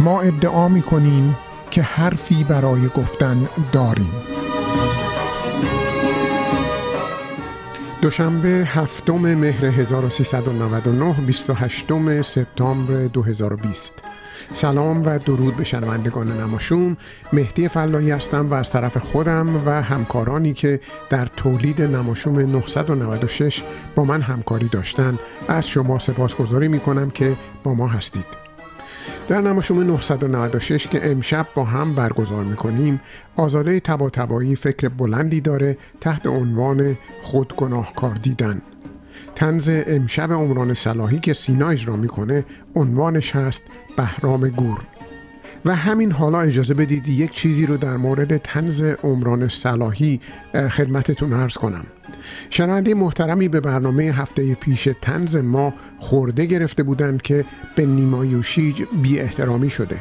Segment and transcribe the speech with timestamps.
[0.00, 1.36] ما ادعا می کنیم
[1.70, 4.12] که حرفی برای گفتن داریم.
[8.02, 14.02] دوشنبه هفتم مهر 1399 28 سپتامبر 2020
[14.52, 16.96] سلام و درود به شنوندگان نماشوم.
[17.32, 23.62] مهدی فلایی هستم و از طرف خودم و همکارانی که در تولید نماشوم 996
[23.94, 25.18] با من همکاری داشتن.
[25.48, 28.39] از شما سپاسگزاری می کنم که با ما هستید.
[29.30, 33.00] در نماشوم 996 که امشب با هم برگزار می‌کنیم
[33.36, 38.62] آزاده تبا تبایی فکر بلندی داره تحت عنوان خود گناهکار دیدن.
[39.34, 43.62] تنز امشب عمران صلاحی که سینا اجرا می‌کنه عنوانش هست
[43.96, 44.78] بهرام گور.
[45.64, 50.20] و همین حالا اجازه بدید یک چیزی رو در مورد تنز عمران صلاحی
[50.70, 51.84] خدمتتون عرض کنم.
[52.50, 57.44] شنونده محترمی به برنامه هفته پیش تنز ما خورده گرفته بودند که
[57.76, 60.00] به نیمایوشیج بی احترامی شده.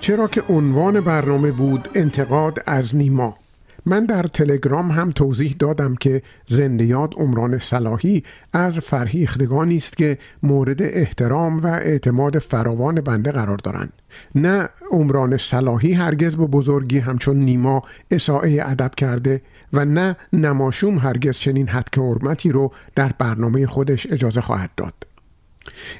[0.00, 3.39] چرا که عنوان برنامه بود انتقاد از نیما.
[3.86, 10.82] من در تلگرام هم توضیح دادم که زندیات عمران صلاحی از فرهیختگانی است که مورد
[10.82, 13.92] احترام و اعتماد فراوان بنده قرار دارند.
[14.34, 21.38] نه عمران صلاحی هرگز به بزرگی همچون نیما اساعه ادب کرده و نه نماشوم هرگز
[21.38, 24.94] چنین حد که حرمتی رو در برنامه خودش اجازه خواهد داد.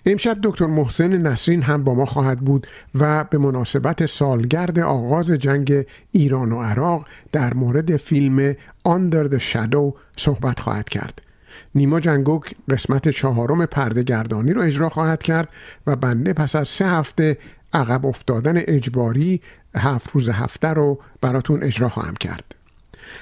[0.06, 5.86] امشب دکتر محسن نسرین هم با ما خواهد بود و به مناسبت سالگرد آغاز جنگ
[6.10, 8.52] ایران و عراق در مورد فیلم
[8.88, 11.22] Under the Shadow صحبت خواهد کرد.
[11.74, 15.48] نیما جنگوک قسمت چهارم پردهگردانی رو اجرا خواهد کرد
[15.86, 17.38] و بنده پس از سه هفته
[17.72, 19.40] عقب افتادن اجباری
[19.76, 22.54] هفت روز هفته رو براتون اجرا خواهم کرد.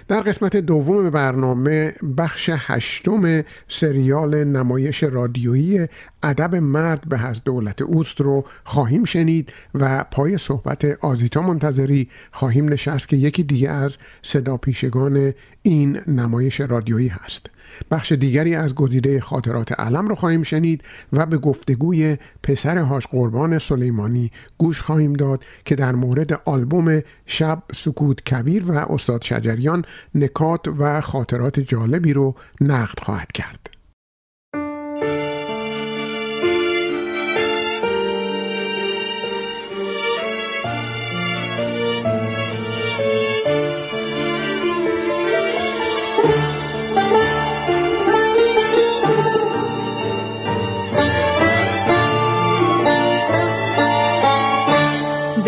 [0.09, 5.87] در قسمت دوم برنامه بخش هشتم سریال نمایش رادیویی
[6.23, 12.69] ادب مرد به از دولت اوست رو خواهیم شنید و پای صحبت آزیتا منتظری خواهیم
[12.69, 15.33] نشست که یکی دیگه از صدا پیشگان
[15.63, 17.51] این نمایش رادیویی هست.
[17.91, 23.59] بخش دیگری از گزیده خاطرات علم رو خواهیم شنید و به گفتگوی پسر هاش قربان
[23.59, 29.85] سلیمانی گوش خواهیم داد که در مورد آلبوم شب سکوت کبیر و استاد شجریان
[30.15, 33.78] نکات و خاطرات جالبی رو نقد خواهد کرد.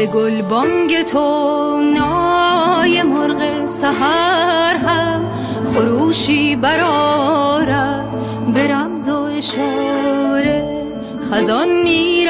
[0.00, 5.30] به گلبانگ تو نای مرغ سهر هم
[5.74, 8.04] خروشی برارد
[8.54, 10.86] به رمز و اشاره.
[11.30, 12.26] خزان می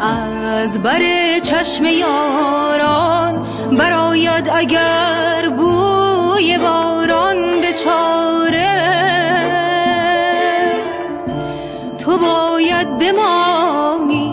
[0.00, 1.02] از بر
[1.38, 3.46] چشم یاران.
[3.78, 8.78] براید اگر بوی باران به چاره.
[11.98, 14.27] تو باید بمانی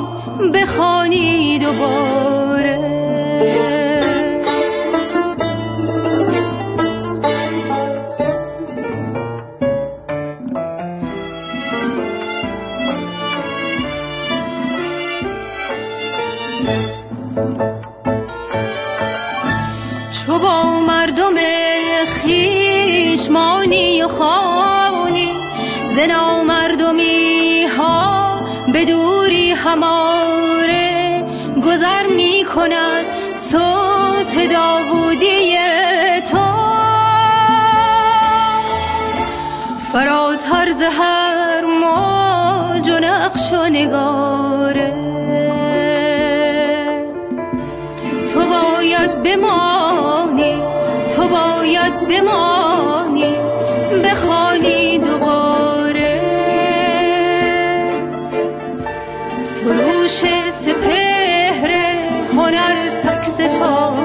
[0.54, 2.80] بخوانی دوباره.
[20.26, 21.36] چو با مردم
[22.06, 25.32] خیشمانی و خانی
[25.96, 26.35] زنا
[39.96, 44.94] فراتر زهر موج و نقش و نگاره.
[48.34, 50.62] تو باید بمانی
[51.16, 53.36] تو باید بمانی
[54.04, 56.22] بخوانی دوباره.
[59.44, 61.72] سروش سپهر
[62.36, 64.05] هنر تک ستاره.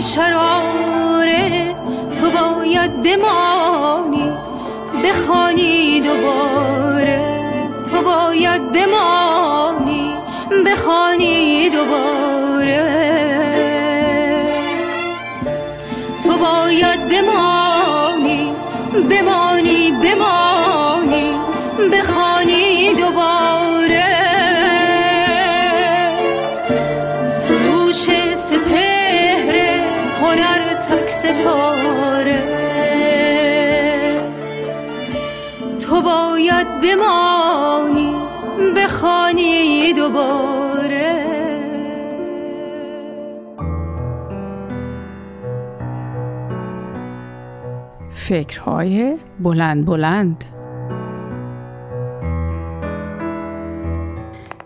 [0.00, 1.74] شراره
[2.20, 4.32] تو باید بمانی
[5.04, 7.20] بخوانی دوباره
[7.90, 10.14] تو باید بمانی
[10.66, 12.86] بخوانی دوباره
[16.22, 18.52] تو باید بمانی
[19.10, 20.65] بمانی بمانی.
[31.36, 32.42] ستاره.
[35.80, 38.14] تو باید بمانی
[38.76, 41.26] بخوانی دوباره.
[48.10, 50.44] فکرهای بلند بلند.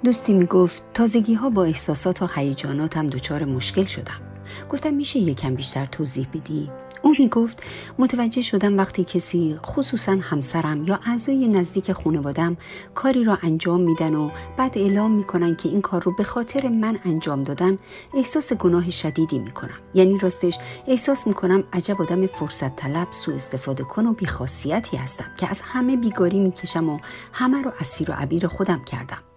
[0.04, 4.29] دوستی می گفت تازگی ها با احساسات و هیجاناتم دچار مشکل شدم.
[4.68, 6.70] گفتم میشه یکم بیشتر توضیح بدی؟
[7.02, 7.62] او می گفت
[7.98, 12.56] متوجه شدم وقتی کسی خصوصا همسرم یا اعضای نزدیک خانوادم
[12.94, 16.98] کاری را انجام میدن و بعد اعلام می‌کنن که این کار رو به خاطر من
[17.04, 17.78] انجام دادن
[18.14, 19.78] احساس گناه شدیدی می‌کنم.
[19.94, 25.50] یعنی راستش احساس می‌کنم عجب آدم فرصت طلب سوء استفاده کن و بیخاصیتی هستم که
[25.50, 26.98] از همه بیگاری می‌کشم و
[27.32, 29.29] همه رو اسیر و عبیر خودم کردم.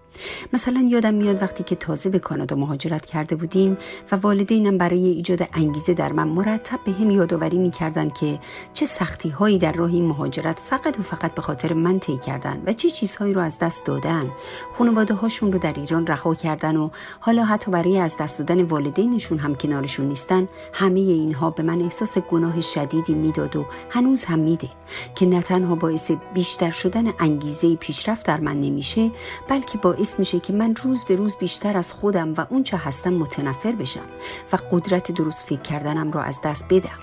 [0.54, 3.78] مثلا یادم میاد وقتی که تازه به کانادا مهاجرت کرده بودیم
[4.12, 8.40] و والدینم برای ایجاد انگیزه در من مرتب به هم یادآوری می‌کردن که
[8.74, 12.64] چه سختی هایی در راه این مهاجرت فقط و فقط به خاطر من طی کردن
[12.66, 14.32] و چه چیزهایی رو از دست دادن.
[14.78, 16.90] خانواده هاشون رو در ایران رها کردن و
[17.20, 20.48] حالا حتی برای از دست دادن والدینشون هم کنارشون نیستن.
[20.74, 24.70] همه اینها به من احساس گناه شدیدی می‌داد و هنوز هم میده
[25.16, 29.12] که نه تنها باعث بیشتر شدن انگیزه پیشرفت در من نمیشه
[29.50, 33.72] بلکه باعث میشه که من روز به روز بیشتر از خودم و اونچه هستم متنفر
[33.72, 34.06] بشم
[34.54, 37.03] و قدرت درست فکر کردنم را از دست بدم.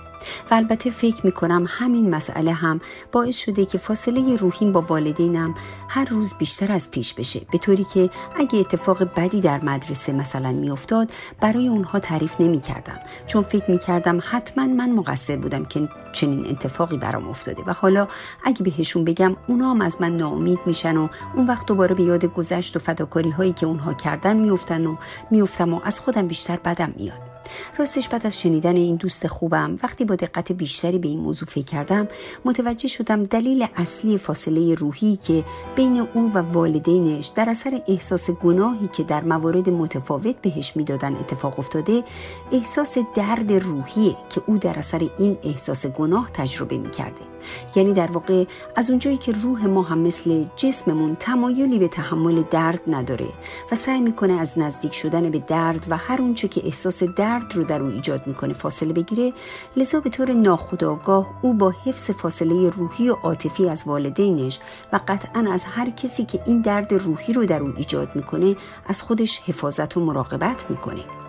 [0.51, 2.81] و البته فکر می کنم همین مسئله هم
[3.11, 5.55] باعث شده که فاصله روحیم با والدینم
[5.87, 7.41] هر روز بیشتر از پیش بشه.
[7.51, 11.09] به طوری که اگه اتفاق بدی در مدرسه مثلا میافتاد
[11.41, 16.47] برای اونها تعریف نمی کردم چون فکر می کردم حتما من مقصر بودم که چنین
[16.49, 17.63] اتفاقی برام افتاده.
[17.65, 18.07] و حالا
[18.43, 22.25] اگه بهشون بگم اونا هم از من ناامید میشن و اون وقت دوباره به یاد
[22.25, 24.95] گذشت و فداکاری هایی که اونها کردن میافتن و
[25.31, 27.30] میافتم و از خودم بیشتر بدم میاد.
[27.77, 31.65] راستش بعد از شنیدن این دوست خوبم وقتی با دقت بیشتری به این موضوع فکر
[31.65, 32.07] کردم
[32.45, 35.43] متوجه شدم دلیل اصلی فاصله روحی که
[35.75, 41.59] بین او و والدینش در اثر احساس گناهی که در موارد متفاوت بهش می‌دادن اتفاق
[41.59, 42.03] افتاده
[42.51, 47.30] احساس درد روحیه که او در اثر این احساس گناه تجربه می‌کرده.
[47.75, 48.45] یعنی در واقع
[48.75, 53.27] از اونجایی که روح ما هم مثل جسممون تمایلی به تحمل درد نداره
[53.71, 57.63] و سعی می‌کنه از نزدیک شدن به درد و هر اونچه که احساس درد رو
[57.63, 59.33] در او ایجاد می‌کنه فاصله بگیره
[59.75, 64.59] لذا به طور ناخودآگاه او با حفظ فاصله روحی و عاطفی از والدینش
[64.93, 68.55] و قطعا از هر کسی که این درد روحی رو در او ایجاد می‌کنه
[68.87, 71.20] از خودش حفاظت و مراقبت می‌کنه.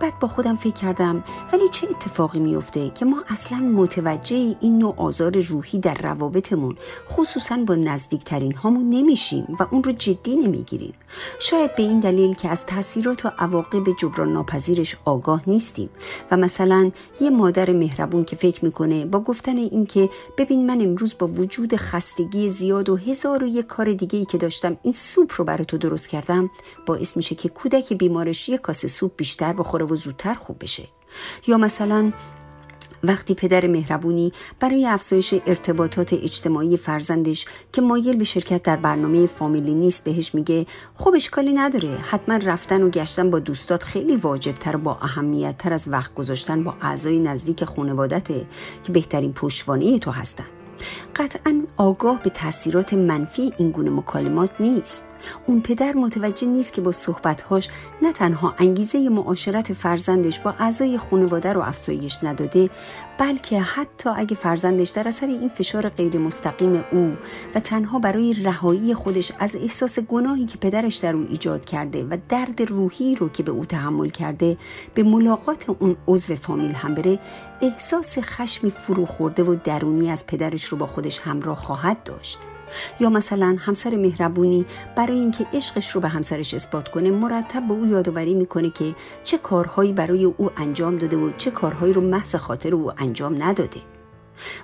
[0.00, 4.94] بعد با خودم فکر کردم ولی چه اتفاقی میفته که ما اصلا متوجه این نوع
[4.96, 6.76] آزار روحی در روابطمون
[7.10, 10.94] خصوصا با نزدیکترین هامون نمیشیم و اون رو جدی نمی‌گیریم.
[11.38, 15.90] شاید به این دلیل که از تاثیرات و عواقب جبران ناپذیرش آگاه نیستیم
[16.30, 21.26] و مثلا یه مادر مهربون که فکر می‌کنه با گفتن اینکه ببین من امروز با
[21.26, 25.44] وجود خستگی زیاد و هزار و یک کار دیگه ای که داشتم این سوپ رو
[25.44, 26.50] برای تو درست کردم
[26.86, 30.88] باعث میشه که کودک بیمارش یک کاسه سوپ بیشتر بخوره و زودتر خوب بشه.
[31.46, 32.12] یا مثلا
[33.04, 39.74] وقتی پدر مهربونی برای افزایش ارتباطات اجتماعی فرزندش که مایل به شرکت در برنامه فامیلی
[39.74, 41.88] نیست بهش میگه خب اشکالی نداره.
[41.88, 46.64] حتما رفتن و گشتن با دوستات خیلی واجب تر با اهمیت تر از وقت گذاشتن
[46.64, 48.46] با اعضای نزدیک خانوادته
[48.84, 50.46] که بهترین پشتوانه تو هستن.
[51.16, 55.09] قطعا آگاه به تاثیرات منفی این گونه مکالمات نیست.
[55.46, 57.68] اون پدر متوجه نیست که با صحبتهاش
[58.02, 62.70] نه تنها انگیزه معاشرت فرزندش با اعضای خانواده رو افزایش نداده
[63.18, 67.16] بلکه حتی اگه فرزندش در اثر این فشار غیر مستقیم او
[67.54, 72.16] و تنها برای رهایی خودش از احساس گناهی که پدرش در او ایجاد کرده و
[72.28, 74.56] درد روحی رو که به او تحمل کرده
[74.94, 77.18] به ملاقات اون عضو فامیل هم بره
[77.62, 82.38] احساس خشمی فرو خورده و درونی از پدرش رو با خودش همراه خواهد داشت.
[83.00, 87.86] یا مثلا همسر مهربونی برای اینکه عشقش رو به همسرش اثبات کنه مرتب به او
[87.86, 92.74] یادآوری می‌کنه که چه کارهایی برای او انجام داده و چه کارهایی رو محض خاطر
[92.74, 93.80] او انجام نداده.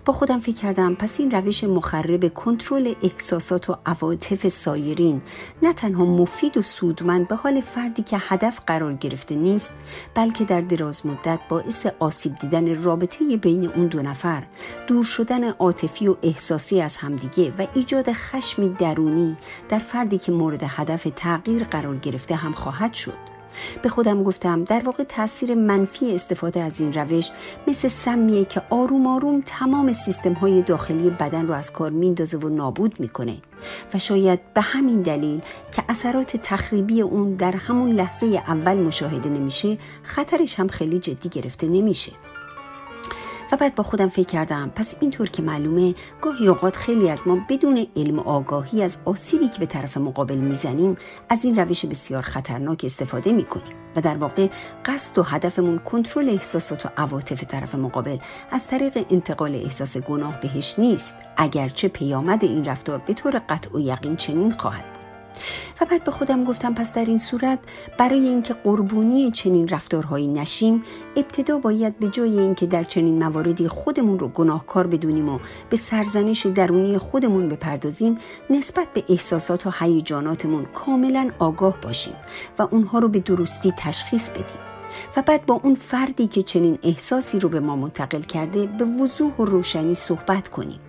[0.04, 5.22] با خودم فکر کردم پس این روش مخرب کنترل احساسات و عواطف سایرین
[5.62, 9.72] نه تنها مفید و سودمند به حال فردی که هدف قرار گرفته نیست
[10.14, 14.42] بلکه در دراز مدت باعث آسیب دیدن رابطه بین اون دو نفر
[14.86, 19.36] دور شدن عاطفی و احساسی از همدیگه و ایجاد خشمی درونی
[19.68, 23.35] در فردی که مورد هدف تغییر قرار گرفته هم خواهد شد.
[23.82, 27.30] به خودم گفتم در واقع تاثیر منفی استفاده از این روش
[27.66, 32.48] مثل سمیه که آروم آروم تمام سیستم های داخلی بدن رو از کار میندازه و
[32.48, 33.36] نابود می‌کنه.
[33.94, 35.40] و شاید به همین دلیل
[35.72, 41.68] که اثرات تخریبی اون در همون لحظه اول مشاهده نمیشه خطرش هم خیلی جدی گرفته
[41.68, 42.12] نمیشه.
[43.52, 44.72] و بعد با خودم فکر کردم.
[44.74, 49.48] پس اینطور که معلومه گاهی اوقات خیلی از ما بدون علم و آگاهی از آسیبی
[49.48, 50.96] که به طرف مقابل می‌زنیم
[51.28, 54.48] از این روش بسیار خطرناک استفاده می‌کنیم و در واقع
[54.84, 58.18] قصد و هدفمون کنترل احساسات و عواطف طرف مقابل
[58.50, 61.16] از طریق انتقال احساس گناه بهش نیست.
[61.36, 64.95] اگرچه پیامد این رفتار به طور قطع و یقین چنین خواهد
[65.80, 67.58] و بعد به خودم گفتم پس در این صورت
[67.98, 70.84] برای اینکه قربونی چنین رفتارهایی نشیم
[71.16, 75.38] ابتدا باید به جای اینکه در چنین مواردی خودمون رو گناهکار بدونیم و
[75.70, 78.18] به سرزنش درونی خودمون بپردازیم
[78.50, 82.14] نسبت به احساسات و هیجاناتمون کاملا آگاه باشیم
[82.58, 84.66] و اونها رو به درستی تشخیص بدیم.
[85.16, 89.36] و بعد با اون فردی که چنین احساسی رو به ما منتقل کرده به وضوح
[89.36, 90.80] و روشنی صحبت کنیم.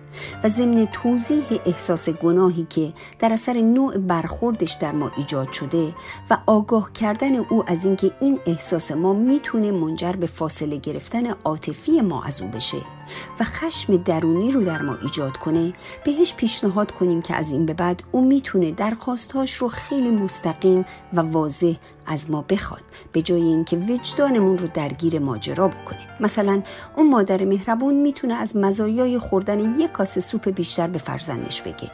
[0.44, 5.94] و ضمن توضیح احساس گناهی که در اثر نوع برخوردش در ما ایجاد شده
[6.30, 12.00] و آگاه کردن او از اینکه این احساس ما می‌تونه منجر به فاصله گرفتن عاطفی
[12.00, 12.97] ما از او بشه.
[13.40, 15.72] و خشم درونی رو در ما ایجاد کنه.
[16.04, 21.20] بهش پیشنهاد کنیم که از این به بعد او می‌تونه درخواستهاش رو خیلی مستقیم و
[21.20, 21.74] واضح
[22.06, 22.82] از ما بخواد.
[23.12, 25.98] به جای اینکه وجدانمون رو درگیر ماجرا بکنه.
[26.20, 26.62] مثلا
[26.96, 31.90] اون مادر مهربون می‌تونه از مزایای خوردن یک کاسه سوپ بیشتر به فرزندش بگه.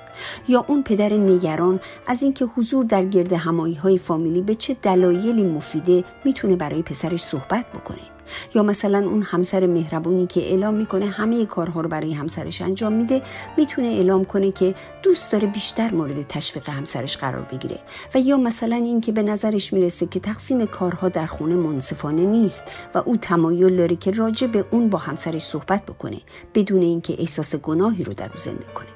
[0.49, 5.43] یا اون پدر نگران از اینکه حضور در گرد همایی های فامیلی به چه دلایلی
[5.43, 8.14] مفیده می‌تونه برای پسرش صحبت بکنه.
[8.55, 13.23] یا مثلا اون همسر مهربونی که اعلام می‌کنه همه کارها رو برای همسرش انجام میده
[13.57, 17.79] می‌تونه اعلام کنه که دوست داره بیشتر مورد تشویق همسرش قرار بگیره.
[18.15, 22.99] و یا مثلا اینکه به نظرش می‌رسه که تقسیم کارها در خونه منصفانه نیست و
[22.99, 26.21] او تمایل داره که راجع به اون با همسرش صحبت بکنه
[26.55, 28.87] بدون اینکه احساس گناهی رو در او زنده کنه.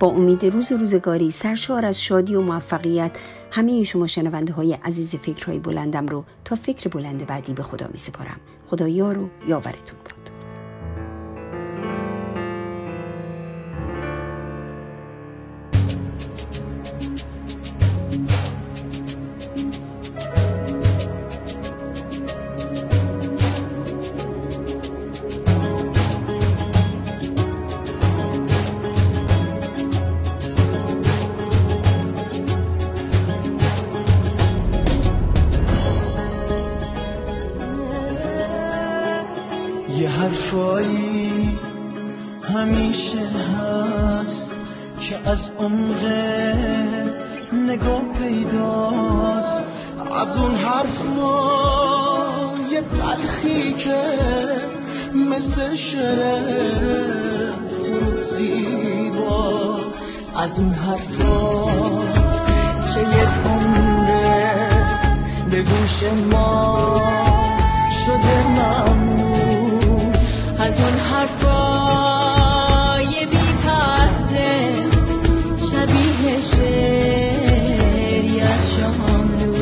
[0.00, 3.10] با امید روز روزگاری سرشار از شادی و موفقیت
[3.54, 7.98] همه شما شنونده های عزیز فکرهای بلندم رو تا فکر بلند بعدی به خدا می
[7.98, 10.13] سپارم خدا یار و یاورتون.
[60.44, 61.66] از اون حرفا
[62.94, 64.68] که یه عمره
[65.50, 67.02] به گوش ما
[68.06, 70.12] شده ممنون.
[70.58, 72.06] از اون حرفای
[73.26, 74.72] بی پرده
[75.70, 79.54] شبیه شعری از شاملو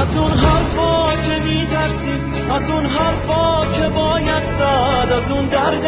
[0.00, 3.13] از اون حرفا که میترسیم از اون حرفا
[3.72, 5.82] که باید زد از اون درد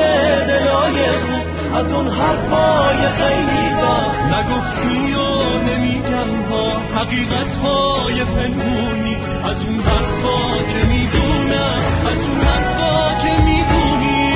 [0.47, 9.65] دلای خوب از اون حرفای خیلی با نگفتی و نمیگم ها حقیقت های پنهونی از
[9.65, 14.33] اون حرفا که می‌دونم از اون حرفا که می‌دونی.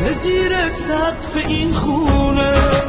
[0.00, 2.85] به زیر سقف این خونه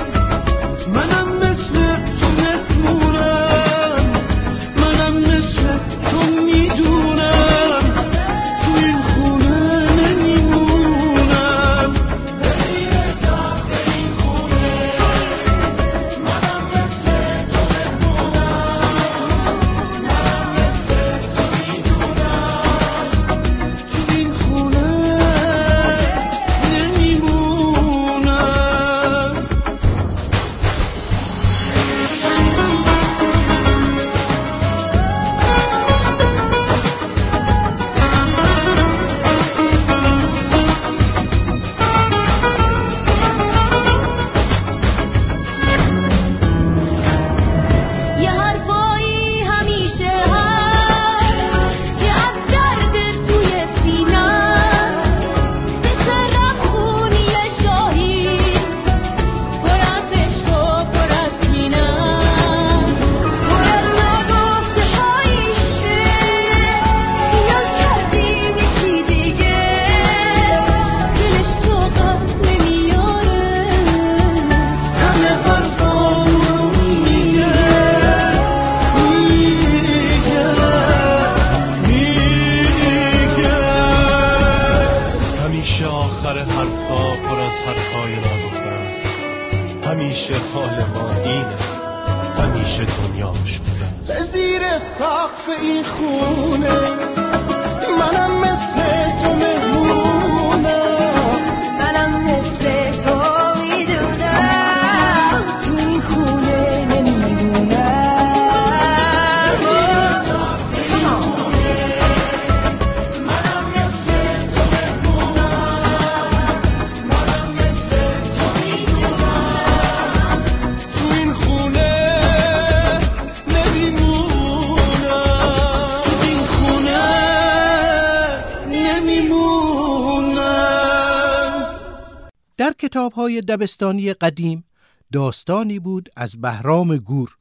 [133.58, 134.64] دبستانی قدیم
[135.12, 137.38] داستانی بود از بهرام گور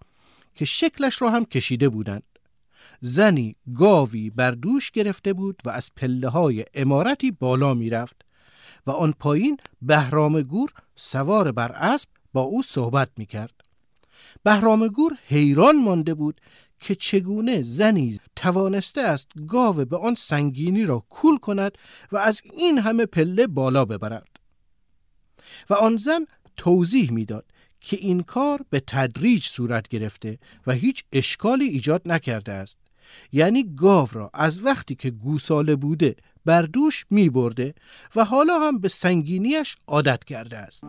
[0.55, 2.23] که شکلش را هم کشیده بودند
[3.01, 8.23] زنی گاوی بر دوش گرفته بود و از پله های امارتی بالا می رفت
[8.87, 13.55] و آن پایین بهرام گور سوار بر اسب با او صحبت می کرد.
[14.43, 16.41] بهرام گور حیران مانده بود
[16.81, 21.79] که چگونه زنی توانسته است گاو به آن سنگینی را کول کند
[22.13, 24.36] و از این همه پله بالا ببرد.
[25.71, 26.27] و آن زن
[26.57, 27.45] توضیح می‌داد
[27.81, 32.79] که این کار به تدریج صورت گرفته و هیچ اشکالی ایجاد نکرده است.
[33.33, 37.75] یعنی گاو را از وقتی که گوساله بوده بر دوش می برده
[38.17, 40.85] و حالا هم به سنگینیش عادت کرده است.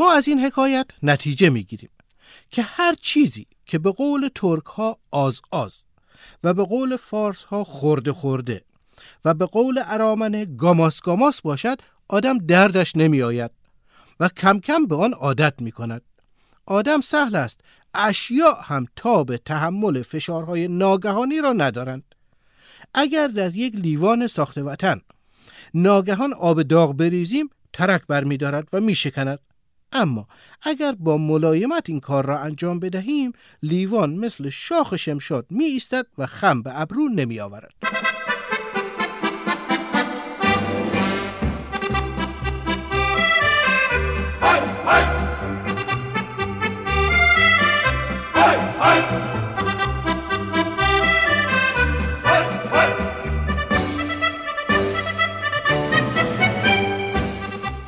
[0.00, 1.90] ما از این حکایت نتیجه می‌گیریم
[2.50, 5.84] که هر چیزی که به قول ترک ها آز آز
[6.44, 8.64] و به قول فارس ها خورده خورده
[9.24, 13.50] و به قول ارامنه گاماس گاماس باشد آدم دردش نمی آید
[14.20, 16.02] و کم کم به آن عادت می کند
[16.66, 17.60] آدم سهل است
[17.94, 22.14] اشیاء هم تاب تحمل فشارهای ناگهانی را ندارند.
[22.94, 25.00] اگر در یک لیوان ساخته وطن
[25.74, 29.38] ناگهان آب داغ بریزیم ترک برمیدارد و می شکند
[29.92, 30.28] اما
[30.62, 36.26] اگر با ملایمت این کار را انجام بدهیم لیوان مثل شاخ شمشاد می ایستد و
[36.26, 37.74] خم به ابرو نمی آورد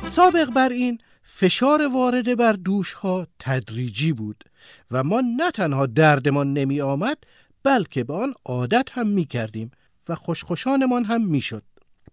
[0.05, 0.97] سابق بر این
[1.35, 4.43] فشار وارده بر دوش ها تدریجی بود
[4.91, 7.17] و ما نه تنها دردمان نمی آمد
[7.63, 9.71] بلکه به آن عادت هم می کردیم
[10.09, 11.63] و خوشخوشانمان هم می شد.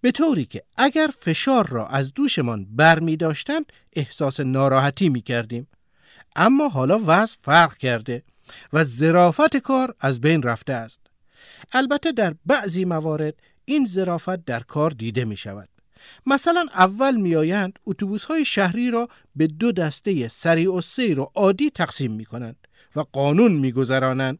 [0.00, 5.66] به طوری که اگر فشار را از دوشمان بر می داشتند احساس ناراحتی می کردیم.
[6.36, 8.22] اما حالا وضع فرق کرده
[8.72, 11.00] و زرافت کار از بین رفته است.
[11.72, 15.69] البته در بعضی موارد این زرافت در کار دیده می شود.
[16.26, 21.70] مثلا اول میآیند اتوبوس های شهری را به دو دسته سریع و سیر و عادی
[21.70, 22.56] تقسیم می کنند
[22.96, 24.38] و قانون میگذرانند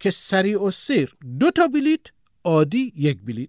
[0.00, 2.00] که سریع و سیر دو تا بلیت
[2.44, 3.48] عادی یک بلیت.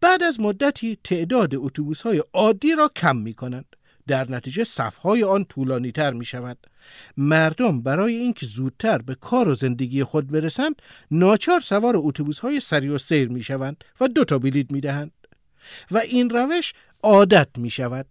[0.00, 5.44] بعد از مدتی تعداد اتوبوس های عادی را کم می کنند در نتیجه صفهای آن
[5.44, 6.58] طولانی تر می شود
[7.16, 12.92] مردم برای اینکه زودتر به کار و زندگی خود برسند ناچار سوار اتوبوس های سریع
[12.92, 15.12] و سیر می شوند و دو تا بلیت می دهند
[15.90, 18.06] و این روش عادت می شود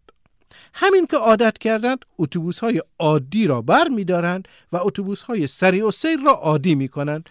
[0.74, 5.88] همین که عادت کردند اتوبوس های عادی را بر می دارند و اتوبوس های سریع
[5.88, 7.30] و سیر را عادی می کنند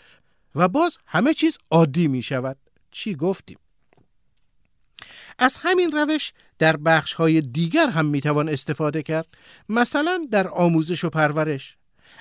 [0.54, 2.56] و باز همه چیز عادی می شود
[2.90, 3.58] چی گفتیم؟
[5.38, 9.28] از همین روش در بخش های دیگر هم می توان استفاده کرد.
[9.68, 11.76] مثلا در آموزش و پرورش.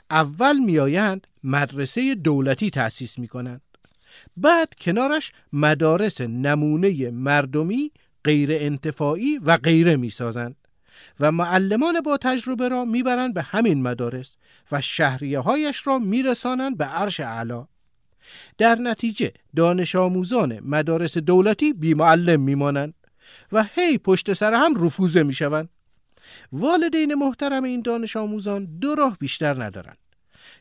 [0.09, 3.61] اول میآیند مدرسه دولتی تأسیس می کنند
[4.38, 7.91] بعد کنارش مدارس نمونه مردمی
[8.23, 10.56] غیر انتفاعی و غیره می سازند
[11.19, 14.38] و معلمان با تجربه را می‌برند به همین مدارس
[14.71, 17.67] و شهریه هایش را میرسانند به عرش اعلا
[18.58, 22.93] در نتیجه دانش آموزان مدارس دولتی بی معلم میمانند
[23.52, 25.69] و هی پشت سر هم رفوزه می‌شوند.
[26.52, 29.97] والدین محترم این دانش آموزان دو راه بیشتر ندارند.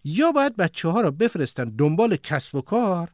[0.04, 3.08] یا باید بچه ها را بفرستند دنبال کسب و کار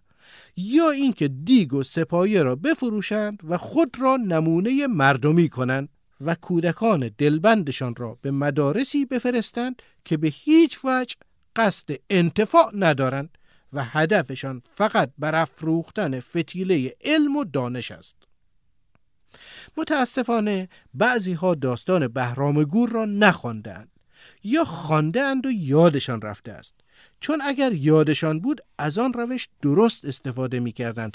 [0.60, 5.88] یا اینکه دیگ و سپایه را بفروشند و خود را نمونه مردمی کنند
[6.20, 11.16] و کودکان دلبندشان را به مدارسی بفرستند که به هیچ وجه
[11.56, 13.38] قصد انتفاع ندارند
[13.72, 18.16] و هدفشان فقط برافروختن فتیله علم و دانش است.
[19.76, 23.90] متاسفانه بعضی ها داستان بهرام گور را نخواندند
[24.44, 26.74] یا خواندهاند و یادشان رفته است.
[27.20, 31.10] چون اگر یادشان بود از آن روش درست استفاده می کردن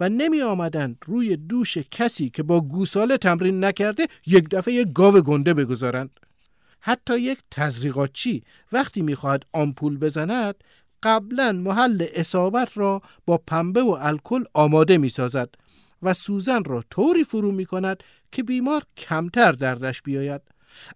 [0.00, 5.20] و نمی آمدن روی دوش کسی که با گوساله تمرین نکرده یک دفعه یک گاو
[5.20, 6.20] گنده بگذارند.
[6.80, 10.54] حتی یک تزریقاتچی وقتی می‌خواهد آمپول بزند
[11.02, 15.48] قبلا محل اصابت را با پنبه و الکل آماده می سازد
[16.02, 20.40] و سوزن را طوری فرو می کند که بیمار کمتر دردش بیاید.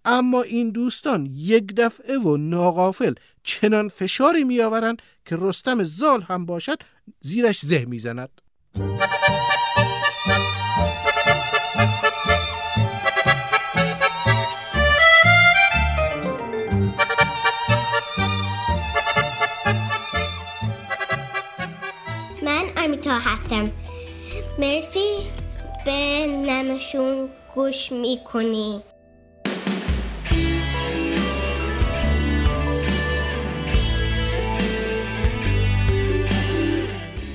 [0.04, 6.46] اما این دوستان یک دفعه و ناغافل چنان فشاری می آورند که رستم زال هم
[6.46, 6.78] باشد
[7.20, 8.40] زیرش زه می زند.
[22.42, 23.70] من آمیتا هستم.
[24.58, 25.16] مرسی.
[25.84, 28.82] به نمشون گوش می‌کنی.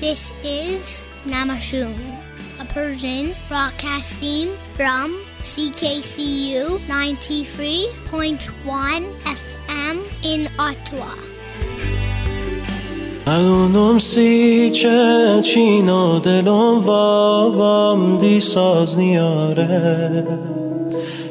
[0.02, 1.94] This is Namashoon,
[2.58, 9.06] a Persian broadcasting from CKCU 93.1
[9.42, 11.14] FM in Ottawa.
[13.26, 20.26] ندونم سی چه چینا دلم وابم دی ساز نیاره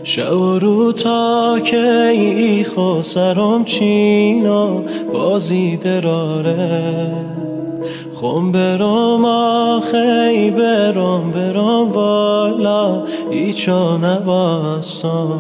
[0.03, 7.41] شب و رو تا که ای خو سرم چینا بازی دراره
[8.21, 13.03] خم برم آخی برم برم والا.
[13.31, 15.39] ایچا نباستم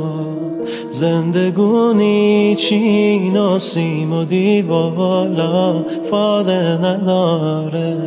[0.91, 5.83] زندگونی چی ناسیم و دیوالا.
[5.83, 7.97] فاده نداره.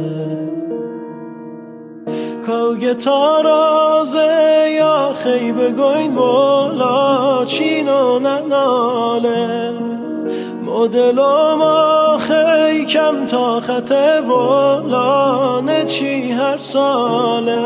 [2.47, 4.29] کوگه تارازه
[4.77, 7.45] یا خی بگوین والا.
[7.45, 9.94] چینو نناله.
[10.75, 13.93] مدلم آخی کم تا خط
[14.29, 17.61] والا چی هر ساله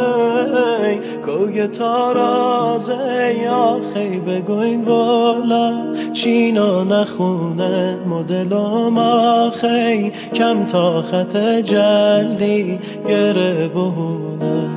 [1.24, 3.50] کوگه تارازه
[3.94, 5.92] خی بگوین والا.
[6.12, 14.68] چینا نخونه مدلم آخی کم تا خط جلدی گره بهونه.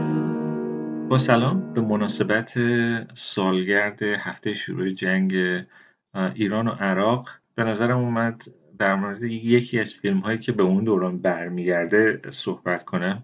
[1.09, 2.53] با سلام به مناسبت
[3.13, 5.33] سالگرد هفته شروع جنگ
[6.35, 7.40] ایران و عراق.
[7.55, 8.43] به نظرم اومد
[8.77, 13.23] در مورد یکی از فیلم هایی که به اون دوران برمیگرده صحبت کنم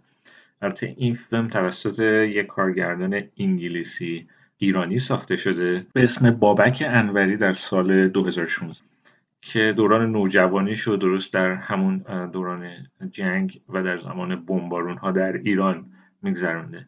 [0.61, 7.53] البته این فیلم توسط یک کارگردان انگلیسی ایرانی ساخته شده به اسم بابک انوری در
[7.53, 8.85] سال 2016
[9.41, 11.97] که دوران نوجوانیش رو درست در همون
[12.33, 12.69] دوران
[13.11, 15.85] جنگ و در زمان بمبارون ها در ایران
[16.21, 16.87] میگذرونده.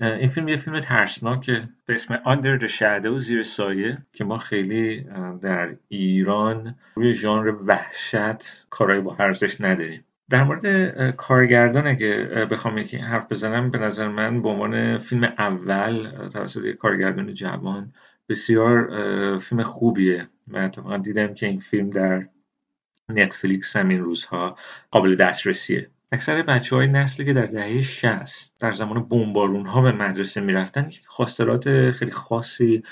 [0.00, 5.06] این فیلم یه فیلم ترسناکه به اسم Under the Shadow زیر سایه که ما خیلی
[5.42, 10.04] در ایران روی ژانر وحشت کارهای با ارزش نداریم.
[10.30, 16.10] در مورد کارگردان اگه بخوام یکی حرف بزنم به نظر من به عنوان فیلم اول
[16.28, 17.92] توسط یک کارگردان جوان
[18.28, 18.88] بسیار
[19.38, 20.28] فیلم خوبیه.
[20.48, 22.26] و اتفاقا دیدم که این فیلم در
[23.08, 24.56] نتفلیکس هم این روزها
[24.90, 25.90] قابل دسترسیه.
[26.12, 30.90] اکثر بچه های نسلی که در دهه 60 در زمان بمبارون ها به مدرسه می‌رفتن
[31.04, 32.82] خاطرات خیلی خاصی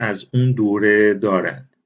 [0.00, 1.76] از اون دوره دارند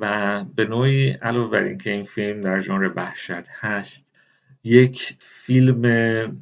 [0.00, 4.14] و به نوعی علاوه بر اینکه این فیلم در ژانر وحشت هست
[4.64, 5.82] یک فیلم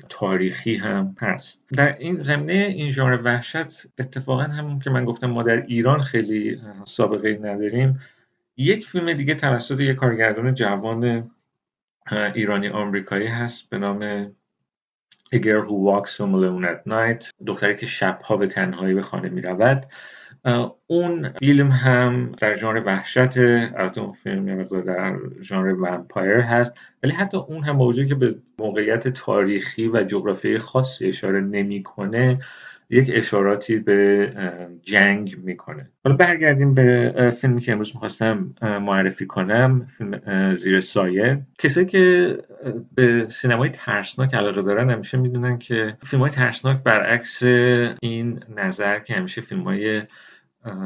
[0.08, 1.64] تاریخی هم هست.
[1.72, 6.60] در این زمینه این ژانر وحشت اتفاقا همون که من گفتم ما در ایران خیلی
[6.84, 8.00] سابقه نداریم.
[8.56, 11.30] یک فیلم دیگه توسط یک کارگردان جوان
[12.10, 14.26] ایرانی آمریکایی هست به نام
[15.34, 17.30] A Girl Who Walks Home Alone at Night.
[17.46, 19.86] دختری که شبها به تنهایی به خانه می رود
[20.86, 26.74] اون فیلم هم در ژانر وحشت البته اون فیلم یه مقدار در ژانر ومپایر هست.
[27.02, 32.38] ولی حتی اون هم با که به موقعیت تاریخی و جغرافیایی خاصی اشاره نمی‌کنه
[32.92, 34.32] یک اشاراتی به
[34.82, 35.90] جنگ می‌کنه.
[36.04, 40.20] حالا برگردیم به فیلمی که امروز می‌خواستم معرفی کنم فیلم
[40.54, 41.38] زیر سایه.
[41.58, 42.36] کسایی که
[42.94, 47.42] به سینمای ترسناک علاقه دارن همیشه می‌دونن که فیلم های ترسناک برعکس
[48.02, 50.02] این نظر که همیشه فیلم های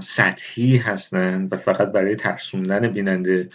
[0.00, 3.48] سطحی هستند و فقط برای ترسوندن بیننده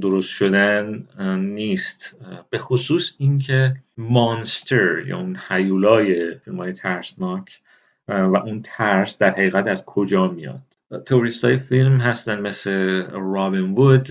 [0.00, 1.06] درست شدن
[1.38, 2.16] نیست.
[2.50, 7.60] به خصوص اینکه مانستر یا اون حیولای فیلم ترسناک
[8.08, 10.62] و اون ترس در حقیقت از کجا میاد؟
[11.06, 12.70] توریست های فیلم هستن مثل
[13.10, 14.08] رابین وود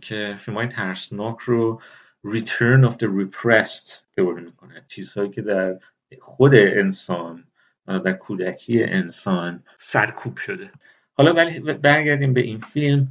[0.00, 1.80] که فیلم های ترسناک رو
[2.26, 4.82] Return of the Repressed تئوری می‌کنه.
[4.88, 5.78] چیزهایی که در
[6.20, 7.44] خود انسان
[7.86, 10.70] در کودکی انسان سرکوب شده.
[11.14, 13.08] حالا ولی برگردیم به این فیلم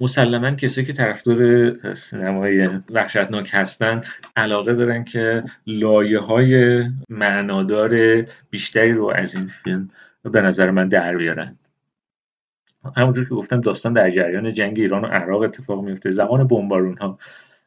[0.00, 4.00] مسلما کسی که طرفدار سینمای وحشتناک هستن
[4.36, 9.90] علاقه دارن که لایه های معنادار بیشتری رو از این فیلم
[10.22, 11.58] به نظر من در بیارن.
[12.96, 17.18] همونجور که گفتم داستان در جریان جنگ ایران و عراق اتفاق میفته زمان بمبارون ها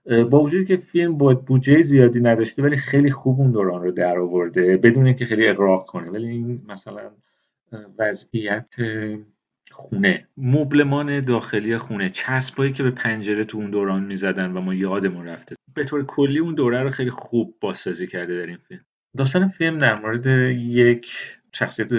[0.06, 4.20] با وجودی که فیلم با بودجه زیادی نداشته ولی خیلی خوب اون دوران رو در
[4.20, 6.10] آورده بدون اینکه خیلی اقراق کنه.
[6.10, 7.12] ولی این مثلا
[8.00, 8.76] وضعیت
[9.72, 10.28] خونه.
[10.38, 12.10] مبلمان داخلی خونه.
[12.10, 15.56] چسبایی که به پنجره تو اون دوران می‌زدن و ما یادمون رفته.
[15.74, 18.86] به طور کلی اون دوره رو خیلی خوب بازسازی کرده در این فیلم.
[19.18, 21.90] داستان فیلم در مورد یک شخصیت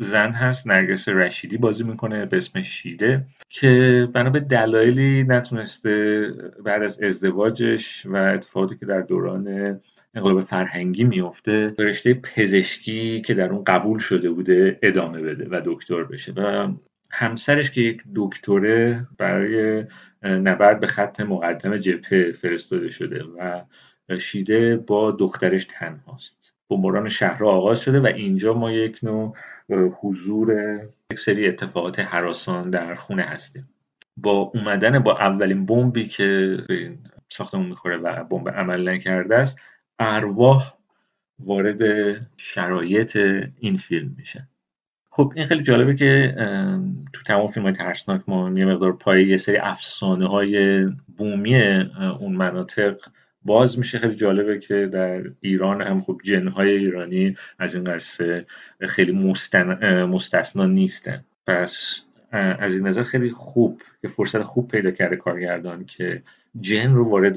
[0.00, 6.26] زن هست نرگس رشیدی بازی می‌کنه به اسم شیده که بنا به دلایلی نتونسته
[6.64, 9.80] بعد از ازدواجش و اتفاقاتی که در دوران
[10.14, 16.04] انقلاب فرهنگی میفته رشته پزشکی که در اون قبول شده بوده ادامه بده و دکتر
[16.04, 16.32] بشه.
[16.32, 16.68] و
[17.10, 19.84] همسرش که یک دکتره برای
[20.22, 23.62] نبرد به خط مقدم جبهه فرستاده شده و
[24.18, 26.41] شیده با دخترش تنهاست.
[26.76, 29.36] بمباران شهرها آغاز شده و اینجا ما یک نوع
[30.00, 30.80] حضور
[31.12, 33.68] یک سری اتفاقات حراسان در خونه هستیم.
[34.16, 36.56] با اومدن با اولین بمبی که
[37.28, 39.58] ساختمون می‌خوره و بمب عمل نکرده است
[39.98, 40.74] ارواح
[41.38, 41.82] وارد
[42.36, 43.16] شرایط
[43.58, 44.48] این فیلم میشن
[45.10, 46.34] خب این خیلی جالبه که
[47.12, 51.62] تو تمام فیلم های ترسناک ما یه مقدار پای یه سری افسانه های بومی
[52.20, 52.96] اون مناطق
[53.44, 53.98] باز میشه.
[53.98, 58.46] خیلی جالبه که در ایران هم خب جنهای ایرانی از این قصه
[58.88, 59.12] خیلی.
[60.06, 61.24] مستثنا نیستن.
[61.46, 62.00] پس
[62.32, 66.22] از این نظر خیلی خوب یه فرصت خوب پیدا کرده کارگردان که
[66.60, 67.36] جن رو وارد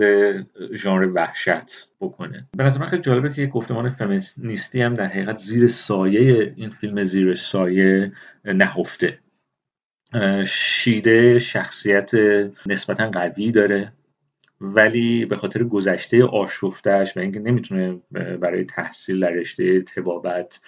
[0.76, 2.48] ژانر وحشت بکنه.
[2.58, 7.04] به نظر من خیلی جالبه که گفتمان فمینیستی هم در حقیقت زیر سایه این فیلم
[7.04, 8.12] زیر سایه
[8.46, 9.20] نهفته.
[10.48, 12.12] شیده شخصیت
[12.66, 13.92] نسبتا قوی داره.
[14.62, 20.60] ولی به خاطر گذشته آشفتش و اینکه نمی‌تونه برای تحصیل در رشته تبابت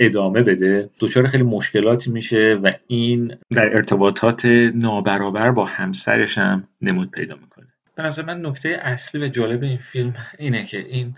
[0.00, 7.10] ادامه بده دچار خیلی مشکلاتی میشه و این در ارتباطات نابرابر با همسرش هم نمود
[7.10, 7.66] پیدا می‌کنه.
[7.94, 11.14] به نظر من نکته اصلی و جالب این فیلم اینه که این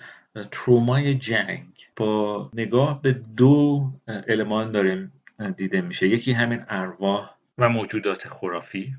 [0.50, 3.90] ترومای جنگ با نگاه به دو
[4.28, 5.08] المان داره
[5.56, 6.08] دیده میشه.
[6.08, 8.94] یکی همین ارواح و موجودات خرافی.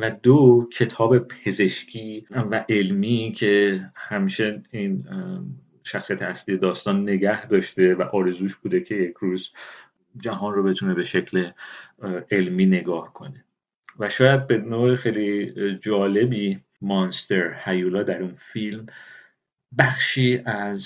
[0.00, 5.04] و دو کتاب پزشکی و علمی که همیشه این
[5.84, 9.50] شخصیت اصلی داستان نگه داشته و آرزوش بوده که یک روز
[10.22, 11.50] جهان رو بتونه به شکل
[12.30, 13.44] علمی نگاه کنه.
[13.98, 18.86] و شاید به نوع خیلی جالبی مانستر هیولا در اون فیلم
[19.78, 20.78] بخشی از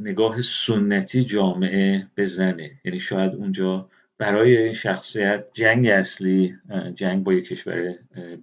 [0.00, 6.56] نگاه سنتی جامعه به زنه یعنی شاید اونجا برای این شخصیت جنگ اصلی
[6.94, 7.94] جنگ با یک کشور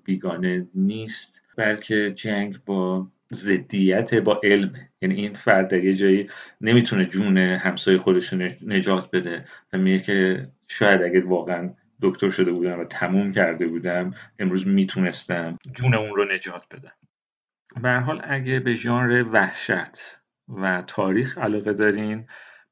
[0.05, 4.73] بیگانه نیست بلکه جنگ با ضدیت با علم.
[5.01, 6.29] یعنی این فرد در یه جایی
[6.61, 12.51] نمی‌تونه جون همسایه خودش رو نجات بده و میگه که شاید اگر واقعا دکتر شده
[12.51, 16.93] بودم و تموم کرده بودم امروز می‌تونستم جون اون رو نجات بدم.
[17.81, 22.27] به حال اگه به ژانر وحشت و تاریخ علاقه دارین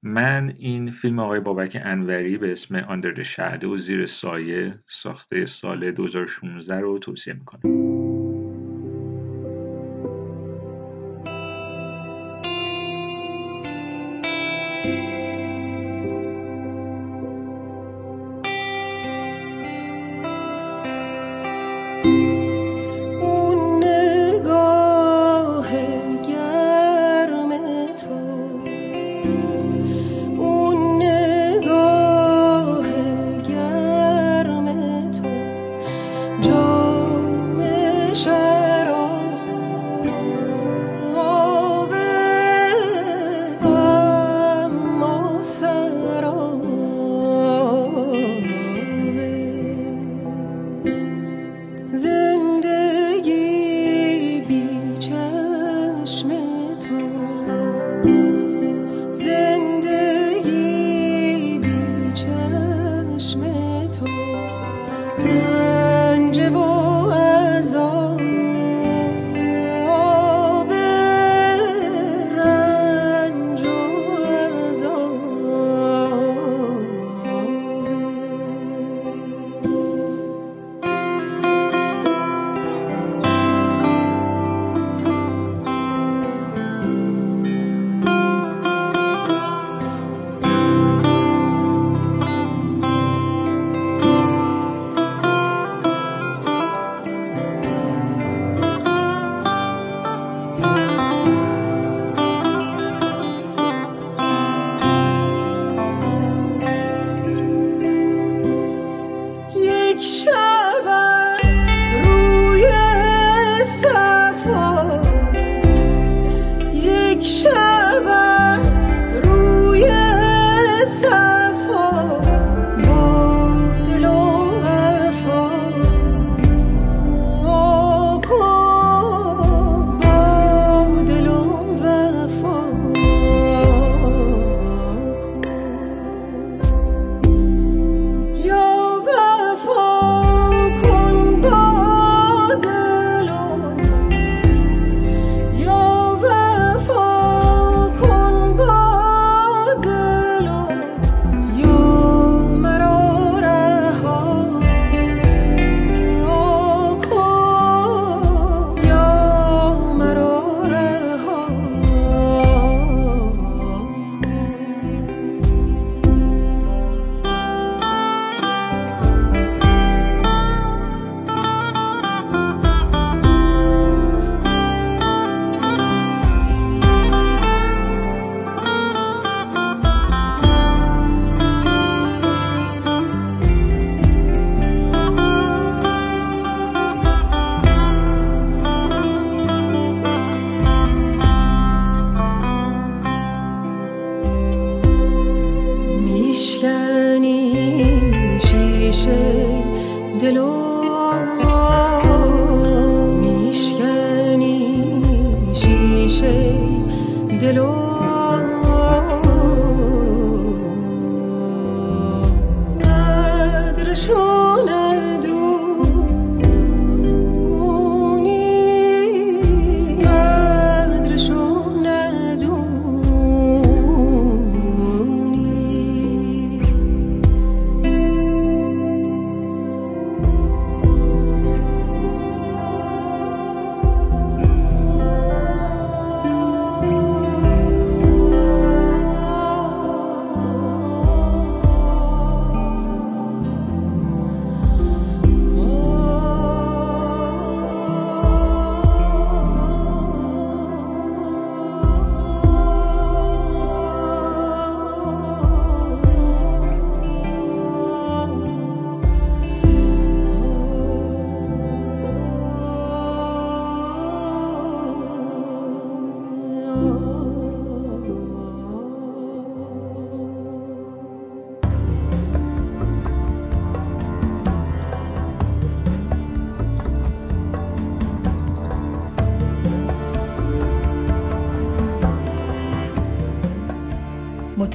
[0.06, 5.92] من این فیلم آقای بابک انوری به اسم آندر شهده و زیر سایه ساخته سال
[5.92, 8.13] 2016 رو توصیه می‌کنم.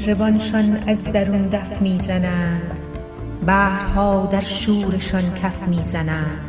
[0.09, 2.81] مطربانشان از درون دف می‌زنند.
[3.47, 6.41] بحرها در شورشان کف می‌زنند.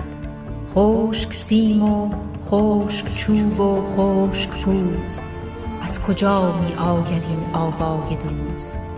[0.75, 2.09] خشک سیم و
[2.45, 5.43] خشک چوب و خشک پوست.
[5.81, 8.95] از کجا می آید این آوای دوست؟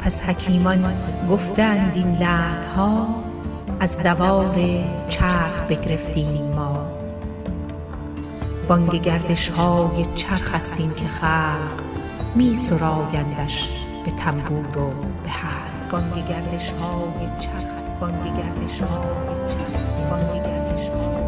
[0.00, 0.94] پس حکیمان
[1.30, 3.06] گفتند این لعلها
[3.80, 4.54] از دوار
[5.08, 6.86] چرخ بگرفتیم ما.
[8.68, 11.91] بانگ گردش های چرخ است که خلق.
[12.34, 14.90] می سرایندش به تنبور و
[15.22, 21.22] به حلق بانگ گردش های چرخ بانگ گردش های چرخ بانگ گردش های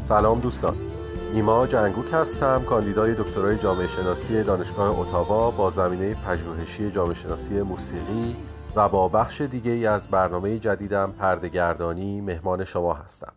[0.00, 0.93] سلام دوستان.
[1.34, 8.36] نیما جنگوک هستم کاندیدای دکترای جامعه شناسی دانشگاه اتاوا با زمینه پژوهشی جامعه شناسی موسیقی
[8.76, 13.32] و با بخش دیگه ای از برنامه جدیدم پردهگردانی مهمان شما هستم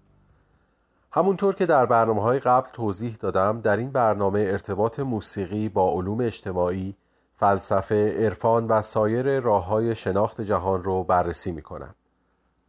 [1.12, 6.22] همونطور که در برنامه های قبل توضیح دادم در این برنامه ارتباط موسیقی با علوم
[6.22, 6.95] اجتماعی،
[7.36, 11.95] فلسفه، عرفان و سایر راه های شناخت جهان رو بررسی می کنم.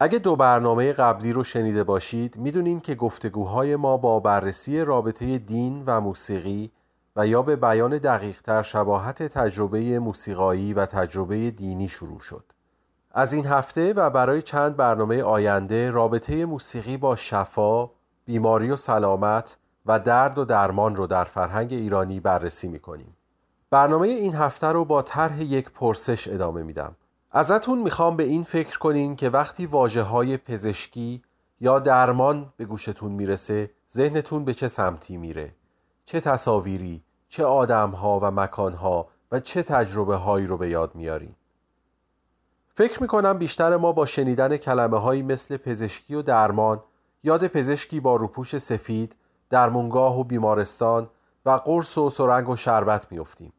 [0.00, 5.82] اگه دو برنامه قبلی رو شنیده باشید می‌دونین که گفتگوهای ما با بررسی رابطه دین
[5.86, 6.70] و موسیقی
[7.16, 12.44] و یا به بیان دقیقتر شباهت تجربه موسیقایی و تجربه دینی شروع شد.
[13.12, 17.90] از این هفته و برای چند برنامه آینده رابطه موسیقی با شفا،
[18.24, 23.16] بیماری و سلامت و درد و درمان رو در فرهنگ ایرانی بررسی می‌کنیم.
[23.70, 26.94] برنامه این هفته رو با طرح یک پرسش ادامه میدم.
[27.32, 31.22] ازتون می‌خوام به این فکر کنین که وقتی واجه های پزشکی
[31.60, 35.54] یا درمان به گوشتون می‌رسه ذهنتون به چه سمتی میره؟
[36.04, 41.34] چه تصاویری چه آدمها و مکانها و چه تجربه هایی رو به یاد میارین؟
[42.74, 46.82] فکر می‌کنم بیشتر ما با شنیدن کلمه هایی مثل پزشکی و درمان
[47.22, 49.16] یاد پزشکی با روپوش سفید
[49.50, 51.10] درمونگاه و بیمارستان
[51.46, 53.52] و قرص و سرنگ و شربت میفتیم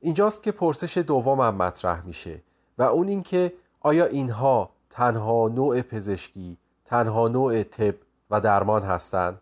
[0.00, 2.42] اینجاست که پرسش دومم مطرح میشه.
[2.78, 7.94] و اون اینکه آیا اینها تنها نوع پزشکی، تنها نوع طب
[8.30, 9.40] و درمان هستند؟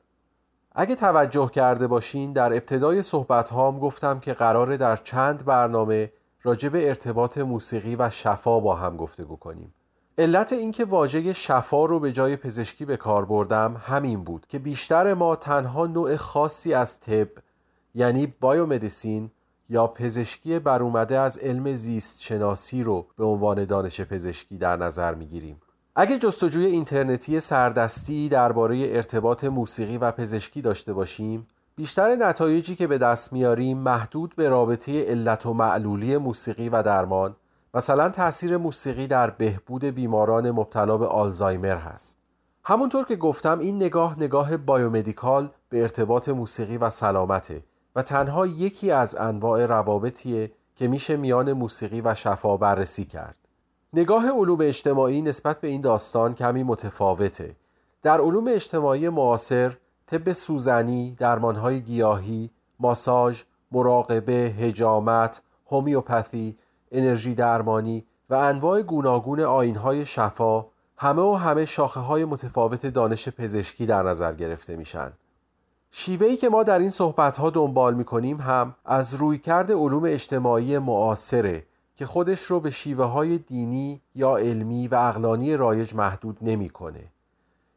[0.72, 6.12] اگه توجه کرده باشین در ابتدای صحبت هام گفتم که قراره در چند برنامه
[6.42, 9.74] راجع به ارتباط موسیقی و شفا با هم گفتگو کنیم.
[10.18, 15.14] علت اینکه واژه شفا رو به جای پزشکی به کار بردم همین بود که بیشتر
[15.14, 17.28] ما تنها نوع خاصی از طب
[17.94, 19.30] یعنی biomedicine
[19.68, 25.14] یا پزشکی بر اومده از علم زیست شناسی رو به عنوان دانش پزشکی در نظر
[25.14, 25.60] می‌گیریم.
[25.96, 31.46] اگه جستجوی اینترنتی سردستی درباره ارتباط موسیقی و پزشکی داشته باشیم
[31.76, 37.36] بیشتر نتایجی که به دست میاریم محدود به رابطه علت و معلولی موسیقی و درمان
[37.74, 42.18] مثلا تاثیر موسیقی در بهبود بیماران مبتلا به آلزایمر هست.
[42.64, 47.62] همونطور که گفتم این نگاه نگاه biomedical به ارتباط موسیقی و سلامته.
[47.96, 53.36] و تنها یکی از انواع روابطیه که میشه میان موسیقی و شفا بررسی کرد.
[53.92, 57.56] نگاه علوم اجتماعی نسبت به این داستان کمی متفاوته.
[58.02, 59.76] در علوم اجتماعی معاصر
[60.06, 63.42] طب سوزنی، درمانهای گیاهی، ماساژ،
[63.72, 66.58] مراقبه، هجامت، هومیوپاتی،
[66.92, 70.66] انرژی درمانی و انواع گوناگون آینهای شفا
[70.96, 75.12] همه و همه شاخه های متفاوت دانش پزشکی در نظر گرفته میشن.
[75.98, 81.66] شیوهی که ما در این صحبتها دنبال می‌کنیم هم از رویکرد علوم اجتماعی معاصره
[81.96, 87.04] که خودش رو به شیوه های دینی یا علمی و اقلانی رایج محدود نمی‌کنه.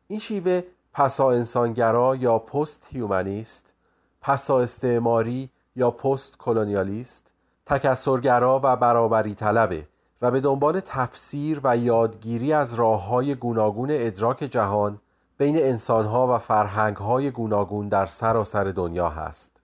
[0.07, 0.63] این شیوه
[0.93, 3.74] پسا انسانگرا یا پست هیومنیست،
[4.22, 7.32] پسا استعماری یا پست کلونیالیست،
[7.65, 9.88] تکسرگرا و برابری طلبه
[10.22, 14.99] و به دنبال تفسیر و یادگیری از راه های گوناگون ادراک جهان
[15.40, 19.59] بین انسانها و فرهنگهای گوناگون در سراسر دنیا هست.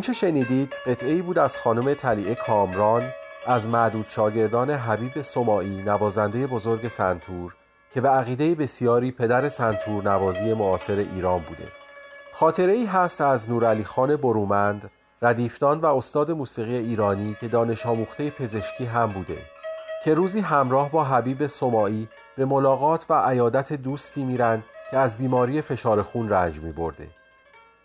[0.00, 3.12] اونچه شنیدید قطعه بود از خانم تلیعه کامران
[3.46, 7.54] از معدود شاگردان حبیب سماعی نوازنده بزرگ سنتور
[7.94, 11.68] که به عقیده بسیاری پدر سنتور نوازی معاصر ایران بوده
[12.32, 14.90] خاطره ای هست از نورعلی خان برومند
[15.22, 19.38] ردیفتان و استاد موسیقی ایرانی که دانش آموخته پزشکی هم بوده
[20.04, 25.62] که روزی همراه با حبیب سماعی به ملاقات و عیادت دوستی میرن که از بیماری
[25.62, 27.08] فشار خون رنج می برده.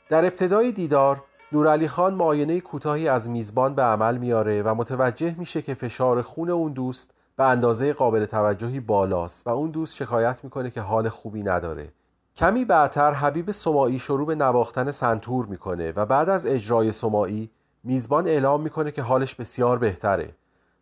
[0.09, 5.61] در ابتدای دیدار نورعلی خان معاینه کوتاهی از میزبان به عمل میاره و متوجه میشه
[5.61, 10.69] که فشار خون اون دوست به اندازه قابل توجهی بالاست و اون دوست شکایت می‌کنه
[10.69, 11.89] که حال خوبی نداره.
[12.35, 17.49] کمی بعدتر حبیب سماعی شروع به نواختن سنتور می‌کنه و بعد از اجرای سماعی
[17.83, 20.29] میزبان اعلام می‌کنه که حالش بسیار بهتره.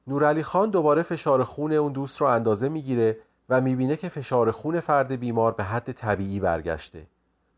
[0.07, 3.17] نورعلی خان دوباره فشار خون اون دوست رو اندازه می‌گیره
[3.49, 7.03] و می‌بینه که فشار خون فرد بیمار به حد طبیعی برگشته.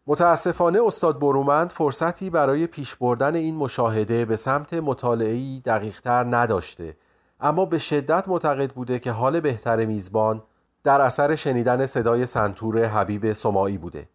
[0.08, 6.98] متاسفانه استاد برومند فرصتی برای پیش بردن این مشاهده به سمت مطالعه‌ای دقیقتر نداشته
[7.40, 10.44] اما به شدت معتقد بوده که حال بهتر میزبان
[10.84, 14.10] در اثر شنیدن صدای سنتور حبیب سماعی بوده.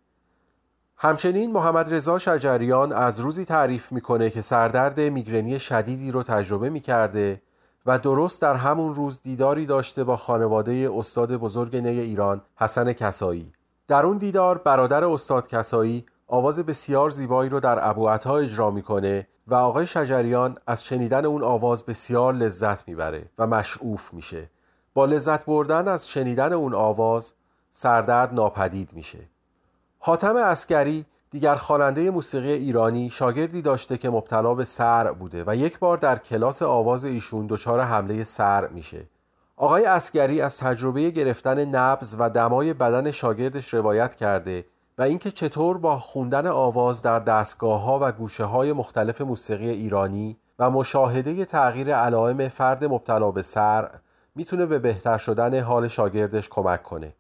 [0.97, 7.43] همچنین محمد رضا شجریان از روزی تعریف می‌کنه که سردرد میگرنی شدیدی رو تجربه می‌کرده
[7.87, 13.53] و درست در همون روز دیداری داشته با خانواده استاد بزرگ نی ایران حسن کسایی.
[13.91, 19.27] در اون دیدار برادر استاد کسایی آواز بسیار زیبایی رو در ابو عطا اجرا می‌کنه
[19.47, 24.51] و آقای شجریان از شنیدن اون آواز بسیار لذت می‌بره و مشعوف میشه.
[24.95, 27.33] با لذت بردن از شنیدن اون آواز
[27.73, 29.19] سردرد ناپدید میشه.
[29.99, 35.79] حاتم اسکری دیگر خواننده موسیقی ایرانی شاگردی داشته که مبتلا به سر بوده و یک
[35.79, 39.05] بار در کلاس آواز ایشون دچار حمله سر میشه.
[39.61, 44.65] آقای اسگری از تجربه گرفتن نبز و دمای بدن شاگردش روایت کرده
[44.99, 50.37] و اینکه چطور با خوندن آواز در دستگاه ها و گوشه های مختلف موسیقی ایرانی
[50.59, 53.91] و مشاهده تغییر علائم فرد مبتلا به سر
[54.35, 57.13] می‌تونه به بهتر شدن حال شاگردش کمک کنه.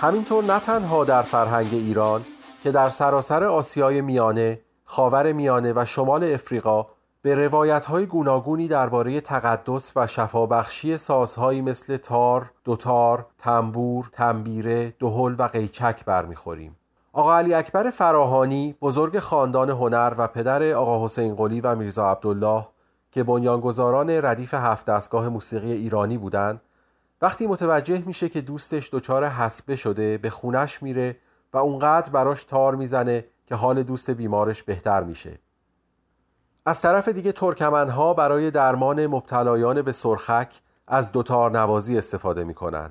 [0.00, 2.20] همینطور نه تنها در فرهنگ ایران
[2.62, 6.86] که در سراسر آسیای میانه، خاور میانه و شمال افریقا
[7.22, 15.34] به روایت های گوناگونی درباره تقدس و شفابخشی سازهایی مثل تار، دوتار، تنبور، تنبیره، دهل
[15.38, 16.76] و قیچک برمیخوریم.
[17.12, 22.66] آقا علی اکبر فراهانی بزرگ خاندان هنر و پدر آقا حسین قلی و میرزا عبدالله
[23.12, 26.60] که بنیانگذاران ردیف هفت دستگاه موسیقی ایرانی بودند
[27.22, 31.16] وقتی متوجه میشه که دوستش دچار حسبه شده به خونش میره
[31.52, 35.38] و اونقدر براش تار می‌زنه که حال دوست بیمارش بهتر میشه.
[36.66, 42.90] از طرف دیگه ترکمنها برای درمان مبتلایان به سرخک از دوتار نوازی استفاده می‌کنن.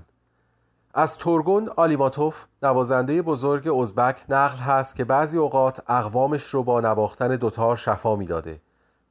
[0.94, 7.36] از تورگون آلیماتوف نوازنده بزرگ ازبک نقل هست که بعضی اوقات اقوامش رو با نواختن
[7.36, 8.62] دوتار شفا می‌داده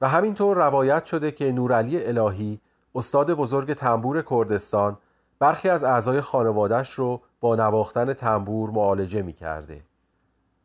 [0.01, 2.61] و همینطور روایت شده که نورعلی الهی
[2.95, 4.97] استاد بزرگ تنبور کردستان
[5.45, 9.83] برخی از اعضای خانوادش رو با نواختن تنبور معالجه می کرده.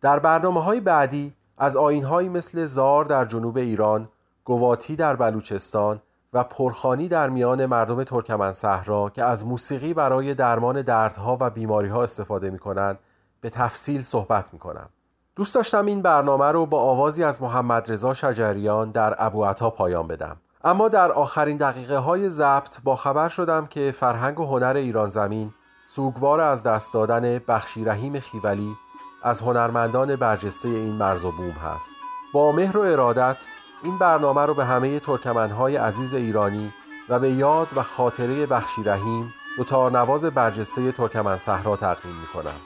[0.02, 4.10] در برنامه های بعدی از آینهایی مثل زار در جنوب ایران،
[4.46, 6.02] گواتی در بلوچستان
[6.34, 12.04] و پرخانی در میان مردم ترکمن صحرا که از موسیقی برای درمان دردها و بیماریها
[12.04, 13.00] استفاده می کنند
[13.42, 14.90] به تفصیل صحبت می کنم.
[15.36, 20.38] دوست داشتم این برنامه رو با آوازی از محمد رضا شجریان در ابو پایان بدم.
[20.64, 25.54] اما در آخرین دقیقه های ضبط با خبر شدم که فرهنگ و هنر ایران زمین
[25.88, 28.76] سوگوار از دست دادن بخشی رحیم خیولی
[29.24, 31.96] از هنرمندان برجسته این مرز و بوم هست
[32.34, 33.38] با مهر و ارادت
[33.84, 36.74] این برنامه رو به همه ترکمنهای عزیز ایرانی
[37.10, 39.34] و به یاد و خاطره بخشی رحیم
[39.70, 42.60] دو نواز برجسته ترکمن صحرا تقدیم می کنم.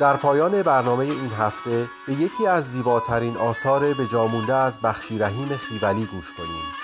[0.00, 5.48] در پایان برنامه این هفته به یکی از زیباترین آثار به جامونده از بخشی رحیم
[5.48, 6.83] خیولی گوش کنیم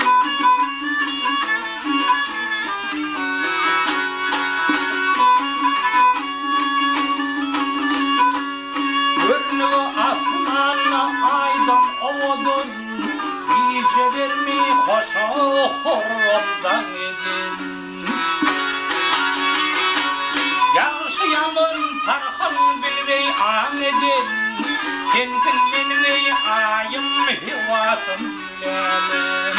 [15.13, 18.07] şohordan edin.
[20.75, 24.25] Yağışı yağmur tarhan bilvey an edin.
[25.13, 29.55] Kentin bilvey ayım hivasın gelin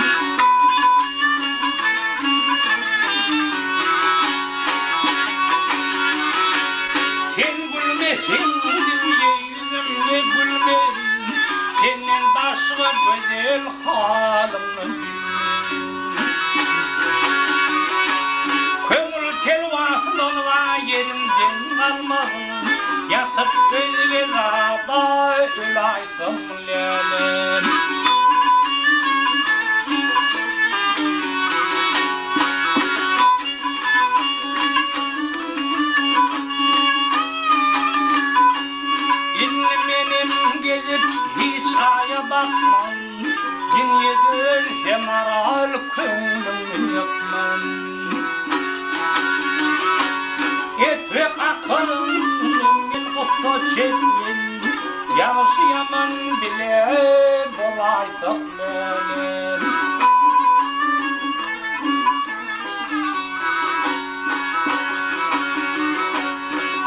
[7.36, 10.78] Sen gülme, sen gülme, yüzümde gülme?
[11.82, 15.01] Senden başka güzel halım
[21.03, 22.64] đêm chính ăn mừng
[23.09, 27.64] nhà thật đi với là đói lại cầm lè lên.
[51.72, 52.08] Karın
[52.90, 54.62] bir posta çekin
[55.18, 56.88] Yaşayaman bile
[57.58, 59.60] dolay tatlım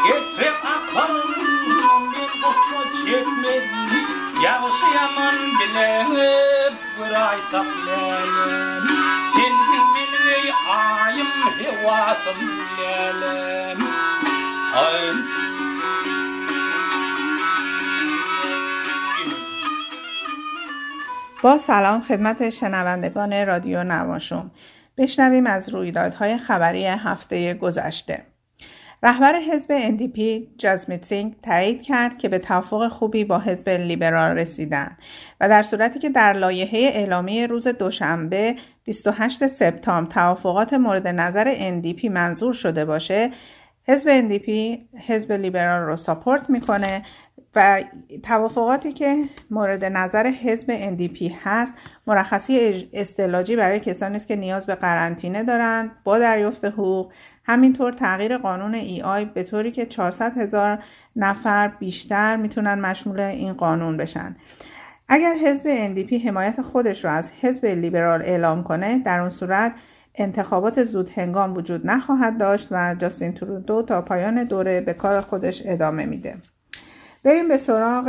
[0.08, 1.36] Getirip akarım
[2.12, 4.08] bir posta çekmedim
[4.44, 6.06] Yaşayaman bile
[7.00, 8.88] dolay tatlım
[9.36, 11.28] Senin bilmeyi ayım
[11.58, 13.85] hevatım lelim
[14.76, 15.16] Ayım
[21.44, 24.52] با سلام خدمت شنوندگان رادیو نماشوم.
[24.98, 28.24] بشنویم از رویدادهای خبری هفته گذشته.
[29.04, 30.20] رهبر حزب NDP
[30.58, 34.98] جازمیت سینگ تایید کرد که به توافق خوبی با حزب لیبرال رسیدن
[35.42, 42.06] و در صورتی که در لایحه اعلامی روز دوشنبه 28 سپتامبر توافقات مورد نظر NDP
[42.06, 43.32] منظور شده باشه
[43.88, 44.50] حزب NDP
[45.08, 47.04] حزب لیبرال رو ساپورت می‌کنه
[47.56, 47.84] و
[48.24, 51.74] توافقاتی که مورد نظر حزب NDP هست
[52.08, 57.12] مرخصی استلاجی برای کسانی است که نیاز به قرنطینه دارند با دریافت حقوق.
[57.44, 60.84] همینطور تغییر قانون ای آی به طوری که 400 هزار
[61.16, 64.36] نفر بیشتر می‌تونن مشمول این قانون بشن.
[65.08, 69.76] اگر حزب NDP حمایت خودش رو از حزب لیبرال اعلام کنه در اون صورت
[70.18, 75.62] انتخابات زود هنگام وجود نخواهد داشت و جاستین ترودو تا پایان دوره به کار خودش
[75.66, 76.36] ادامه میده
[77.24, 78.06] بریم به سراغ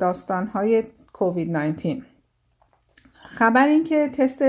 [0.00, 2.02] داستانهای کووید 19
[3.14, 4.42] خبر این که تست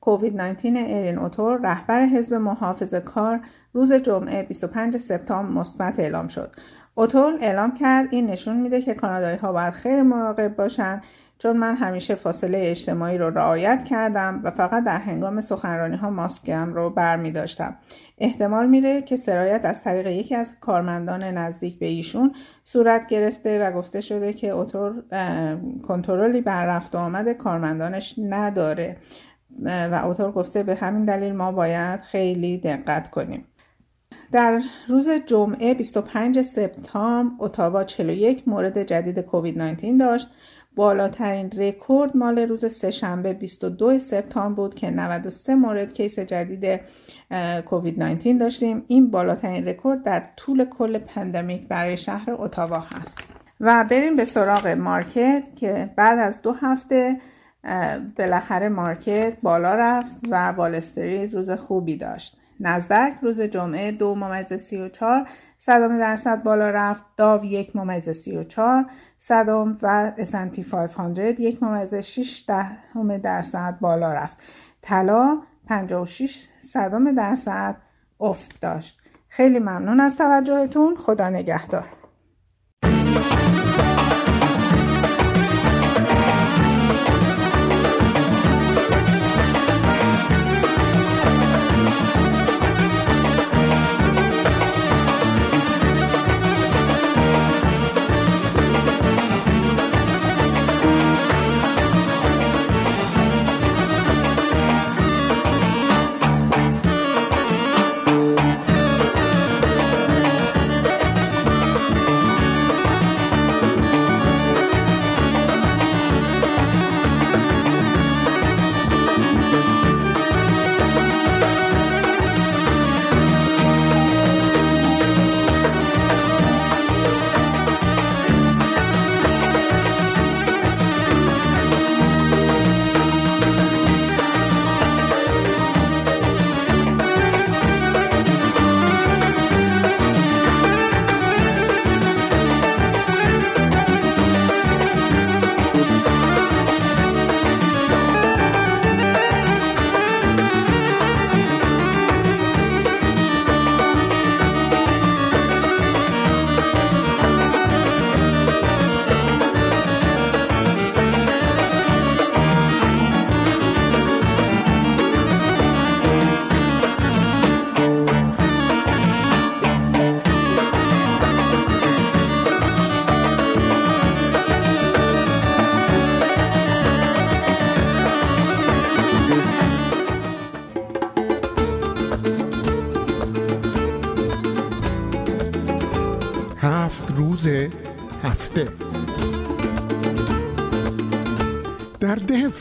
[0.00, 3.40] کووید 19 ارین اوتور رهبر حزب محافظ کار
[3.72, 6.56] روز جمعه 25 سپتامبر مثبت اعلام شد.
[6.94, 11.02] اوتول اعلام کرد این نشون میده که کانادایی ها باید خیلی مراقب باشن
[11.38, 16.74] چون من همیشه فاصله اجتماعی رو رعایت کردم و فقط در هنگام سخنرانی ها ماسکم
[16.74, 17.76] رو بر می داشتم.
[18.18, 23.72] احتمال میره که سرایت از طریق یکی از کارمندان نزدیک به ایشون صورت گرفته و
[23.72, 25.02] گفته شده که اتور
[25.82, 28.96] کنترلی بر رفت و آمد کارمندانش نداره
[29.62, 33.44] و اتور گفته به همین دلیل ما باید خیلی دقت کنیم
[34.32, 40.28] در روز جمعه 25 سپتامبر اتاوا 41 مورد جدید کووید 19 داشت
[40.76, 46.80] بالاترین رکورد مال روز سهشنبه 22 سپتامبر بود که 93 مورد case جدید
[47.66, 48.84] کووید 19 داشتیم.
[48.86, 53.18] این بالاترین رکورد در طول کل pandemic برای شهر اتاوا هست.
[53.60, 57.16] و بریم به سراغ market که بعد از دو هفته
[58.18, 62.36] بالاخره market بالا رفت و وال‌استریت روز خوبی داشت.
[62.60, 65.28] نزدک روز جمعه دو ممیز سی و چهار
[65.64, 68.86] صدام درصد بالا رفت داو یک ممیز سی و چار
[69.18, 74.42] صدام و S&P 500 یک ممیز 6 دهم درصد بالا رفت.
[74.82, 77.76] طلا 56 صدام درصد
[78.20, 79.02] افت داشت.
[79.28, 80.96] خیلی ممنون از توجهتون.
[80.96, 81.86] خدا نگهدار.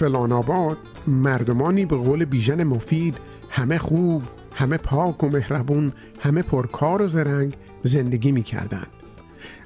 [0.04, 0.78] فلان آباد
[1.08, 3.18] مردمانی به قول بیژن مفید
[3.50, 4.24] همه خوب
[4.56, 8.88] همه پاک و مهربون همه پرکار و زرنگ زندگی می کردند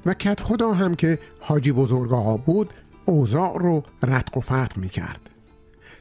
[0.06, 2.70] و کت خدا هم که حاجی بزرگ آقا بود
[3.04, 5.30] اوضاع رو رتق و فتق می کرد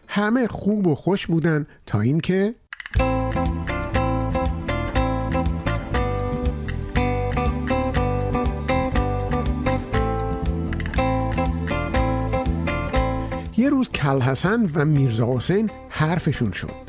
[0.08, 2.56] همه خوب و خوش بودن تا اینکه
[13.58, 16.88] یه روز کل حسن و میرزا حسین حرفشون شد.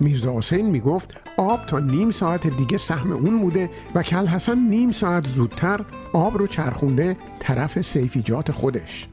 [0.00, 4.92] میرزا حسین می‌گفت آب تا نیم ساعت دیگه سهم اون بوده و کل حسن نیم
[4.92, 5.80] ساعت زودتر
[6.12, 9.08] آب رو چرخونده طرف سیفیجات خودش.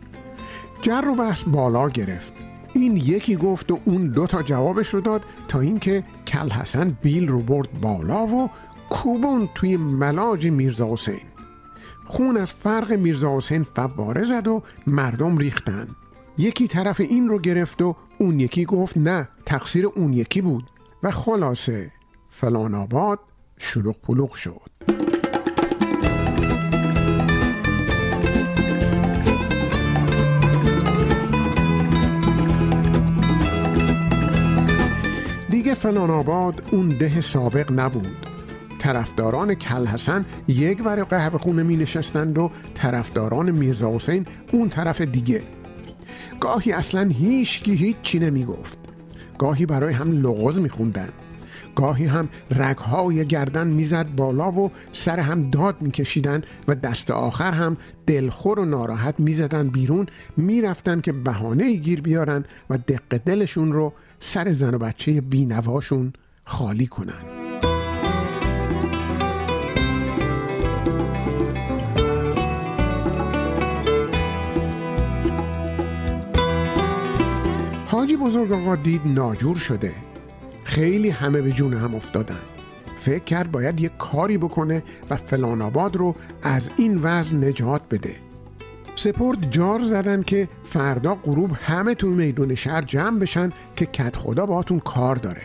[0.82, 2.34] جر و بحث بالا گرفت.
[2.74, 7.28] این یکی گفت و اون دو تا جوابش رو داد تا اینکه کل حسن بیل
[7.28, 8.50] رو برد بالا و
[8.90, 11.22] کوبون توی ملاج میرزا حسین.
[12.06, 15.88] خون از فرق میرزا حسین فواره زد و مردم ریختن.
[16.42, 20.64] یکی طرف این رو گرفت و اون یکی گفت نه تقصیر اون یکی بود.
[21.04, 21.92] و خلاصه
[22.30, 23.20] فلان آباد
[23.58, 24.72] شلوغ پلوغ شد.
[35.50, 38.28] دیگه فلان آباد اون ده سابق نبود.
[38.80, 45.02] طرفداران کل حسن یک ور قهوه خونه می نشستند و طرفداران میرزا حسین اون طرف
[45.02, 45.42] دیگه.
[46.42, 48.78] گاهی اصلا هیچکی هیچی نمی گفت
[49.38, 51.10] گاهی برای هم لغز می خوندن
[51.76, 57.78] گاهی هم رگهای گردن می‌زد بالا و سر هم داد میکشیدن و دست آخر هم
[58.08, 60.06] دلخور و ناراحت می‌زدن بیرون.
[60.38, 66.14] می‌رفتن که بهانه گیر بیارن و دق دلشون رو سر زن و بچه بینواشون
[66.46, 67.41] خالی کنن.
[78.02, 79.94] حاجی بزرگ آقا دید ناجور شده.
[80.64, 82.40] خیلی همه به جون هم افتادن.
[83.00, 88.16] فکر کرد باید یه کاری بکنه و فلان آباد رو از این وضع نجات بده.
[88.96, 94.46] سپرد جار زدن که فردا غروب همه تو میدون شهر جمع بشن که کت خدا
[94.46, 95.44] باهاتون کار داره.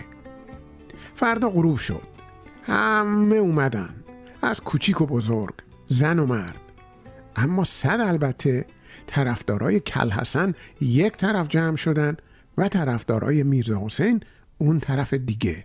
[1.14, 2.02] فردا غروب شد.
[2.62, 3.94] همه اومدن.
[4.42, 5.54] از کوچیک و بزرگ
[5.88, 6.60] زن و مرد.
[7.36, 8.64] اما صد البته
[9.06, 12.16] طرفدارای کل حسن یک طرف جمع شدن
[12.58, 14.20] و طرفدارای میرزا حسین
[14.58, 15.64] اون طرف دیگه.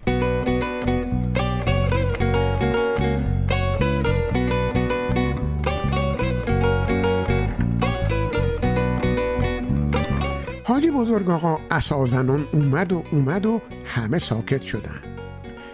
[10.63, 15.01] حاجی بزرگ آقا اسازنان اومد و اومد و همه ساکت شدن.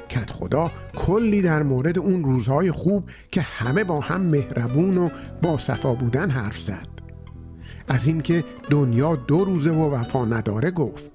[0.09, 5.09] کت خدا کلی در مورد اون روزهای خوب که همه با هم مهربون و
[5.41, 6.96] با صفا بودن حرف زد.
[7.87, 11.11] از اینکه دنیا دو روزه و وفا نداره گفت.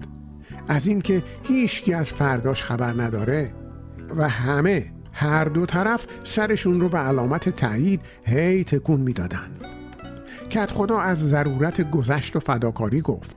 [0.67, 3.53] از اینکه هیچکی از فرداش خبر نداره.
[4.17, 9.51] و همه هر دو طرف سرشون رو به علامت تایید هی تکون می‌دادن.
[10.49, 13.35] کت خدا از ضرورت گذشت و فداکاری گفت.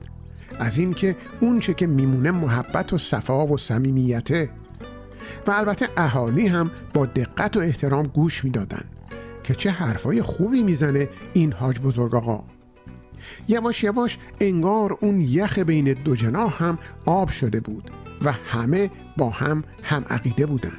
[0.58, 4.50] از اینکه اونچه که میمونه محبت و صفا و صمیمیته.
[5.46, 8.84] و البته اهالی هم با دقت و احترام گوش می‌دادن
[9.42, 12.44] که چه حرفای خوبی می‌زنه این حاج بزرگ آقا.
[13.48, 17.90] یواش یواش انگار اون یخ بین دو جناح هم آب شده بود
[18.22, 20.78] و همه با هم هم عقیده بودن.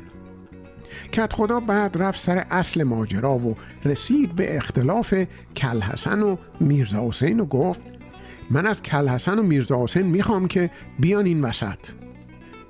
[1.11, 5.13] کت خدا بعد رفت سر اصل ماجرا و رسید به اختلاف
[5.55, 7.81] کل حسن و میرزا حسین و گفت
[8.49, 10.69] من از کل حسن و میرزا حسین می‌خوام که
[10.99, 11.77] بیان این وسط.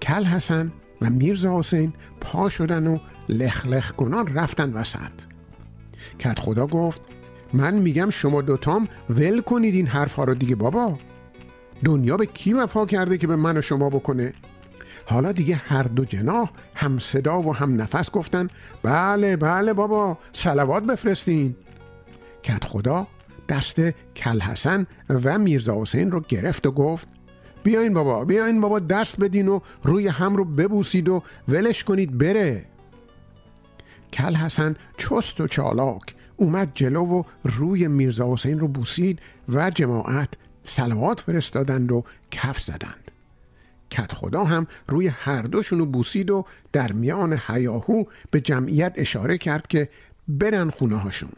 [0.01, 0.71] کل حسن
[1.01, 2.97] و میرزا حسین پا شدن و
[3.29, 5.11] لخ لخ کنان رفتن وسط.
[6.19, 7.01] کت خدا گفت
[7.53, 10.97] من میگم شما دوتام ول کنید این حرفها رو دیگه بابا.
[11.83, 14.33] دنیا به کی وفا کرده که به من و شما بکنه؟
[15.05, 18.47] حالا دیگه هر دو جناح هم صدا و هم نفس گفتن.
[18.83, 21.55] بله بله بابا سلوات بفرستین.
[22.43, 23.07] کت خدا
[23.49, 23.79] دست
[24.15, 27.07] کل حسن و میرزا حسین رو گرفت و گفت
[27.63, 32.65] بیاین بابا بیاین بابا دست بدین و روی هم رو ببوسید و ولش کنید بره.
[34.13, 39.19] کل حسن چست و چالاک اومد جلو و روی میرزا حسین رو بوسید
[39.49, 40.29] و جماعت
[40.63, 43.11] سلوات فرستادند و کف زدند.
[43.89, 49.67] کت خدا هم روی هر دوشونو بوسید و در میان حیاهو به جمعیت اشاره کرد
[49.67, 49.89] که
[50.27, 51.29] برن خونه هاشون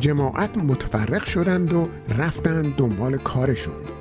[0.00, 3.95] جماعت متفرق شدند و رفتند دنبال کارشون.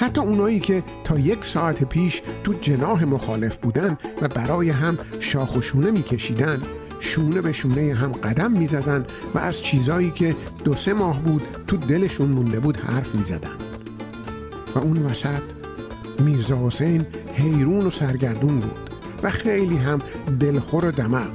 [0.00, 5.56] حتی اونایی که تا یک ساعت پیش تو جناح مخالف بودن و برای هم شاخ
[5.56, 6.62] و شونه میکشیدن
[7.00, 11.76] شونه به شونه هم قدم می‌زدن و از چیزایی که دو سه ماه بود تو
[11.76, 13.56] دلشون مونده بود حرف می‌زدن.
[14.74, 15.42] و اون وسط
[16.20, 18.90] میرزا حسین حیرون و سرگردون بود
[19.22, 19.98] و خیلی هم
[20.40, 21.32] دلخور و دمق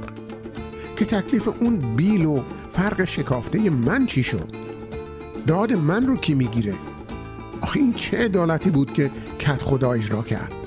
[0.96, 2.40] که تکلیف اون بیل و
[2.72, 4.48] فرق شکافته من چی شد؟
[5.46, 6.74] داد من رو کی می‌گیره؟
[7.64, 10.63] آخه این چه عدالتی بود که کت خدا اجرا کرد؟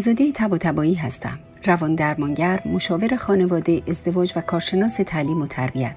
[0.00, 0.58] آزاده تب و
[0.94, 1.38] هستم.
[1.64, 5.96] روان درمانگر مشاور خانواده ازدواج و کارشناس تعلیم و تربیت.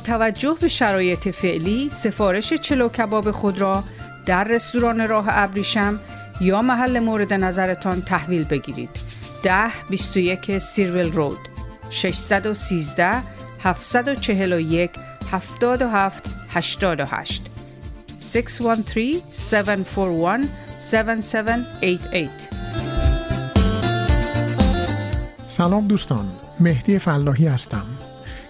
[0.00, 3.84] توجه به شرایط فعلی سفارش چلو کباب خود را
[4.26, 6.00] در رستوران راه ابریشم
[6.40, 8.90] یا محل مورد نظرتان تحویل بگیرید.
[9.42, 11.38] 10 21 سیرویل رود
[11.90, 13.22] 613
[13.62, 14.90] 741
[15.32, 17.42] 77 88
[18.20, 20.46] 613 741
[20.82, 22.52] 7788
[25.48, 26.28] سلام دوستان
[26.60, 27.86] مهدی فلاحی هستم.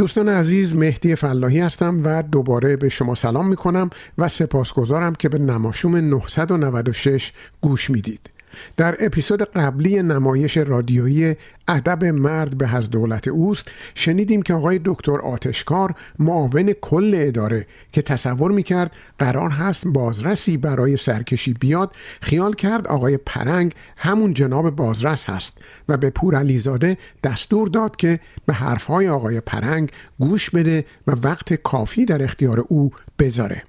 [0.00, 5.28] دوستان عزیز مهدی فلاحی هستم و دوباره به شما سلام می کنم و سپاسگزارم که
[5.28, 8.30] به نماشوم 996 گوش می‌دید.
[8.76, 11.36] در اپیزود قبلی نمایش رادیویی
[11.68, 18.02] ادب مرد به از دولت اوست شنیدیم که آقای دکتر آتشکار معاون کل اداره که
[18.02, 25.30] تصور می‌کرد قرار هست بازرسی برای سرکشی بیاد خیال کرد آقای پرنگ همون جناب بازرس
[25.30, 31.54] هست و به پورعلیزاده دستور داد که به حرفهای آقای پرنگ گوش بده و وقت
[31.54, 33.62] کافی در اختیار او بذاره.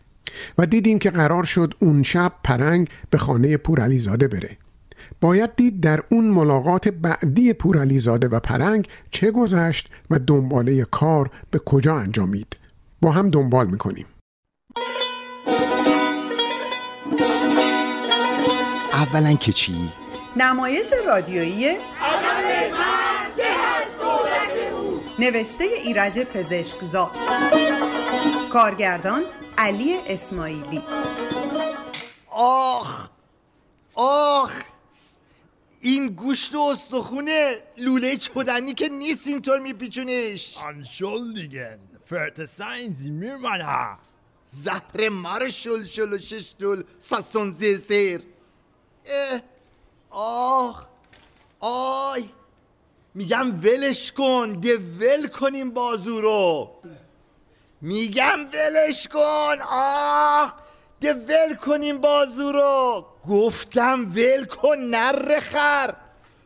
[0.57, 4.57] و دیدیم که قرار شد اون شب پرنگ به خانه پورعلیزاده بره.
[5.21, 11.59] باید دید در اون ملاقات بعدی پورعلیزاده و پرنگ چه گذشت و دنباله کار به
[11.59, 12.57] کجا انجامید.
[13.01, 14.05] با هم دنبال می‌کنیم.
[18.93, 19.91] اولا که چی؟
[20.37, 21.77] نمایش رادیویی
[25.19, 27.11] نوشته ایرج پزشکزاد.
[28.53, 29.21] کارگردان
[29.57, 30.81] علی اسماعیلی.
[32.31, 33.09] آخ
[33.95, 34.70] آخ.
[35.81, 40.57] این گوشت و استخونه لوله چودنی که نیست اینطور میپیچونیش.
[42.11, 43.97] verzeihen Sie mir mein Haar.
[44.43, 48.21] زهر مار شل شل و شش دل ساسون زیر زیر
[49.05, 49.41] اه،
[50.09, 50.85] آخ
[51.59, 52.29] آی.
[53.15, 56.71] میگم ولش کن ده ول کنیم بازو رو.
[57.81, 60.53] میگم ولش کن آخ.
[61.01, 63.05] ده ول کنیم بازو رو.
[63.29, 65.93] گفتم ول کن نر خر.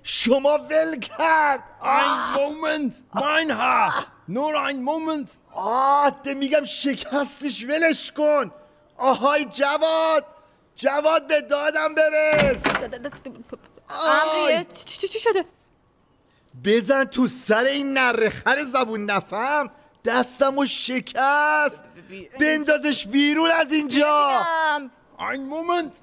[0.04, 1.64] شما ول کرد.
[1.82, 3.94] Ein Moment, mein Haar.
[4.28, 5.30] Nur ein Moment.
[5.52, 8.52] آه ده میگم شکستش ولش کن.
[8.98, 10.26] آهای جواد.
[10.76, 12.64] جواد به دادم برس.
[13.90, 15.46] امریه چی چی شده؟
[16.64, 19.72] بزن تو سر این نرخر زبون نفهم.
[20.06, 21.84] دستمو شکست.
[22.40, 24.46] بندازش بیرون از اینجا.
[25.20, 25.94] Ein Moment.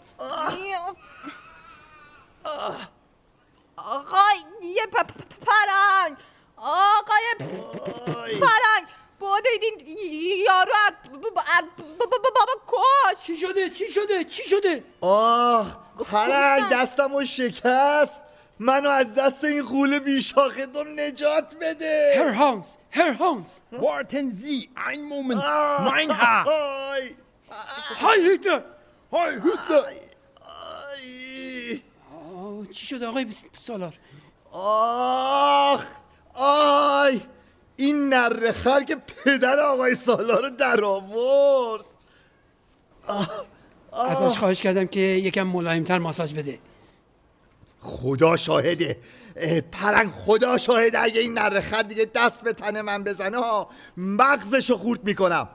[3.77, 6.17] آقای یه پ- پرنگ.
[6.57, 7.25] آقای
[8.41, 8.87] پرنگ.
[9.19, 9.87] بودید این
[10.47, 10.73] یارو
[12.35, 13.27] بابا کش.
[13.27, 15.77] چی شده؟ چی شده؟ چی شده؟ آه
[16.11, 18.25] پرنگ دستمو شکست.
[18.63, 22.15] منو از دست این قول بیشاخه دوم نجات بده.
[23.19, 25.43] Hans, warten Sie einen Moment.
[25.91, 26.47] Mein Haar.
[26.49, 27.15] آی.
[28.03, 28.61] Hi Hitler.
[29.13, 29.85] Hi Hitler.
[30.93, 31.83] آی.
[32.15, 33.27] آه، چی شده آقای
[33.67, 33.95] سالار؟
[34.53, 35.87] آخ.
[36.35, 37.21] آی.
[37.77, 41.85] این نرخر که پدر آقای سالا رو در آورد.
[43.93, 46.59] ازش خواهش کردم که یکم ملایمتر ماساژ بده.
[47.83, 48.97] خدا شاهده.
[49.37, 51.03] اه، پرنگ خدا شاهده.
[51.03, 55.49] اگه این نرخر دیگه دست به تن من بزنه ها مغزشو خورد می‌کنم.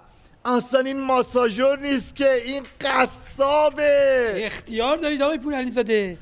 [0.46, 4.34] اصلا این ماساژور نیست که این قصابه.
[4.36, 6.18] اختیار دارید آقای پور علیزاده.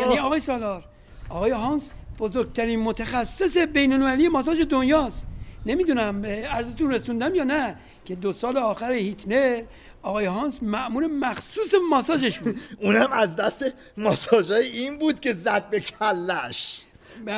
[0.00, 0.84] یعنی آقای سالار
[1.28, 5.26] آقای هانس بزرگترین متخصص بین المللی ماساژ دنیاست.
[5.66, 9.62] نمی‌دونم اه، عرضتون رسوندم یا نه که دو سال آخر هیتلر
[10.08, 12.60] آقای هانس مأمور مخصوص ماساژش بود.
[12.82, 13.64] اونم از دست
[13.96, 16.84] ماساژای این بود که زد به کلش.
[17.24, 17.34] به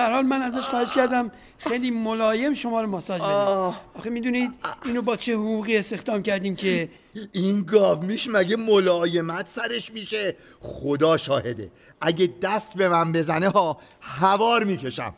[0.00, 1.30] حال من ازش خواهش کردم.
[1.58, 3.30] خیلی ملایم شما رو ماساژ بده.
[3.94, 4.50] آخه می‌دونید
[4.84, 6.88] اینو با چه حقوقی استخدام کردیم که
[7.32, 11.70] این گاومیش مگه ملایمت سرش میشه؟ خدا شاهده.
[12.00, 15.14] اگه دست به من بزنه ها هوار می‌کشم.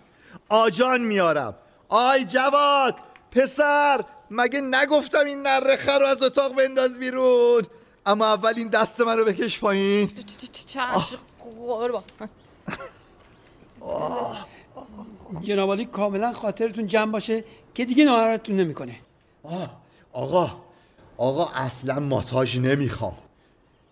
[0.49, 1.55] آجان میارم
[1.89, 2.95] آی جواد
[3.31, 7.63] پسر مگه نگفتم این نرخه رو از اتاق بنداز بیرون؟
[8.07, 10.11] اما اول این دست منو بکش پایین.
[10.67, 12.03] چشم قربان
[15.43, 18.97] جناب عالی کاملا خاطرتون جمع باشه که دیگه ناراحتتون نمی‌کنه.
[20.13, 20.51] آقا
[21.17, 23.17] آقا اصلا ماساژ نمی‌خوام.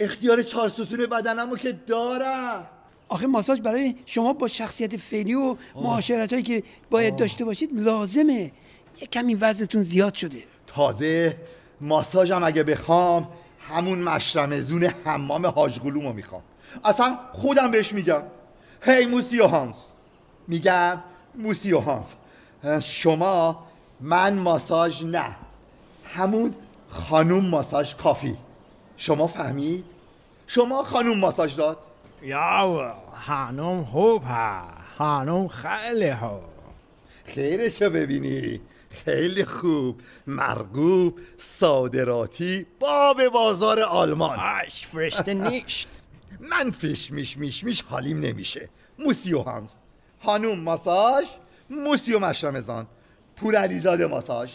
[0.01, 2.67] اختیار چهار ستون بدنمو که دارم.
[3.09, 8.53] آخه ماساژ برای شما با شخصیت فعلی و معاشرت هایی که باید داشته باشید لازمه.
[9.01, 10.43] یه کمی وزنتون زیاد شده.
[10.67, 11.37] تازه
[11.81, 13.29] ماساژم اگه بخوام
[13.69, 16.43] همون مشرم زون حمام حاجگلومو می‌خوام.
[16.85, 18.23] اصلا خودم بهش میگم.
[18.83, 19.89] هی موسیو هانس.
[20.49, 21.03] میگم
[21.35, 22.15] موسیو هانس
[22.81, 23.67] شما
[24.01, 25.37] من ماساژ نه
[26.05, 26.55] همون
[26.89, 28.37] خانوم ماساژ کافی.
[28.97, 29.85] شما فهمید؟
[30.47, 31.79] شما خانوم ماساژ داد؟
[32.23, 32.95] یا
[33.27, 34.63] خانم خوب ها
[34.99, 36.41] خانم خیلی خوب.
[37.25, 38.61] خیرشو ببینی.
[39.05, 40.01] خیلی خوب.
[40.27, 44.39] مرغوب صادراتی باب بازار آلمان.
[44.41, 45.89] اش فرشته نیشت.
[46.41, 48.69] من فش میش میش میش حالیم نمیشه.
[48.99, 49.77] موسیو هانس
[50.23, 51.25] خانوم ماساژ
[51.71, 52.87] موسیو مشرمزان.
[53.37, 54.51] پور علیزاده ماساژ.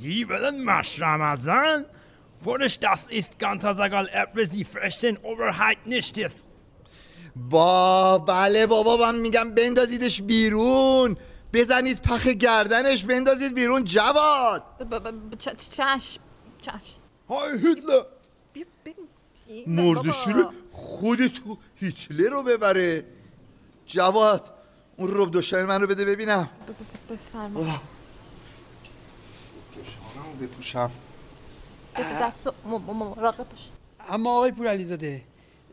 [0.00, 1.84] Sie wollen Maschramazan?
[2.44, 4.66] Wodurch das ist Gantasagal Erbe Sie
[5.22, 6.44] Oberheit nicht ist.
[7.36, 11.16] با بله بابا من میگم بندازیدش بیرون.
[11.52, 14.62] بزنید پخ گردنش بندازید بیرون جواد!
[14.78, 16.20] ب- ب- چ- چشم
[16.60, 17.00] چشم.
[17.28, 18.02] های هیتلر.
[19.46, 20.52] این مردشور بابا.
[20.72, 23.04] خودتو هیتلر رو ببره.
[23.86, 24.50] جواد
[24.96, 26.50] اون رب دوشای من رو بده ببینم.
[27.10, 27.60] بفرما.
[27.60, 27.82] آه.
[29.76, 30.90] دوشانمو بپوشم.
[31.96, 33.70] بده دست مراقب باش.
[34.08, 34.66] اما آقای پور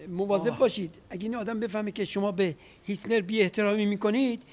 [0.09, 0.95] مواظب باشید.
[1.09, 4.43] اگه این آدم بفهمه که شما به هیتلر بی احترامی می‌کنید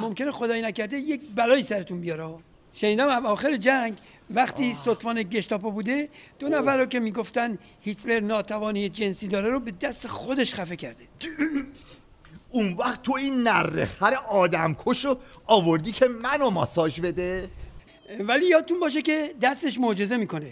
[0.00, 2.34] ممکنه خدایی نکرده یک بلایی سرتون بیاره.
[2.72, 3.94] شنیدم اواخر جنگ
[4.34, 9.70] وقتی ستوان گشتاپو بوده دو نفر رو که می‌گفتن هیتلر ناتوانی جنسی داره رو به
[9.70, 11.04] دست خودش خفه کرده.
[12.52, 17.48] اون وقت تو این نرخر آدم کشو آوردی که منو ماساژ بده.
[18.20, 20.50] ولی یادتون باشه که دستش معجزه می‌کنه.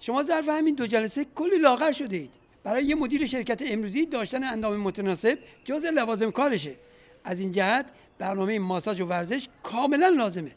[0.00, 2.30] شما ظرف همین دو جلسه کلی لاغر شدید.
[2.64, 6.74] برای یه مدیر شرکت امروزی داشتن اندام متناسب جز لوازم کارشه.
[7.24, 7.86] از این جهت
[8.18, 10.52] برنامه ماساژ و ورزش کاملا لازمه.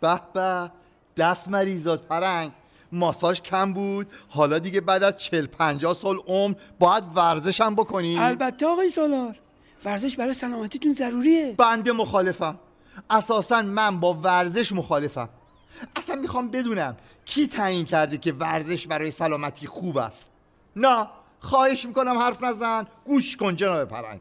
[0.00, 0.70] به به
[1.16, 2.52] دست مریضات پرنگ
[2.92, 8.18] ماساژ کم بود حالا دیگه بعد از چل پنجاه سال عمر باید ورزش هم بکنی؟
[8.18, 9.38] البته آقای سالار
[9.84, 11.54] ورزش برای سلامتیتون ضروریه.
[11.58, 12.58] بنده مخالفم.
[13.10, 15.28] اساسا من با ورزش مخالفم.
[15.96, 20.26] اصلا می‌خوام بدونم کی تعیین کرده که ورزش برای سلامتی خوب است؟
[20.76, 21.08] نه.
[21.40, 22.86] خواهش می‌کنم حرف نزن.
[23.04, 24.20] گوش کن جناب پرنگ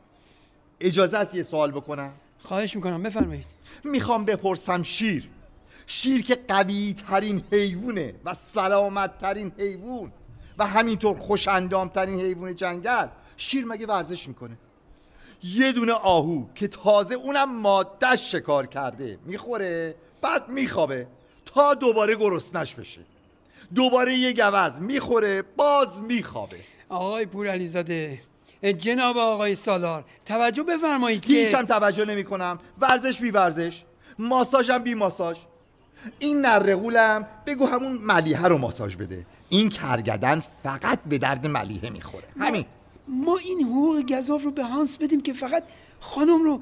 [0.80, 3.46] اجازه است یه سوال بکنم؟ خواهش می‌کنم بفرمایید.
[3.84, 5.30] می‌خوام بپرسم شیر.
[5.88, 10.12] شیر که قوی ترین حیوونه و سلامت ترین حیوان
[10.58, 13.08] و همینطور خوش اندام ترین حیوان جنگل
[13.38, 14.58] شیر مگه ورزش می‌کنه؟
[15.44, 21.08] یه دونه آهو که تازه اونم مادهش شکار کرده می‌خوره؟ بعد میخوابه
[21.46, 23.02] تا دوباره گرسنش بشه.
[23.76, 26.60] دوباره یه گوز می‌خوره باز میخوابه.
[26.90, 28.22] آقای پور علیزاده
[28.78, 33.84] جناب آقای سالار توجه بفرمایید که هیچ هم توجه نمی کنم ورزش بی ورزش.
[34.20, 35.38] ماساژم بی ماساژ.
[36.20, 39.26] این نرغولم بگو همون ملیحه رو ماساژ بده.
[39.50, 42.24] این کرگدن فقط به درد ملیحه می‌خوره.
[42.40, 42.66] همین.
[43.08, 45.64] ما این حقوق گذاف رو به هانس بدیم که فقط
[46.00, 46.62] خانم رو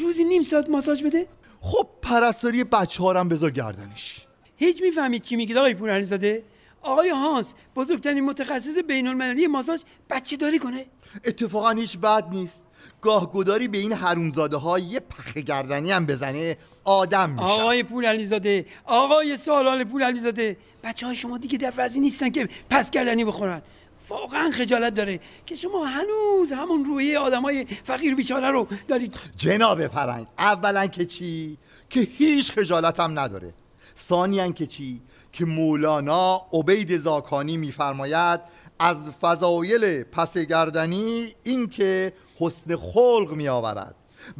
[0.00, 1.26] روزی نیم ساعت ماساژ بده؟
[1.60, 4.26] خب پرستاری بچه هارم بذار گردنش.
[4.56, 6.42] هیچ می‌فهمید چی میگید آقای پور علیزاده
[6.86, 9.80] آقای هانس بزرگترین متخصص بین المللی ماساژ
[10.10, 10.86] بچه داری کنه.
[11.24, 12.66] اتفاقا هیچ بد نیست.
[13.00, 18.04] گاه گداری به این حرومزاده ها یه پخ گردنی هم بزنه آدم میشه آقای پور
[18.04, 23.24] علیزاده آقای سالال پور علیزاده بچه های شما دیگه در وضعی نیستن که پس کردنی
[23.24, 23.62] بخورن.
[24.08, 29.14] واقعا خجالت داره که شما هنوز همون رویه آدم های فقیر بیچاره رو دارید.
[29.36, 31.58] جناب پرنگ اولا که چی؟
[31.90, 33.54] که هیچ خجالتم نداره.
[33.98, 35.00] ثانیا که چی؟
[35.36, 38.40] که مولانا عبید زاکانی میفرماید
[38.78, 43.94] از فضایل پس گردنی این که حسن خلق می آورد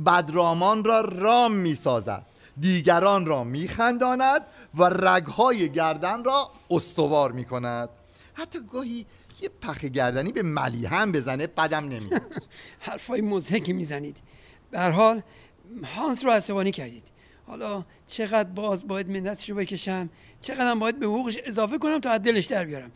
[0.06, 2.26] بدرامان را رام می سازد
[2.60, 4.42] دیگران را می خنداند
[4.74, 7.88] و رگهای گردن را استوار می کند
[8.34, 9.06] حتی گاهی
[9.40, 12.34] یه پخ گردنی به ملی هم بزنه بدم نمیاد.
[12.78, 14.16] حرفای مزهکی می‌زنید.
[14.70, 15.22] به هر حال
[15.96, 17.04] هانس رو عصبانی کردید.
[17.46, 20.08] حالا چقدر باز باید منتش رو بکشم؟
[20.40, 22.90] چقدر باید به حقوقش اضافه کنم تا از دلش در بیارم؟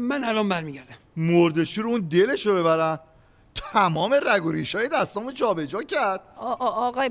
[0.00, 0.94] من الان برمیگردم.
[1.16, 2.98] مردشور اون دلش رو ببرن.
[3.54, 6.20] تمام رگ و ریشای دستامو جابجا کرد.
[6.36, 7.10] آ- آ- آقای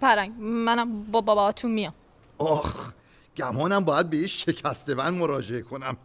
[0.00, 1.94] پرنگ منم با باباتون میام.
[2.38, 2.92] آخ
[3.36, 5.96] گمانم باید به یه شکسته بند مراجعه کنم.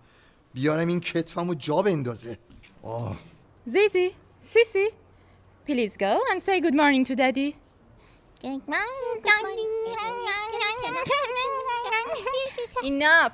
[0.53, 2.37] بیارم این کتفمو جا بندازه.
[2.83, 3.17] آه.
[3.65, 4.11] زیزی
[4.41, 4.87] سیسی
[5.67, 7.55] Please go and say good morning to daddy.
[12.83, 13.33] Enough.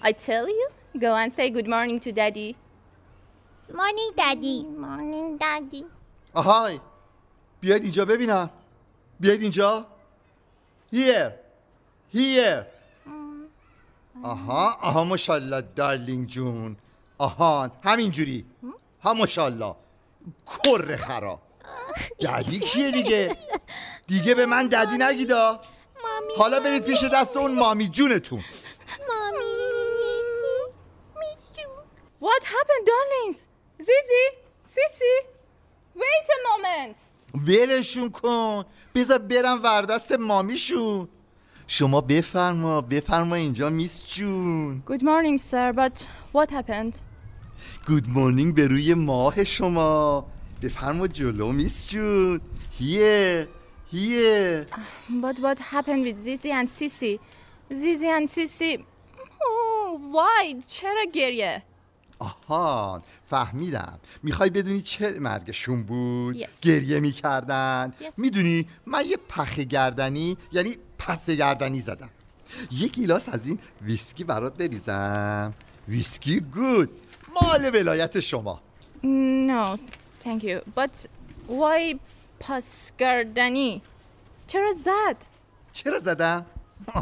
[0.00, 0.68] I tell you,
[0.98, 2.56] go and say good morning to daddy.
[3.70, 4.64] Morning, Daddy.
[4.64, 5.84] Morning, Daddy.
[6.34, 6.80] آهای
[7.60, 8.50] بیاید اینجا ببینم
[9.20, 9.86] بیاید اینجا
[10.92, 11.32] Here.
[12.14, 12.66] Here.
[14.22, 16.76] آها آها ماشاءالله دارلینگ جون
[17.18, 18.44] آها همینجوری
[19.02, 19.74] ها ماشاءالله
[20.46, 21.40] کر خرا
[22.20, 23.36] ددی کیه دیگه
[24.08, 25.60] دیگه به من ددی نگیدا.
[26.38, 28.44] حالا برید پیش دست اون مامی جونتون.
[32.28, 33.38] What happened, darlings?
[33.86, 34.24] Zizi?
[34.74, 35.16] Sissy?
[36.02, 36.96] Wait a moment.
[37.48, 38.64] ولشون کن.
[38.94, 41.08] بذار برم وردست مامیشون.
[41.66, 46.94] شما بفرما بفرما اینجا میس جون Good morning, sir, but what happened?
[47.86, 50.26] گود مورنینگ به روی ماه شما.
[50.62, 52.40] بفرما جلو میس جون
[52.78, 53.48] هیه
[53.90, 54.66] هیه
[55.22, 57.18] But what happened with Zizi and Sissy?
[57.72, 58.84] Zizi and Sissy...
[59.46, 60.54] Oh, why?
[60.66, 61.62] چرا گریه؟
[62.18, 66.48] آهان فهمیدم می‌خوای بدونی چه مرگشون بود Yes.
[66.62, 68.18] گریه می‌کردن Yes.
[68.18, 72.10] می‌دونی من یه پخ گردنی یعنی پس گردنی زدم
[72.72, 75.54] یه گیلاس از این ویسکی برات بریزم
[75.88, 76.90] ویسکی گود
[77.42, 78.60] مال ولایت شما
[79.04, 79.78] No,
[80.24, 80.58] thank you.
[80.76, 80.94] But
[81.60, 81.94] why
[82.40, 83.82] پس گردنی؟
[84.46, 85.16] چرا زد؟
[85.72, 86.46] چرا زدم؟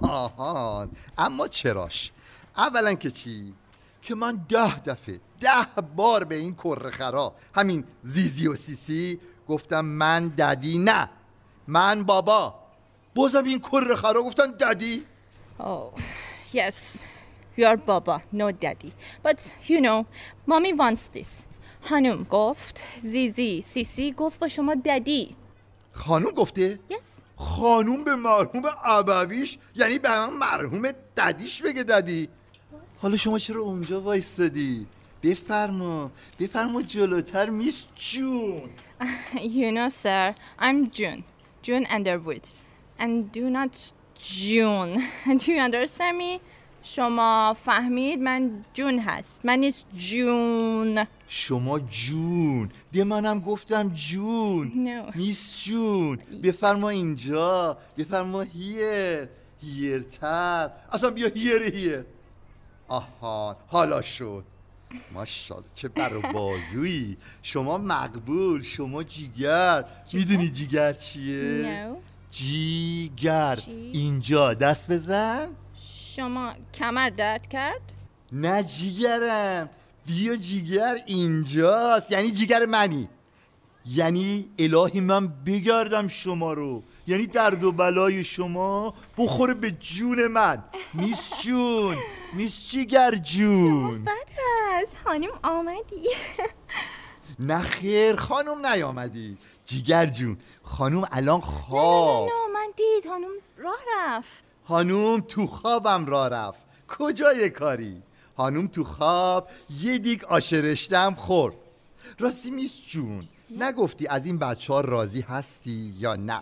[0.02, 2.12] آهان اما چراش
[2.56, 3.54] اولا که چی؟
[4.02, 10.28] که من ده دفعه ده بار به این کرخرا همین زیزی و سیسی گفتم من
[10.28, 11.08] ددی نه
[11.68, 12.54] من بابا
[13.14, 15.04] بازم این کرخرا گفتن ددی
[15.58, 15.90] Oh,
[16.52, 17.02] yes.
[17.56, 18.92] You are Baba, no daddy.
[19.22, 20.06] But you know,
[20.46, 21.45] mommy wants this.
[21.88, 25.36] خانم گفت زیزی سیسی گفت با شما ددی
[25.92, 26.94] خانوم گفته؟ Yes.
[27.36, 32.28] خانوم به مرحوم ابویش یعنی به من مرحوم ددیش بگه ددی
[33.02, 34.86] حالا شما چرا اونجا وایستادی
[35.22, 36.10] بفرما
[36.40, 38.70] بفرما جلوتر میس جون
[39.34, 41.24] You know, sir, I'm June.
[41.62, 42.44] June Underwood.
[42.98, 44.92] And do not June.
[45.40, 46.40] Do you understand me?
[46.94, 49.40] شما فهمید من جون هست.
[49.44, 51.04] من نیست جون.
[51.28, 52.70] شما جون.
[52.92, 54.72] ده منم گفتم جون.
[54.86, 55.16] No.
[55.16, 56.18] میس جون.
[56.42, 57.78] بفرما اینجا.
[57.98, 59.28] بفرما هیر
[59.62, 62.04] هیرتر اصلا بیا هیر هیر
[62.88, 63.56] آها.
[63.68, 64.44] حالا شد.
[65.12, 67.16] ماشاءالله چه بر بازویی.
[67.42, 69.84] شما مقبول شما جیگر.
[70.12, 71.96] می‌دونی جیگر چیه؟ No.
[72.30, 73.56] جیگر.
[73.56, 74.54] چی؟ اینجا.
[74.54, 75.48] دست بزن.
[76.16, 77.80] شما کمر درد کرد؟
[78.32, 79.70] نه جیگرم.
[80.06, 82.12] بیا جیگر اینجاست.
[82.12, 83.08] یعنی جیگر منی.
[83.86, 86.82] یعنی الهی من بگردم شما رو.
[87.06, 90.64] یعنی درد و بلای شما بخوره به جون من.
[90.94, 91.96] میس جون.
[92.32, 94.04] میس جیگر جون.
[94.04, 96.08] بد هست خانم آمدی.
[97.38, 98.16] نه خیر.
[98.16, 99.38] خانم نیامدی.
[99.64, 100.38] جیگر جون.
[100.62, 102.28] خانم الان خواب.
[102.28, 103.10] نه من دید.
[103.10, 104.45] خانم راه رفت.
[104.68, 106.60] خانوم تو خوابم را رفت.
[106.88, 108.02] کجای کاری؟
[108.36, 109.48] خانوم تو خواب
[109.80, 111.54] یه دیگ آشرشتم خورد.
[112.18, 116.40] راستی میس جون نگفتی از این بچه ها راضی هستی یا نه؟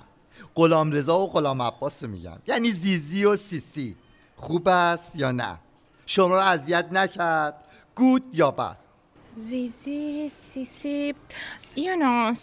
[0.55, 2.39] غلام رضا و غلام عباس رو میگم.
[2.47, 3.97] یعنی زیزی و سیسی.
[4.37, 5.59] خوب است یا نه؟
[6.07, 7.65] شما رو اذیت نکرد.
[7.95, 8.77] گود یا بد؟
[9.37, 11.15] زیزی سیسی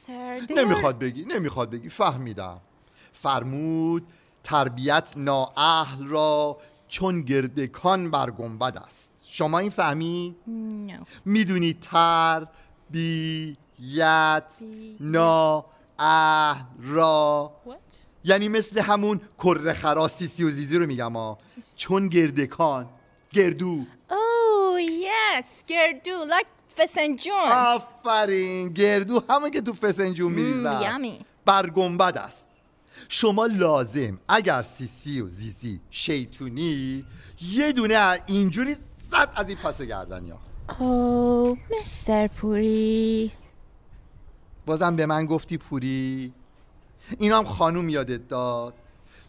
[0.07, 1.89] are- نمی‌خواد بگی نمی‌خواد بگی.
[1.89, 2.57] فهمیدم.
[3.13, 4.07] فرمود
[4.43, 6.57] تربیت نااهل را
[6.87, 9.11] چون گردکان بر گنبد است.
[9.27, 10.35] شما این فهمی؟
[10.87, 11.07] No.
[11.25, 12.47] می‌دونی تربیت
[14.99, 17.51] نااهل را.
[17.65, 17.71] What?
[18.23, 21.37] یعنی مثل همون کره خراسی سی و زیزی رو میگم ها.
[21.75, 22.89] چون گردکان.
[23.33, 23.85] گردو.
[24.09, 26.25] Oh, yes, گردو.
[26.25, 27.49] Like فسنجون.
[27.51, 28.69] آفرین.
[28.69, 32.47] گردو همون که تو فسنجون میریزن یمی بر گنبد است.
[33.13, 37.05] شما لازم اگر سیسی و زیزی شیطونی
[37.41, 38.75] یه دونه اینجوری
[39.11, 40.39] زد از این پس گردن یا
[40.69, 43.31] Oh, مستر پوری.
[44.65, 46.33] بازم به من گفتی پوری؟
[47.17, 48.73] اینم خانوم یادت داد؟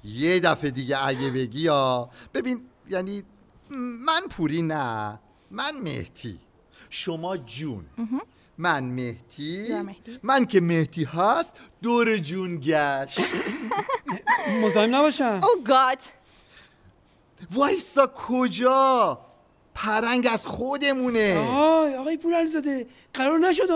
[0.05, 3.23] یه دفعه دیگه اگه بگی یا؟ ببین یعنی
[4.07, 5.19] من پوری نه
[5.51, 6.39] من مهتی
[6.91, 7.85] شما جون.
[8.63, 10.19] من مهتی مهدی.
[10.23, 13.21] من که مهتی هست دور جون گشت.
[14.63, 16.01] مزاحم نباشم Oh God.
[17.53, 19.19] وایسا کجا؟
[19.75, 21.39] پرنگ از خودمونه.
[21.51, 23.71] آی آقای پورعلیزاده قرار نشد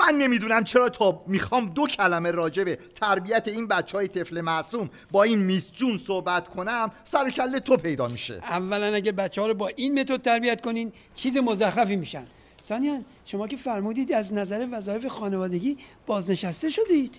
[0.00, 4.90] من نمی‌دونم چرا تا می‌خوام دو کلمه راجع به تربیت این بچه های طفل معصوم
[5.10, 8.34] با این میس جون صحبت کنم سر و کله تو پیدا میشه.
[8.34, 12.26] اولا اگر بچه ها رو با این متد تربیت کنین چیز مزخرفی میشن.
[12.68, 15.76] ثانیا شما که فرمودید از نظر وظایف خانوادگی
[16.06, 17.16] بازنشسته شدید.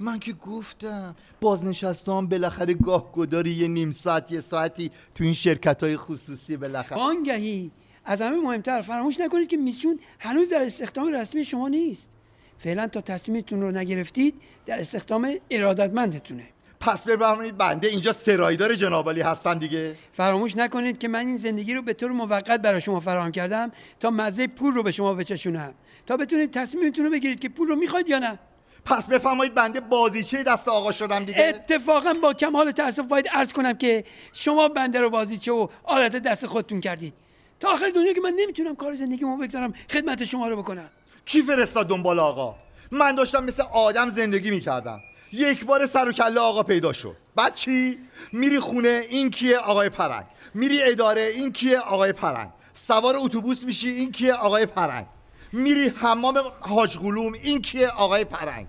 [0.00, 5.82] من که گفتم بازنشستان بالاخره گاه گداری یه نیم ساعت یه ساعتی تو این شرکت
[5.82, 6.98] های خصوصی بالاخره.
[6.98, 7.70] آنگهی.
[8.04, 12.10] از همه مهمتر فراموش نکنید که میسجون هنوز در استخدام رسمی شما نیست.
[12.58, 14.34] فعلا تا تصمیمتون رو نگرفتید
[14.66, 16.48] در استخدام ارادتمندتونه.
[16.80, 19.96] پس ببرمید بنده اینجا سرایدار جنابالی هستم دیگه.
[20.12, 24.10] فراموش نکنید که من این زندگی رو به طور موقت برای شما فراهم کردم تا
[24.10, 25.74] مزه پول رو به شما بچشونم.
[26.06, 28.38] تا بتونید تصمیمتون رو بگیرید که پول رو می‌خواید یا نه.
[28.84, 31.44] پس بفرمایید بنده بازیچه دست آقا شدم دیگه.
[31.44, 36.46] اتفاقا با کمال تاسف باید عرض کنم که شما بنده رو بازیچه و آلت دست
[36.46, 37.14] خودتون کردید.
[37.60, 40.90] تا آخر دنیا که من نمی‌تونم کار زندگیمو بگذارم خدمت شما رو بکنم.
[41.24, 42.54] کی فرستاد دنبال آقا؟
[42.90, 45.00] من داشتم مثل آدم زندگی می‌کردم.
[45.32, 47.16] یک بار سر و کله آقا پیدا شد.
[47.36, 47.98] بعد چی؟
[48.32, 50.26] میری خونه این کیه؟ آقای پرنگ.
[50.54, 52.50] میری اداره این کیه؟ آقای پرنگ.
[52.72, 55.06] سوار اتوبوس میشی این کیه؟ آقای پرنگ.
[55.52, 58.66] میری حمام حاج غلوم این کیه؟ آقای پرنگ.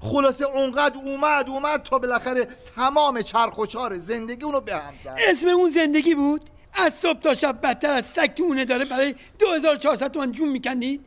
[0.00, 5.16] خلاصه اونقدر اومد اومد تا بالاخره تمام چرخ و چار زندگی اونو به هم زد.
[5.28, 9.14] اسم اون زندگی بود؟ از صبح تا شب بدتر از سگ تو اونه داره برای
[9.38, 11.04] 2400 تومن جون میکندید؟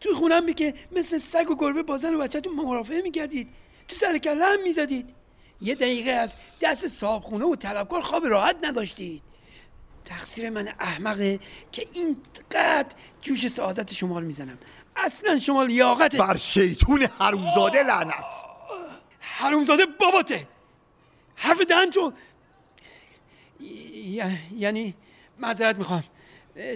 [0.00, 3.48] تو خونم که مثل سگ و گربه با زن و بچهتون مرافعه می‌کردید.
[3.88, 5.14] تو سر کله هم می‌زدید.
[5.60, 9.22] یه دقیقه از دست صابخونه و طلبکار خواب راحت نداشتید.
[10.04, 11.38] تقصیر من احمقه
[11.72, 12.16] که این
[12.50, 14.58] قد جوش سعادت شما رو می‌زنم.
[14.96, 18.34] اصلا شما لیاقت بر شیطون حرومزاده لعنت.
[19.20, 20.48] حرومزاده باباته
[21.34, 22.12] حرف دهن تو.
[24.56, 24.94] یعنی
[25.38, 26.04] معذرت می‌خوام.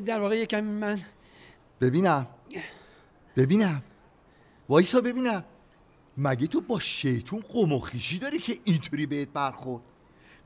[0.06, 1.00] در واقع یکم من
[1.80, 2.26] ببینم.
[3.36, 3.82] ببینم.
[4.68, 5.44] وایسا ببینم.
[6.18, 9.82] مگه تو با شیطون قوم و خیشی داری که اینطوری بهت برخورد؟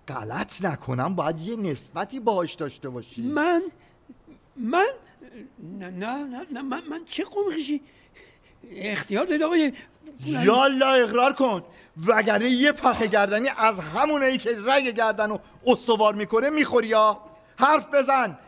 [0.08, 3.22] غلط نکنم باید یه نسبتی باهاش داشته باشی.
[3.22, 3.62] من؟
[4.56, 4.86] من؟
[5.78, 7.80] نه نه نه, نه من, من چه قوم خیشی؟
[8.70, 9.72] اختیار دارید آقای
[10.26, 11.64] یالا اقرار کن.
[12.06, 17.20] وگرنه یه پخه گردنی از همونایی که رگ گردن و استوار می‌کنه می‌خوری یا
[17.56, 18.38] حرف بزن.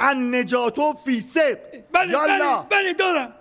[0.00, 1.58] ان نجاتو فی صدق.
[1.92, 3.32] بله بله بله دارم.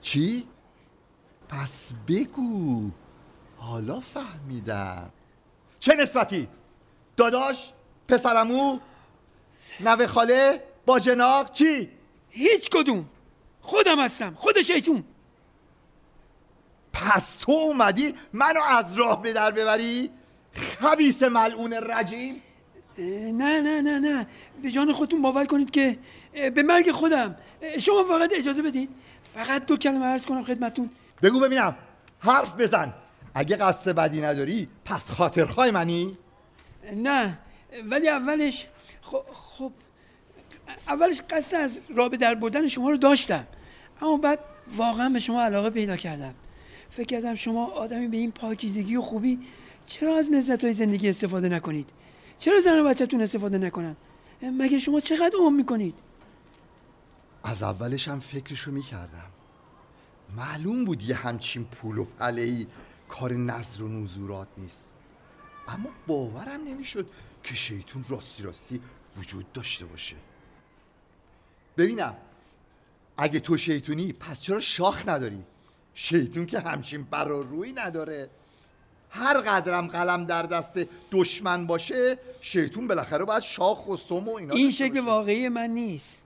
[0.00, 0.48] چی؟
[1.50, 2.90] پس بگو
[3.56, 5.10] حالا فهمیدم
[5.80, 6.48] چه نسبتی؟
[7.16, 7.72] داداش؟
[8.08, 8.78] پسرمو؟
[9.80, 11.88] نوه خاله؟ با جناق؟ چی؟
[12.28, 13.08] هیچ کدوم
[13.60, 15.04] خودم هستم خود شیطون
[16.92, 20.10] پس تو اومدی منو از راه به در ببری؟
[20.80, 22.42] خبیس ملعون رجیم؟
[23.32, 24.26] نه نه نه نه
[24.62, 25.98] به جان خودتون باور کنید که
[26.32, 27.36] به مرگ خودم
[27.80, 28.90] شما فقط اجازه بدید
[29.34, 30.90] فقط دو کلمه عرض کنم خدمتون
[31.22, 31.76] بگو ببینم.
[32.18, 32.94] حرف بزن.
[33.34, 36.18] اگه قصد بدی نداری پس خاطرخواه منی؟
[36.94, 37.38] نه
[37.90, 38.68] ولی اولش
[39.02, 39.72] خب, خب
[40.88, 43.46] اولش قصد از رابه در بردن شما رو داشتم.
[44.00, 44.38] اما بعد
[44.76, 46.34] واقعا به شما علاقه پیدا کردم.
[46.90, 49.38] فکر کردم شما آدمی به این پاکیزگی و خوبی
[49.86, 51.90] چرا از لذت های زندگی استفاده نکنید؟
[52.38, 53.96] چرا زن و بچهتون استفاده نکنن؟
[54.42, 55.94] مگه شما چقدر عمر می‌کنید؟
[57.44, 59.29] از اولش هم فکرشو می‌کردم.
[60.36, 62.66] معلوم بود یه همچین پول و پلهی
[63.08, 64.92] کار نظر و نزورات نیست.
[65.68, 67.06] اما باورم نمی‌شد
[67.42, 68.80] که شیطون راستی راستی
[69.16, 70.16] وجود داشته باشه.
[71.76, 72.16] ببینم
[73.16, 75.42] اگه تو شیطونی پس چرا شاخ نداری؟
[75.94, 78.30] شیطون که همچین برا روی نداره.
[79.10, 80.80] هر قدرم قلم در دست
[81.10, 86.18] دشمن باشه شیطون بالاخره باید شاخ و سم و اینا این شکل واقعی من نیست.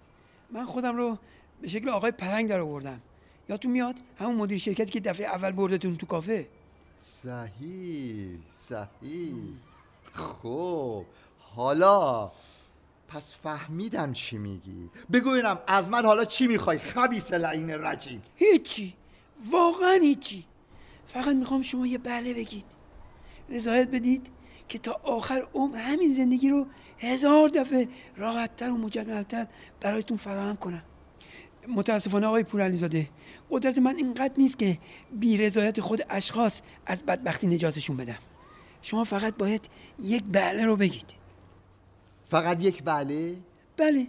[0.50, 1.18] من خودم رو
[1.60, 3.00] به شکل آقای پرنگ در آوردم.
[3.48, 6.48] یادتون میاد همون مدیر شرکتی که دفعه اول بردتون تو کافه؟
[6.98, 9.34] صحیح صحیح.
[10.14, 11.04] خب
[11.38, 12.32] حالا
[13.08, 14.90] پس فهمیدم چی میگی.
[15.12, 18.94] بگو ببینم از من حالا چی می‌خوای خبیس لعین رجیم؟ هیچی
[19.50, 20.44] واقعا هیچی.
[21.08, 22.64] فقط می‌خوام شما یه بله بگید.
[23.48, 24.26] رضایت بدید
[24.68, 26.66] که تا آخر عمر همین زندگی رو
[26.98, 29.46] هزار دفعه راحتتر و مجدلتر
[29.80, 30.82] برایتون فراهم کنم.
[31.68, 33.08] متاسفانه آقای پورعلیزاده
[33.50, 34.78] قدرت من اینقدر نیست که
[35.12, 38.18] بی رضایت خود اشخاص از بدبختی نجاتشون بدم
[38.82, 39.68] شما فقط باید
[40.02, 41.06] یک بله رو بگید.
[42.26, 43.36] فقط یک بله؟
[43.76, 44.06] بله.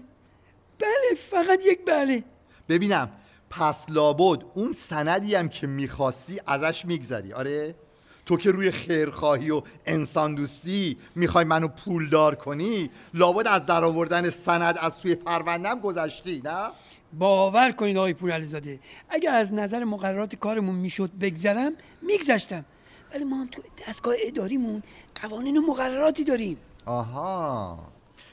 [0.79, 2.23] بله فقط یک بله.
[2.69, 3.09] ببینم
[3.49, 7.75] پس لابد اون سندی هم که می‌خواستی ازش میگذری آره؟
[8.25, 14.29] تو که روی خیرخواهی و انسان دوستی می‌خوای منو پولدار کنی لابد از در آوردن
[14.29, 16.69] سند از سوی پروندم گذشتی نه؟
[17.13, 18.79] باور کنید آقای پور علیزاده
[19.09, 21.71] اگر از نظر مقررات کارمون می‌شد بگذرم
[22.01, 22.65] میگذشتم.
[23.13, 24.83] ولی ما هم تو دستگاه اداریمون
[25.21, 26.57] قوانین و مقرراتی داریم.
[26.85, 27.79] آها.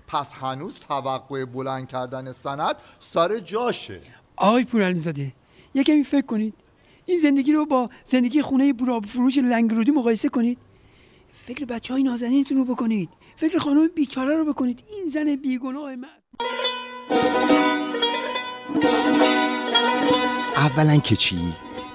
[0.07, 4.01] پس هنوز توقع بلند کردن سند سر جاشه.
[4.37, 5.33] آقای پور علیزاده
[5.75, 6.55] یکمی فکر کنید.
[7.07, 10.59] این زندگی رو با زندگی خونه براب فروش لنگرودی مقایسه کنید.
[11.47, 13.09] فکر بچه های نازنینتون رو بکنید.
[13.37, 14.85] فکر خانم بیچاره رو بکنید.
[14.91, 16.09] این زن بیگناه من.
[20.57, 21.37] اولا که چی؟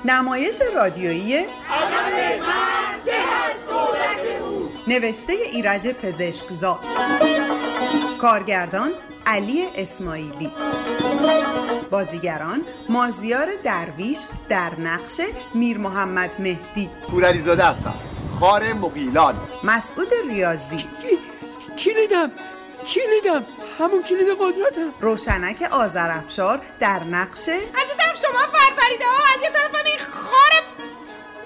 [0.05, 1.45] نمایش رادیویی
[4.87, 6.79] نوشته ایرج پزشکزاد.
[8.21, 8.91] کارگردان
[9.27, 10.51] علی اسماعیلی.
[11.91, 15.21] بازیگران مازیار درویش در نقش
[15.53, 16.89] میر محمد مهدی.
[17.09, 17.93] پورعلیزاده هستم.
[18.39, 20.85] خار مقیلان مسعود ریاضی.
[21.77, 22.31] کلیدم.
[22.87, 23.45] کلیدم.
[23.79, 24.93] همون کلید قدرتم.
[25.01, 27.55] روشنک آذرافشار در نقش از
[27.89, 30.76] یه طرف شما فرفریده ها از یه طرف این خار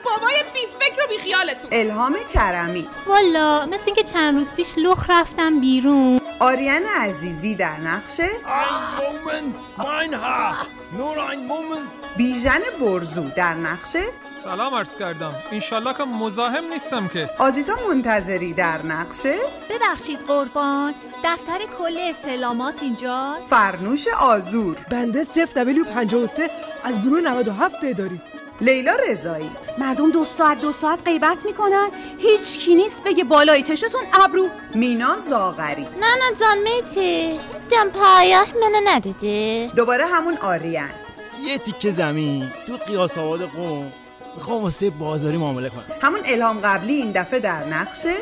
[0.05, 2.87] بابای بی فکر و بی خیالتون الهام کرمی.
[3.07, 6.21] والا مثل اینکه چند روز پیش لخ رفتم بیرون.
[6.39, 10.67] آریان عزیزی در نقش؟ مومنت mein Haar.
[10.97, 11.91] Nur ein Moment.
[12.17, 13.97] بیژن برزو در نقش؟
[14.43, 15.33] سلام عرض کردم.
[15.51, 17.29] انشالله که مزاحم نیستم که.
[17.39, 19.21] آزیتا منتظری در نقش؟
[19.69, 24.77] ببخشید قربان دفتر کل استعلامات اینجا فرنوش آزور.
[24.89, 26.49] بنده 0 دبلیو 53
[26.83, 28.21] از گروه 97 اداری.
[28.61, 29.49] لیلا رضایی.
[29.77, 31.87] مردم دو ساعت دو ساعت غیبت می‌کنن.
[32.17, 34.47] هیچ کی نیست بگه بالای چشتون ابرو.
[34.75, 35.81] مینا زاغری.
[35.81, 37.39] نه نه جان میتی.
[37.69, 40.89] دم پایه منو ندیدی؟ دوباره همون آریان
[41.43, 43.91] یه تیکه زمین تو قیاس آباد قوم.
[44.35, 45.83] می‌خوام واسه بازاری معامله کنم.
[46.01, 48.13] همون الهام قبلی این دفعه در نقشه؟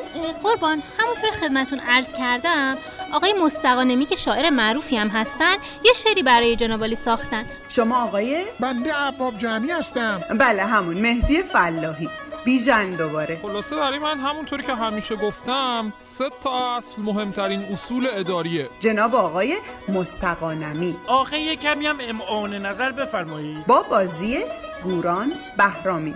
[0.44, 2.78] قربان همونطور خدمتون عرض کردم
[3.14, 7.46] آقای مستقانمی که شاعر معروفی هم هستن یه شعری برای جنابالی ساختن.
[7.70, 10.22] شما آقای؟ بنده عباب جمعی هستم.
[10.40, 12.10] بله همون مهدی فلاحی.
[12.46, 13.40] بیژن دوباره.
[13.42, 18.70] خلاصه برای من همونطوری که همیشه گفتم سه تا اصل مهمترین اصول اداریه.
[18.80, 19.58] جناب آقای
[19.90, 24.40] مستقانمی آخه یه کمی هم امعان نظر بفرمایید با بازی
[24.84, 26.16] گوران بهرامی.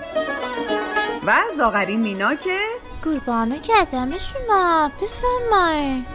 [1.26, 2.58] و زاغری مینا که
[3.04, 6.06] قربانه کردم شما بفرمایید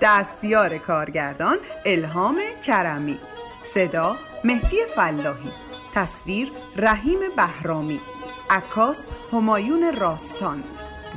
[0.00, 3.18] دستیار کارگردان الهام کرمی
[3.62, 5.52] صدا مهدی فلاحی
[5.92, 8.00] تصویر رحیم بهرامی
[8.50, 10.64] عکاس همایون راستان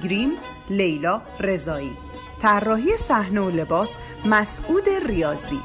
[0.04, 0.32] گریم
[0.70, 1.98] لیلا رضایی
[2.42, 5.60] طراحی صحنه و لباس مسعود ریاضی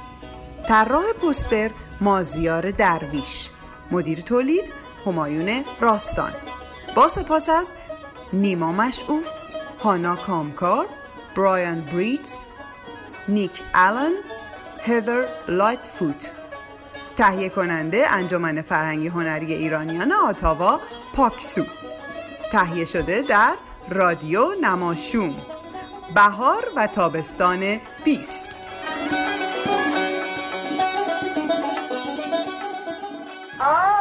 [0.69, 1.71] طراح پوستر
[2.01, 3.51] مازیار درویش
[3.93, 4.73] مدیر تولید
[5.07, 6.33] همایون راستان.
[6.95, 7.73] با سپاس از
[8.33, 9.29] نیما مشعوف
[9.83, 10.87] هانا کامکار
[11.37, 12.47] برایان بریتز
[13.29, 14.13] نیک آلن
[14.83, 16.33] هیدر لایت فوت
[17.17, 20.81] تهیه کننده انجمن فرهنگی هنری ایرانیان آتاوا
[21.15, 21.65] پاکسو.
[22.53, 23.55] تهیه شده در
[23.89, 25.37] رادیو نماشوم.
[26.15, 28.47] بهار و تابستان 20
[33.65, 33.92] Oh.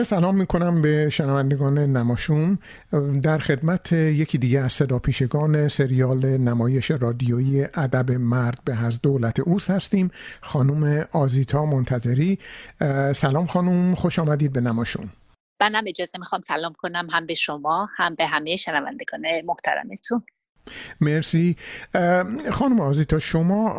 [0.00, 2.58] دوباره سلام می‌کنم به شنوندگان نماشوم.
[3.22, 9.40] در خدمت یکی دیگه از صدا پیشگان سریال نمایش رادیویی ادب مرد به از دولت
[9.40, 10.10] اوس هستیم
[10.40, 12.38] خانم آزیتا منتظری.
[13.14, 15.10] سلام خانم خوش آمدید به نماشوم.
[15.62, 20.22] منم اجازه می‌خوام سلام کنم هم به شما هم به همه شنوندگان محترمتون.
[21.00, 21.56] مرسی.
[22.52, 23.70] خانم آزیتا شما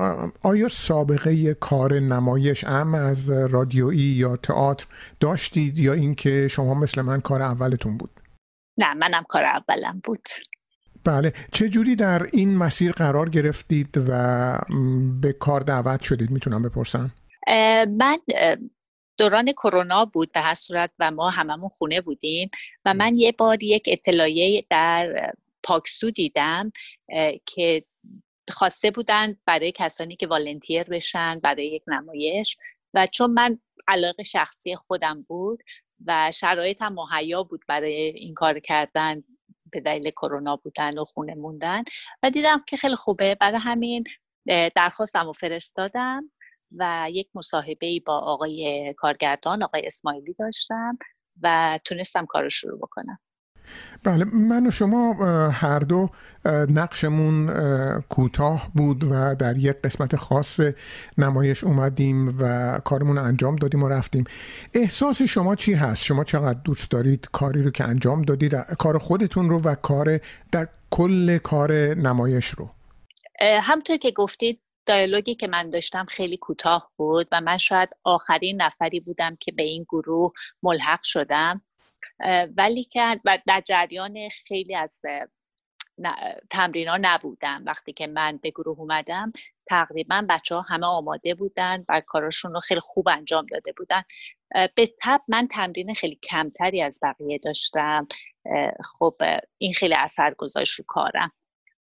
[0.42, 4.86] آیا سابقه کار نمایش ام از رادیویی یا تئاتر
[5.20, 8.12] داشتید یا اینکه شما مثل من کار اولتون بود؟
[8.78, 10.28] نه منم کار اولم بود.
[11.04, 11.34] بله.
[11.52, 14.60] چه جوری در این مسیر قرار گرفتید و
[15.22, 17.12] به کار دعوت شدید؟ می‌تونم بپرسم.
[17.98, 18.18] من
[19.18, 22.50] دوران کرونا بود به هر صورت و ما هممون خونه بودیم
[22.86, 25.32] و من یه بار یک اطلاعیه در
[25.64, 26.72] پاکسو دیدم
[27.46, 27.86] که
[28.50, 32.58] خواسته بودن برای کسانی که والنتیر بشن برای یک نمایش.
[32.94, 35.64] و چون من علاقه شخصی خودم بود
[36.06, 39.24] و شرایطم مهیا بود برای این کار کردن
[39.72, 41.84] به دلیل کرونا بودن و خونه موندن.
[42.24, 43.36] و دیدم که خیلی خوبه.
[43.36, 44.04] برای همین
[44.76, 46.32] درخواستم و فرستادم
[46.78, 50.98] و یک مصاحبه با آقای کارگردان آقای اسماعیلی داشتم
[51.42, 53.20] و تونستم کار رو شروع بکنم.
[54.04, 55.14] بله من و شما
[55.52, 56.10] هر دو
[56.46, 57.50] نقشمون
[58.10, 60.60] کوتاه بود و در یک قسمت خاص
[61.18, 64.24] نمایش اومدیم و کارمون رو انجام دادیم و رفتیم.
[64.74, 69.50] احساس شما چی هست؟ شما چقدر دوست دارید کاری رو که انجام دادید؟ کار خودتون
[69.50, 70.20] رو و کار
[70.52, 72.70] در کل کار نمایش رو.
[73.62, 79.00] همطور که گفتید دیالوگی که من داشتم خیلی کوتاه بود و من شاید آخرین نفری
[79.00, 80.32] بودم که به این گروه
[80.64, 81.62] ملحق شدم.
[82.58, 85.02] ولی که در جریان خیلی از
[86.50, 89.32] تمرین ها نبودم وقتی که من به گروه اومدم
[89.68, 94.04] تقریبا بچه ها همه آماده بودن و کاراشون رو خیلی خوب انجام داده بودن.
[94.76, 98.08] به تب من تمرین خیلی کمتری از بقیه داشتم.
[98.84, 99.16] خب
[99.58, 101.32] این خیلی اثر گذاشت رو کارم.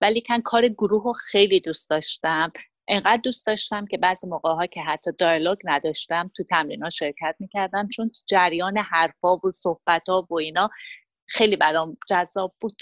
[0.01, 2.53] ولی کن کار گروه رو خیلی دوست داشتم.
[2.89, 7.37] انقدر دوست داشتم که بعضی موقع ها که حتی دیالوگ نداشتم تو تمرین ها شرکت
[7.39, 7.89] می‌کردم.
[7.89, 10.71] چون تو جریان حرفا و صحبت ها و اینا
[11.29, 12.77] خیلی برام جذاب بود.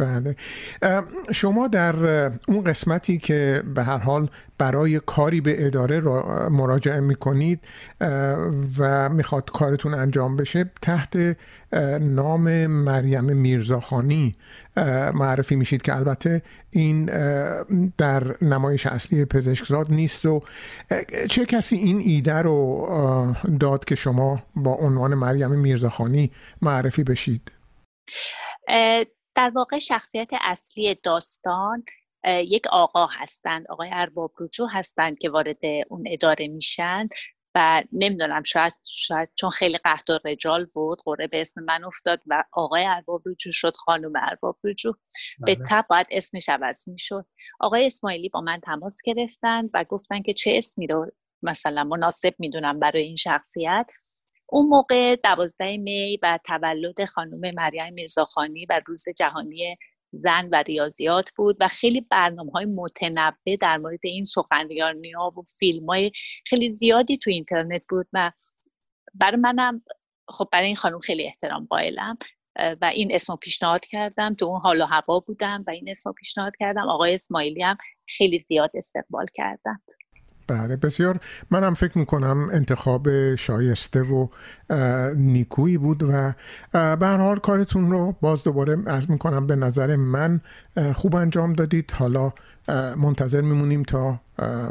[0.00, 0.36] بله.
[1.32, 1.94] شما در
[2.48, 6.00] اون قسمتی که به هر حال برای کاری به اداره
[6.48, 7.60] مراجعه می‌کنید
[8.78, 11.36] و می‌خواد کارتون انجام بشه تحت
[12.00, 14.34] نام مریم میرزاخانی
[15.14, 17.04] معرفی میشید که البته این
[17.98, 20.42] در نمایش اصلی پزشکزاد نیست و
[21.30, 22.86] چه کسی این ایده رو
[23.60, 26.30] داد که شما با عنوان مریم میرزاخانی
[26.62, 27.52] معرفی بشید؟
[29.34, 31.84] در واقع شخصیت اصلی داستان
[32.26, 35.58] یک آقا هستند آقای ارباب رجوع هستند که وارد
[35.88, 37.08] اون اداره میشن
[37.54, 42.22] و نمی‌دونم شاید, شاید چون خیلی قهد و رجال بود قره به اسم من افتاد
[42.26, 44.96] و آقای ارباب رجوع شد خانم ارباب رجوع
[45.46, 45.64] به بله.
[45.70, 47.26] تب باید اسمش عوض می‌شد.
[47.60, 51.10] آقای اسماعیلی با من تماس گرفتن و گفتن که چه اسمی رو
[51.42, 53.92] مثلا مناسب می‌دونم برای این شخصیت.
[54.50, 59.76] اون موقع دوازده می و تولد خانم مریم میرزاخانی و روز جهانی
[60.12, 65.42] زن و ریاضیات بود و خیلی برنامه های متنوع در مورد این سخنرانی ها و
[65.58, 66.10] فیلم های
[66.46, 68.32] خیلی زیادی تو اینترنت بود و
[69.14, 69.82] برای منم
[70.28, 72.18] خب برای این خانم خیلی احترام قائلم
[72.56, 74.34] و این اسم پیشنهاد کردم.
[74.34, 76.88] تو اون حال و هوا بودم و این اسم پیشنهاد کردم.
[76.88, 77.76] آقای اسماعیلی هم
[78.08, 79.82] خیلی زیاد استقبال کردند.
[80.50, 81.20] بله بسیار.
[81.50, 84.28] منم فکر می‌کنم انتخاب شایسته و
[85.16, 86.32] نیکویی بود و
[86.72, 90.40] به حال کارتون رو باز دوباره عرض می‌کنم به نظر من
[90.94, 91.90] خوب انجام دادید.
[91.90, 92.32] حالا
[92.96, 94.20] منتظر میمونیم تا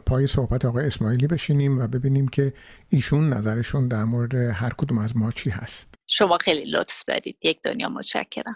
[0.06, 2.54] پای صحبت آقای اسماعیلی بشینیم و ببینیم که
[2.90, 5.96] ایشون نظرشون در مورد هر کدوم از ما چی هست.
[6.08, 7.38] شما خیلی لطف دارید.
[7.44, 8.56] یک دنیا متشکرم.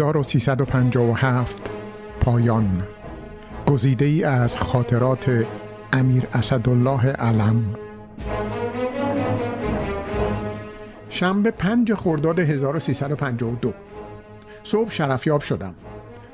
[0.00, 1.70] 1357
[2.20, 2.82] پایان.
[3.66, 5.46] گزیده ای از خاطرات
[5.92, 7.74] امیر اسدالله علم.
[11.08, 13.74] شنبه پنج خرداد 1352
[14.62, 15.74] صبح شرفیاب شدم.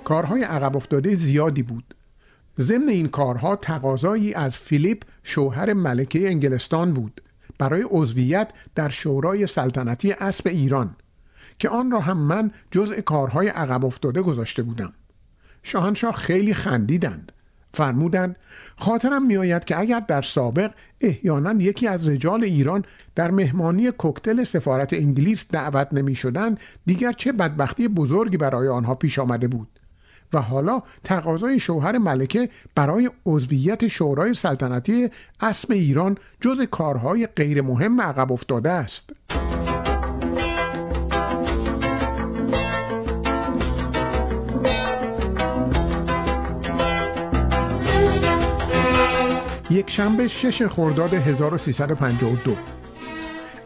[0.04, 1.94] کارهای عقب افتاده زیادی بود.
[2.58, 7.20] ضمن این کارها تقاضایی از فیلیپ شوهر ملکه انگلستان بود.
[7.58, 10.96] برای عضویت در شورای سلطنتی اسب ایران.
[11.64, 14.92] که آن را هم من جزء کارهای عقب افتاده گذاشته بودم.
[15.62, 17.32] شاهنشاه خیلی خندیدند.
[17.74, 18.36] فرمودند
[18.76, 20.70] خاطرم میآید که اگر در سابق
[21.00, 22.84] احیانا یکی از رجال ایران
[23.14, 26.18] در مهمانی کوکتل سفارت انگلیس دعوت نمی
[26.86, 29.68] دیگر چه بدبختی بزرگی برای آنها پیش آمده بود.
[30.32, 35.10] و حالا تقاضای شوهر ملکه برای عضویت شورای سلطنتی
[35.40, 39.10] اسم ایران جز کارهای غیر مهم عقب افتاده است.
[49.70, 52.56] یک شنبه شش خرداد 1352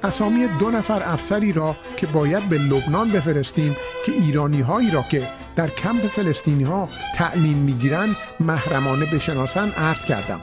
[0.03, 3.77] اسامی دو نفر افسری را که باید به لبنان بفرستیم
[4.07, 10.41] که ایرانی هایی را که در کمپ فلسطینی ها تعلیم می‌گیرند محرمانه بشناسن عرض کردم.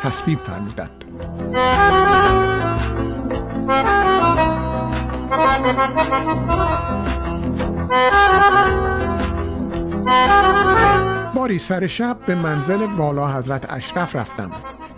[0.00, 1.04] تصویب فرمودند.
[11.34, 14.50] باری سر شب به منزل بالا حضرت اشرف رفتم.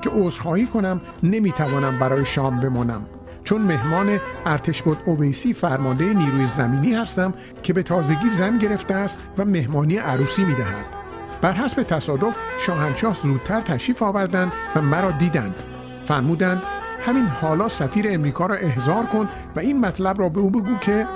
[0.06, 3.02] که عذرخواهی کنم نمی‌توانم برای شام بمانم.
[3.44, 9.18] چون مهمان ارتش بود اویسی فرمانده نیروی زمینی هستم که به تازگی زن گرفته است
[9.38, 10.86] و مهمانی عروسی می‌دهد.
[11.42, 15.54] بر حسب تصادف شاهنشاه زودتر تشریف آوردند و مرا دیدند.
[16.04, 16.62] فرمودند
[17.06, 21.06] همین حالا سفیر امریکا را احضار کن و این مطلب را به او بگو که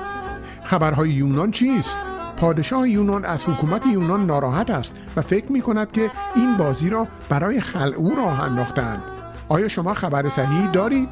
[0.64, 1.98] خبرهای یونان چیست؟
[2.40, 7.08] پادشاه یونان از حکومت یونان ناراحت است و فکر می کند که این بازی را
[7.28, 9.02] برای خلع او راه انداختند
[9.48, 11.08] آیا شما خبر صحیحی دارید؟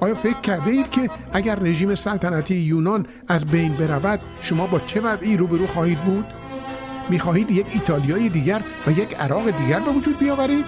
[0.00, 5.00] آیا فکر کرده اید که اگر رژیم سلطنتی یونان از بین برود شما با چه
[5.00, 6.24] وضعی روبرو خواهید بود؟
[7.10, 10.64] می خواهید یک ایتالیای دیگر و یک عراق دیگر به وجود بیاورید؟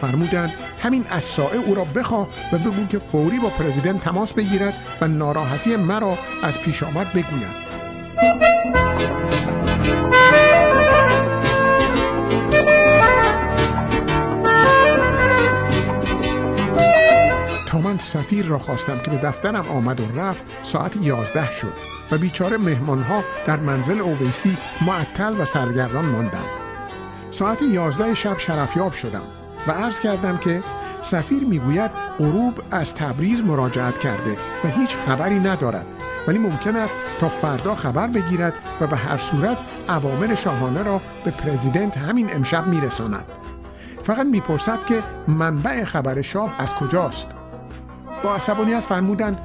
[0.00, 4.74] فرمودند همین از سائه او را بخواه و بگو که فوری با پرزیدنت تماس بگیرد
[5.00, 7.65] و ناراحتی مرا از پیش آمد بگوید.
[8.16, 8.22] تا
[17.78, 21.72] من سفیر را خواستم که به دفترم آمد و رفت ساعت یازده شد
[22.12, 26.48] و بیچاره مهمانها در منزل اویسی معطل و سرگردان ماندند.
[27.30, 29.22] ساعت یازده شب شرفیاب شدم
[29.68, 30.62] و عرض کردم که
[31.02, 35.95] سفیر می‌گوید غروب از تبریز مراجعت کرده و هیچ خبری ندارد.
[36.26, 39.58] ولی ممکن است تا فردا خبر بگیرد و به هر صورت
[39.88, 43.24] عوامل شاهانه را به پرزیدنت همین امشب میرساند.
[44.02, 47.30] فقط می‌پرسد که منبع خبر شاه از کجاست.
[48.22, 49.38] با عصبانیت فرمودند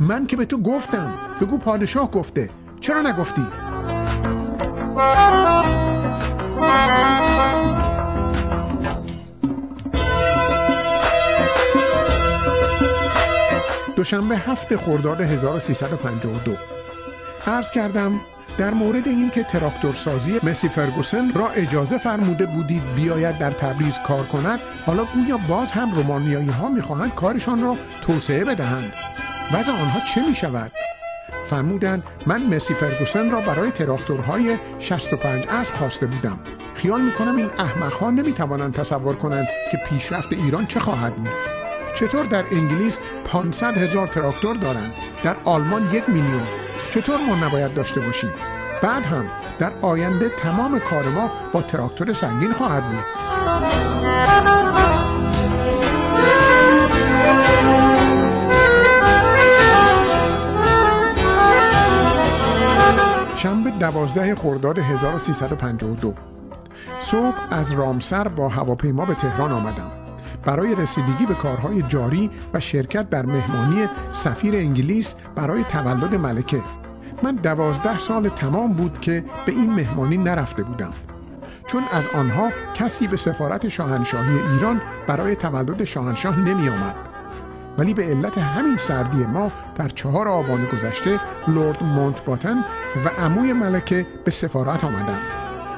[0.00, 1.14] من که به تو گفتم.
[1.40, 2.50] بگو پادشاه گفته.
[2.80, 3.46] چرا نگفتی؟
[14.02, 16.56] دوشنبه هفت خرداد 1352
[17.46, 18.20] عرض کردم
[18.58, 24.26] در مورد این که تراکتورسازی مسی فرگوسن را اجازه فرموده بودید بیاید در تبریز کار
[24.26, 28.92] کند حالا گویا باز هم رومانیایی ها می‌خواهند کارشان را توسعه بدهند.
[29.52, 30.72] وضع آنها چه می شود؟
[31.44, 36.38] فرمودند من مسی فرگوسن را برای تراکتورهای 65 اسب خواسته بودم.
[36.74, 41.61] خیال می‌کنم این احمقها نمی‌توانند تصور کنند که پیشرفت ایران چه خواهد بود.
[41.94, 44.92] چطور در انگلیس 500 هزار تراکتور دارند؟
[45.22, 46.46] در آلمان یک میلیون.
[46.90, 48.30] چطور ما نباید داشته باشیم؟
[48.82, 49.24] بعد هم
[49.58, 53.04] در آینده تمام کار ما با تراکتور سنگین خواهد بود.
[63.34, 66.14] شنبه دوازده خرداد 1352
[66.98, 70.01] صبح از رامسر با هواپیما به تهران آمدم.
[70.44, 76.62] برای رسیدگی به کارهای جاری و شرکت در مهمانی سفیر انگلیس برای تولد ملکه.
[77.22, 80.92] من دوازده سال تمام بود که به این مهمانی نرفته بودم.
[81.66, 86.94] چون از آنها کسی به سفارت شاهنشاهی ایران برای تولد شاهنشاه نمی آمد.
[87.78, 92.64] ولی به علت همین سردی ما در چهار آبان گذشته لورد مونت باتن
[93.04, 95.22] و عموی ملکه به سفارت آمدند.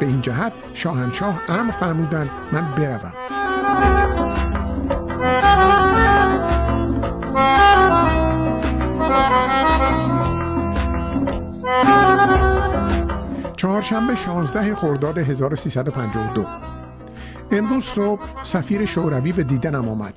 [0.01, 3.44] به این جهت شاهنشاه امر فرمودند من بروم.
[13.57, 16.47] چهارشنبه 16 خرداد 1352
[17.51, 20.15] امروز صبح سفیر شوروی به دیدنم آمد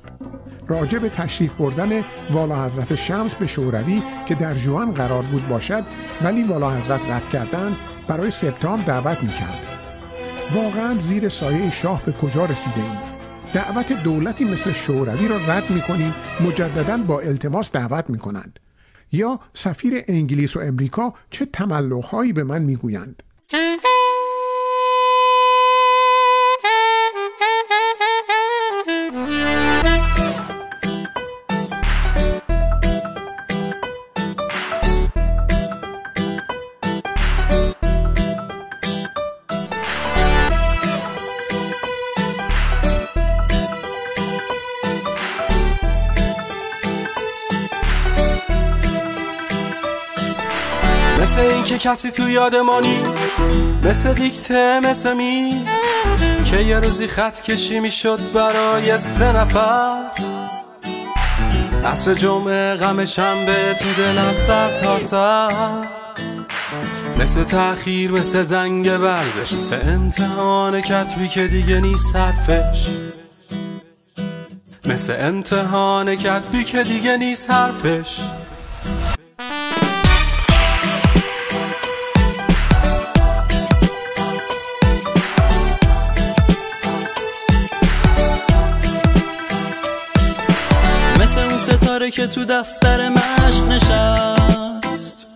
[0.68, 5.84] راجع به تشریف بردن والا حضرت شمس به شوروی که در جوان قرار بود باشد
[6.22, 7.76] ولی والا حضرت رد کردند
[8.08, 9.66] برای سپتامبر دعوت می کرد.
[10.52, 13.07] واقعا زیر سایه شاه به کجا رسیده ایم؟
[13.54, 18.58] دعوت دولتی مثل شوروی را رد می کنیم مجددا با التماس دعوت می کنند.
[19.12, 23.22] یا سفیر انگلیس و امریکا چه تملقهایی به من می‌گویند
[51.78, 53.40] کسی تو یاد ما نیست.
[53.84, 55.66] مثل دیکته مثل می
[56.44, 59.96] که یه روزی خط کشی می‌شد برای سه نفر.
[61.84, 65.48] عصر جمعه غم شنبه تو دلم سر تا سر.
[67.18, 72.86] مثل تأخیر مثل زنگ ورزش مثل امتحان کتبی که دیگه نیست حرفش.
[74.86, 78.20] مثل امتحان کتبی که دیگه نیست حرفش.
[92.10, 95.26] که تو دفتر مشق نشست.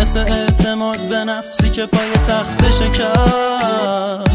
[0.00, 4.32] مثل اعتماد به نفسی که پای تخت شکست.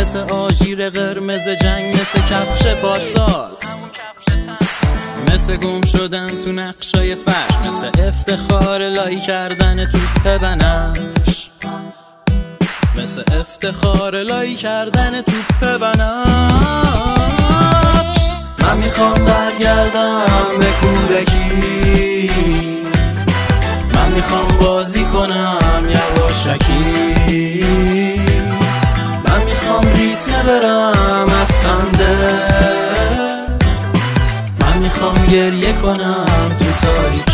[0.00, 3.50] مثل آژیر قرمز جنگ مثل کفش پارسال
[5.34, 11.50] مثل گم شدن تو نقشای فرش مثل افتخار لایی کردن توپ بنفش
[12.96, 17.19] مثل افتخار لایی کردن توپ بنفش
[18.70, 22.30] من می‌خوام برگردم به کودکی.
[23.94, 27.64] من می‌خوام بازی کنم یواشکی.
[29.24, 32.16] من می‌خوام ریسه برم از خنده.
[34.60, 37.29] من می‌خوام گریه کنم تو تاریکی.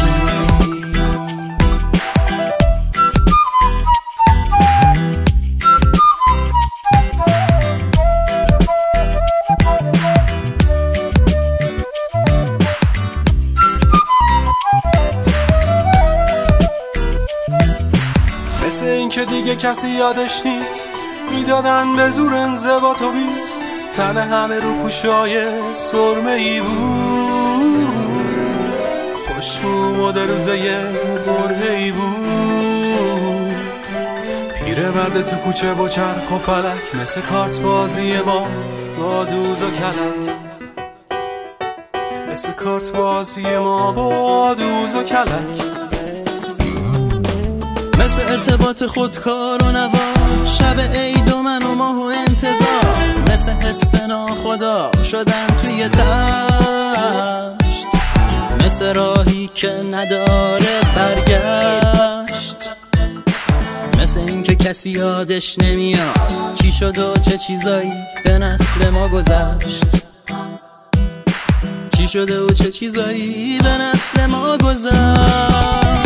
[19.46, 20.92] دیگه کسی یادش نیست
[21.30, 23.62] می‌دادن به زور انضباط و بیست.
[23.92, 27.86] تن همه رو پوشای سرمه ای بود.
[29.28, 30.52] پشت مد روزه
[31.26, 33.54] برهه ای بود.
[34.64, 38.46] پیره مرد تو کوچه و چرخ و فلک مثل کارت بازی ما
[38.98, 40.36] با دوز و کلک.
[42.32, 45.75] مثل کارت بازی ما با دوز و کلک.
[48.06, 50.44] مثل ارتباط خودکار و نوا.
[50.44, 52.96] شب عید و من و ماه و انتظار.
[53.32, 57.86] مثل حس ناخدا شدن توی تشت.
[58.64, 62.56] مثل راهی که نداره برگشت.
[63.98, 67.92] مثل اینکه کسی یادش نمیاد چی شد و چه چیزایی
[68.24, 70.06] به نسل ما گذشت.
[71.96, 76.05] چی شده و چه چیزایی به نسل ما گذشت.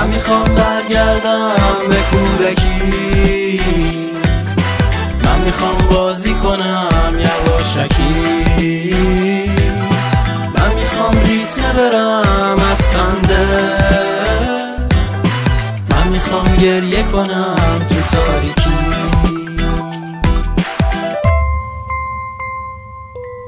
[0.00, 1.56] من می‌خوام برگردم
[1.88, 3.60] به کودکی.
[5.24, 8.94] من می‌خوام بازی کنم یواشکی.
[10.56, 13.46] من می‌خوام ریسه برم از خنده.
[15.90, 18.70] من می‌خوام گریه کنم تو تاریکی.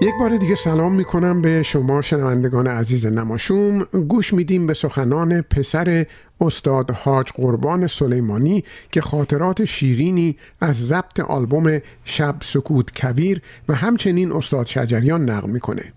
[0.03, 3.83] یک بار دیگه سلام می‌کنم به شما شنوندگان عزیز نماشوم.
[3.85, 6.07] گوش میدیم به سخنان پسر
[6.43, 14.33] استاد حاج قربان سلیمانی که خاطرات شیرینی از ضبط آلبوم شب سکوت کویر و همچنین
[14.33, 15.93] استاد شجریان نقل می‌کنه.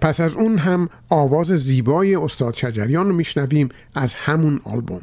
[0.00, 5.02] پس از اون هم آواز زیبای استاد شجریان رو میشنویم از همون آلبوم.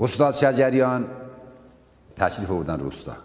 [0.00, 1.06] استاد شجریان
[2.16, 3.16] تشریف بودن روستا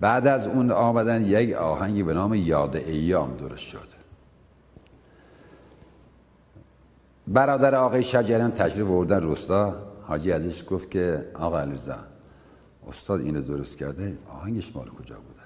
[0.00, 4.03] بعد از اون آمدن یک آهنگی به نام یاد ایام درست شد.
[7.28, 9.74] برادر آقای شجریان تشریف بردن روستا.
[10.02, 11.96] حاجی ازش گفت که آقا علیزا
[12.88, 15.40] استاد اینو درست کرده آهنگش مال کجا بوده؟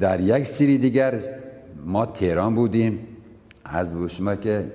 [0.00, 1.22] در یک سری دیگر
[1.84, 3.06] ما تهران بودیم.
[4.00, 4.72] به شما که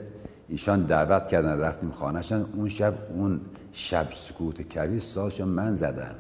[0.49, 2.49] ایشان دعوت کردن رفتیم خانهشان.
[2.54, 3.41] اون شب اون
[3.72, 6.16] شب سکوت کبیر سازشو من زدم.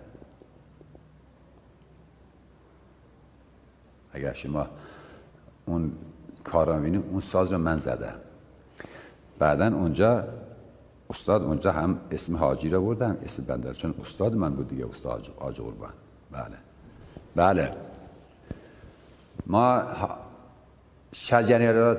[4.11, 4.67] اگر شما
[5.65, 5.91] اون
[6.43, 8.19] کارامینی اون ساز رو من زدم.
[9.39, 10.27] بعدا اونجا
[11.09, 15.27] استاد اونجا هم اسم حاجی رو بردم اسم بندر چون استاد من بود دیگه استاد
[15.39, 15.93] حاج قربان.
[16.31, 16.57] بله.
[17.35, 17.73] بله.
[19.47, 19.83] ما
[21.11, 21.97] شجنه را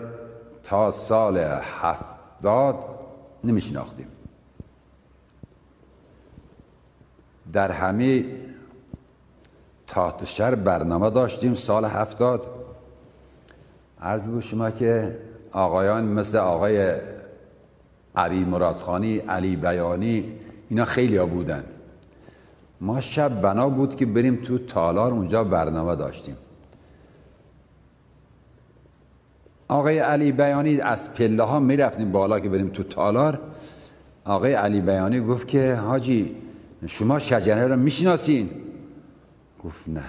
[0.62, 2.84] تا سال هفتاد
[3.44, 4.08] نمی شناختیم
[7.52, 8.24] در همه
[9.86, 12.46] تحت شهر برنامه داشتیم سال هفتاد.
[14.00, 15.18] عرض بود شما که
[15.52, 16.96] آقایان مثل آقای
[18.18, 20.32] علی مرادخانی علی بیانی
[20.68, 21.64] اینا خیلی ها بودن.
[22.80, 26.36] ما شب بنا بود که بریم تو تالار اونجا برنامه داشتیم.
[29.68, 33.40] آقای علی بیانی از پله ها می رفتیم بالا که بریم تو تالار.
[34.24, 36.36] آقای علی بیانی گفت که حاجی
[36.86, 38.50] شما شجره رو می‌شناسین؟
[39.64, 40.04] گفت نه.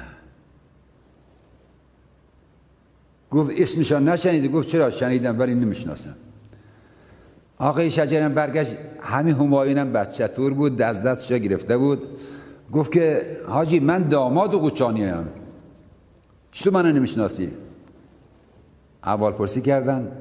[3.31, 6.15] گفت اسمشان نشنیده گفت چرا شنیدم ولی نمی‌شناسم.
[7.59, 12.19] آقای شجرم برگشت همین همایونم بچه تور بود دست دستش گرفته بود.
[12.71, 15.29] گفت که حاجی من داماد قوچانی هم
[16.51, 17.51] چطور منو نمی‌شناسی؟
[19.03, 20.11] اول پرسی کردن.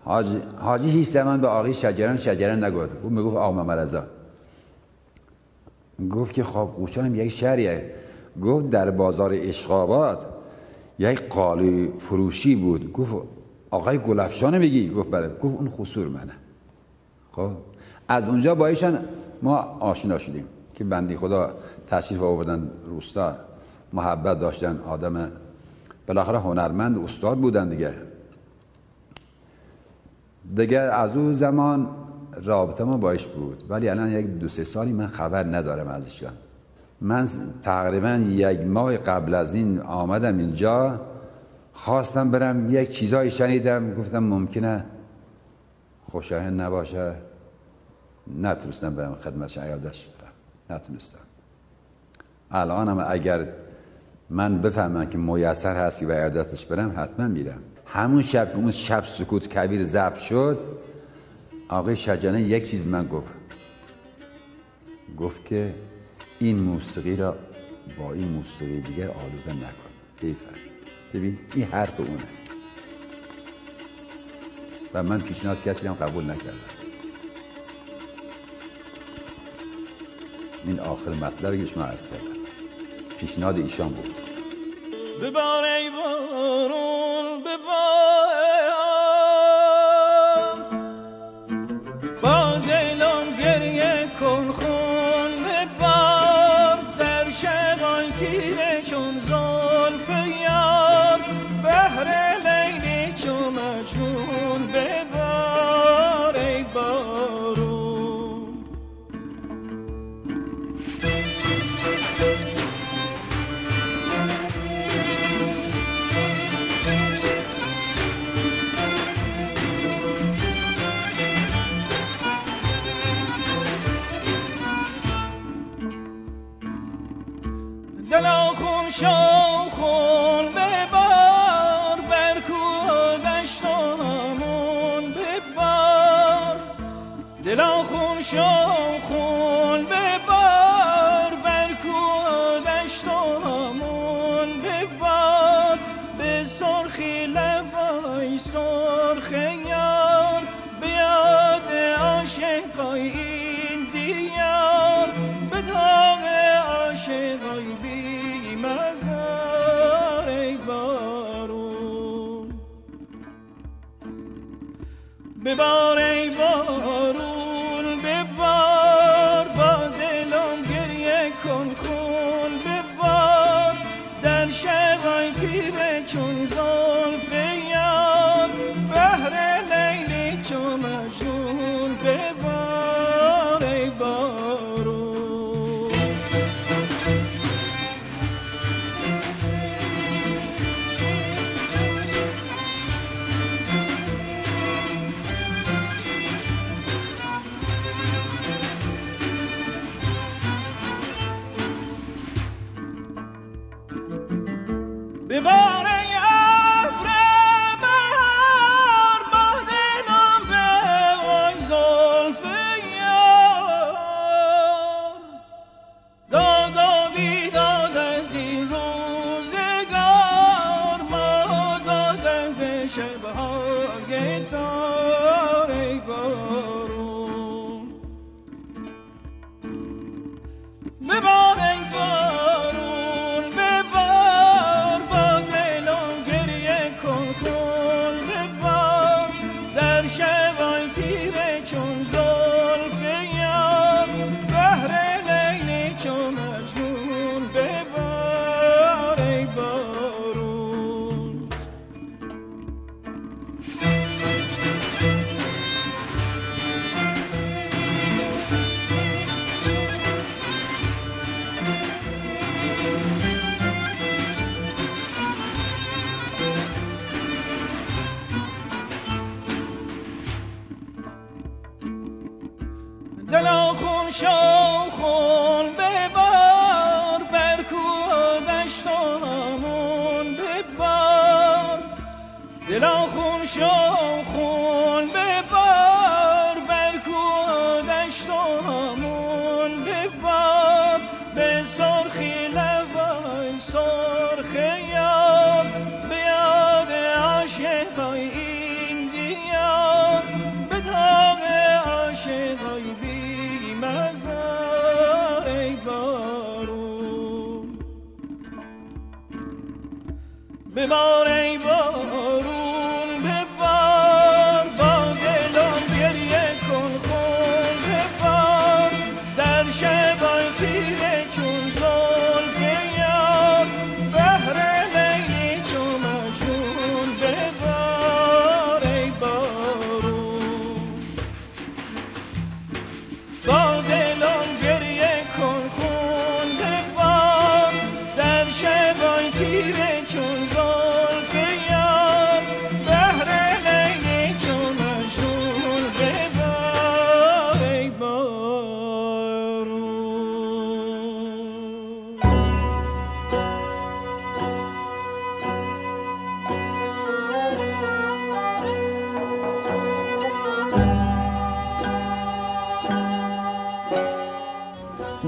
[0.00, 2.96] حاجی, حاجی هیچ من به آقای شجران شجران نگفت.
[2.96, 4.04] گفت می‌گفت آقا مرزا
[6.10, 7.90] گفت که خب قوچان یک شهریه.
[8.42, 10.26] گفت در بازار اشقابات
[10.98, 12.92] یک قالی فروشی بود.
[12.92, 13.14] گفت
[13.70, 15.28] آقای گلفشانه میگی؟ گفت بله.
[15.28, 16.32] گفت اون خسور منه.
[17.36, 17.50] خب
[18.08, 18.98] از اونجا با ایشان
[19.42, 20.44] ما آشنا شدیم
[20.74, 21.54] که بندی خدا
[21.86, 23.34] تشریف آوردن روستا
[23.92, 25.30] محبت داشتن آدم
[26.06, 27.92] بالاخره هنرمند استاد بودن دیگه.
[30.56, 31.88] دیگه از اون زمان
[32.42, 36.32] رابطه ما باش بود ولی الان یک دو سه سالی من خبر ندارم ازشان
[37.00, 37.28] من
[37.62, 41.00] تقریبا یک ماه قبل از این آمدم اینجا
[41.72, 44.84] خواستم برم یک چیزایی شنیدم گفتم ممکنه
[46.14, 47.14] خوشایند نباشه.
[48.42, 50.32] نتونستم برم خدمت عیادش برم.
[50.70, 51.18] نتونستم.
[52.50, 53.48] الان هم اگر
[54.30, 57.62] من بفهمم که میسر هستی و عیادتش برم حتما میرم.
[57.86, 60.66] همون شب اون شب سکوت کبیر ضبط شد
[61.68, 63.34] آقای شجانه یک چیز من گفت.
[65.18, 65.74] گفت که
[66.38, 67.36] این موسیقی را
[67.98, 69.90] با این موسیقی دیگر آلوده نکن.
[70.20, 70.58] بیفر
[71.14, 72.43] ببین این حرف اونه.
[74.94, 76.58] و من پیشنهاد کسی هم قبول نکردم.
[80.66, 82.34] این آخر مطلبی که شما عرض کردم.
[83.18, 84.14] پیشنهاد ایشان بود.
[85.22, 88.73] ببار ای بارون ببار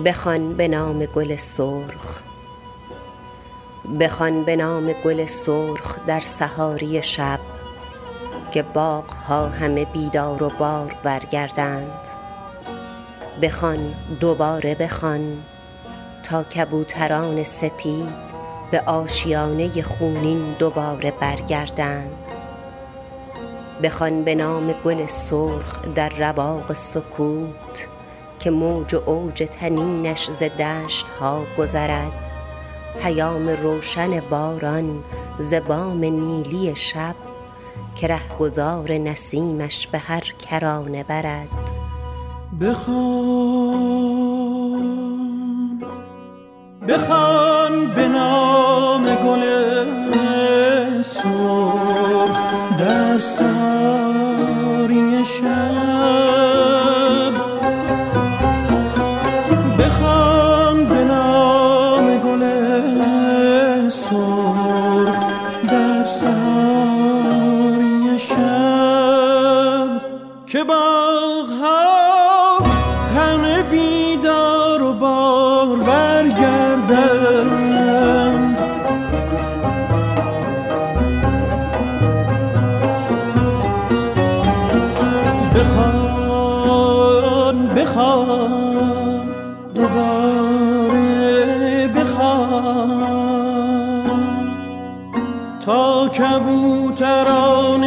[0.07, 2.21] بخوان به نام گل سرخ
[4.01, 7.41] بخوان به نام گل سرخ در سحاری شب
[8.53, 12.09] که باغ ها همه بیدار و بار برگردند.
[13.43, 15.43] بخوان دوباره بخوان
[16.23, 18.17] تا کبوتران سپید
[18.71, 22.33] به آشیانه خونین دوباره برگردند.
[23.83, 27.96] بخوان به نام گل سرخ در رواق سکوت
[28.47, 32.31] که موج و اوج تنینش ز دشت ها گذرد.
[33.03, 35.05] پیام روشن باران
[35.39, 37.15] ز بام نیلی شب
[37.95, 41.73] که رهگذار نسیمش به هر کرانه برد.
[42.61, 43.07] بخوان
[46.89, 49.43] بخوان به نام گل
[51.03, 52.41] سرخ
[52.79, 56.56] در ساری شب.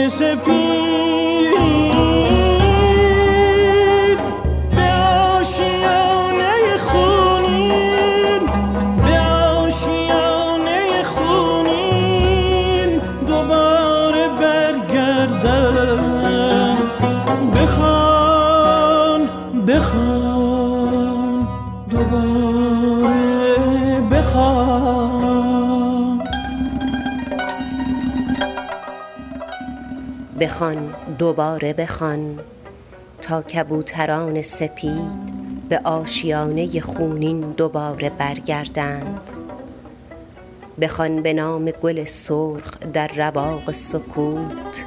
[0.10, 0.59] کبوتران
[30.50, 32.40] بخوان دوباره بخوان.
[33.22, 39.32] تا کبوتران سپید به آشیانه خونین دوباره برگردند.
[40.82, 44.86] بخوان به نام گل سرخ در رواق سکوت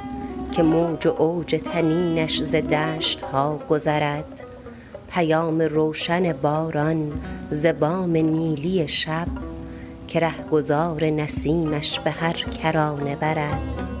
[0.51, 4.41] که موج و اوج تنینش ز دشت ها گذرد.
[5.09, 7.11] پیام روشن باران
[7.51, 9.27] ز بام نیلی شب
[10.07, 13.92] که رهگذار نسیمش به هر کرانه برد.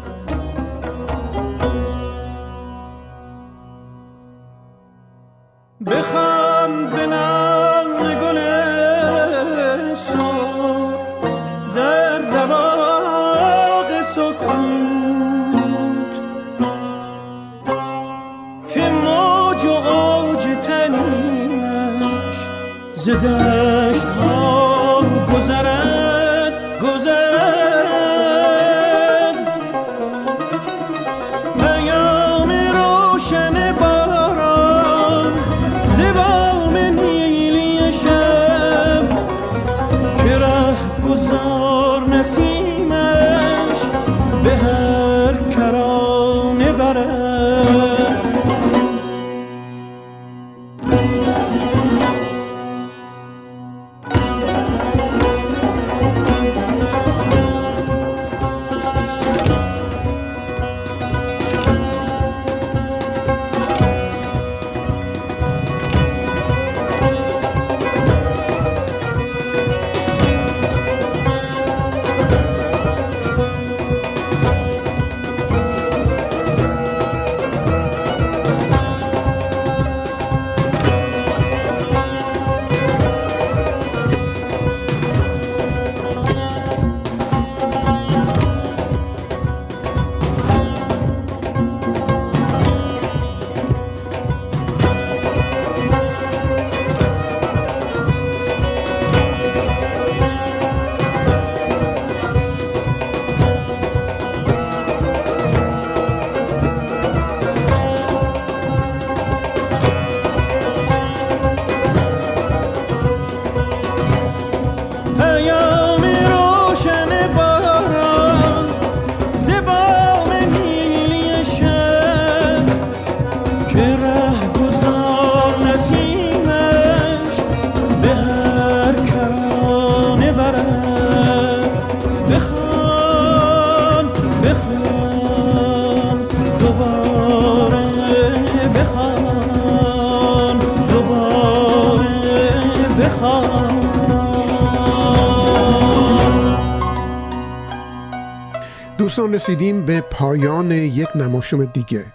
[149.13, 152.05] دوستان رسیدیم به پایان یک نماشوم دیگه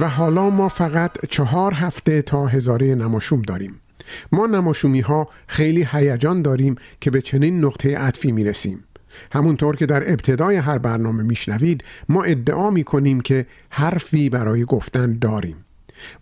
[0.00, 3.80] و حالا ما فقط چهار هفته تا هزاره نماشوم داریم.
[4.32, 8.84] ما نماشومی ها خیلی هیجان داریم که به چنین نقطه عطفی می رسیم
[9.32, 15.18] همونطور که در ابتدای هر برنامه میشنوید ما ادعا می کنیم که حرفی برای گفتن
[15.18, 15.64] داریم.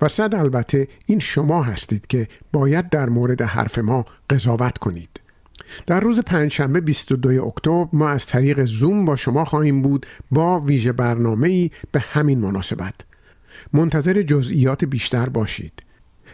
[0.01, 5.26] و صد البته این شما هستید که باید در مورد حرف ما قضاوت کنید.
[5.87, 10.93] در روز پنجشنبه 22 اکتبر ما از طریق زوم با شما خواهیم بود با ویژه
[10.93, 12.95] برنامه ای به همین مناسبت.
[13.73, 15.83] منتظر جزئیات بیشتر باشید.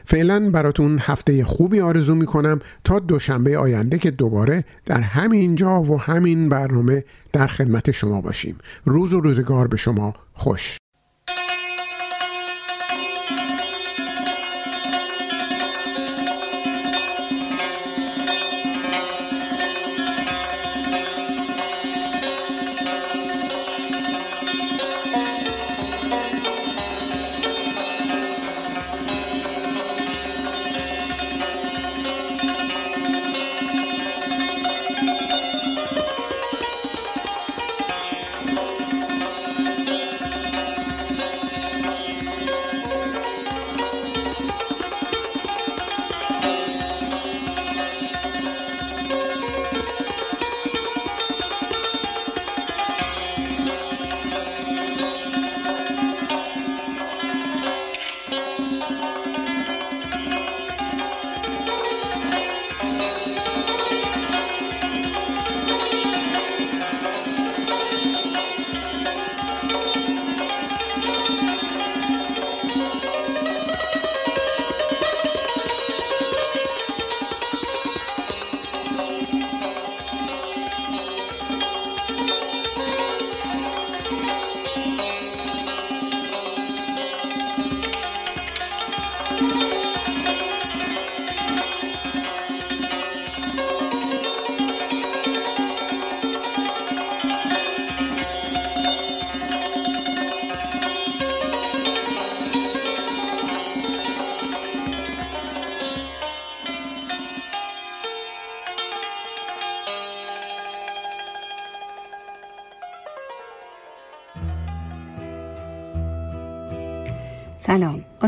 [0.04, 5.82] فعلا براتون هفته خوبی آرزو می کنم تا دوشنبه آینده که دوباره در همین جا
[5.82, 8.58] و همین برنامه در خدمت شما باشیم.
[8.84, 10.81] روز و روزگار به شما خوش.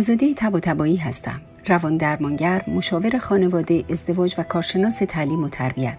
[0.05, 0.61] آزاده تب و
[0.97, 1.41] هستم.
[1.67, 5.99] روان درمانگر مشاور خانواده ازدواج و کارشناس تعلیم و تربیت.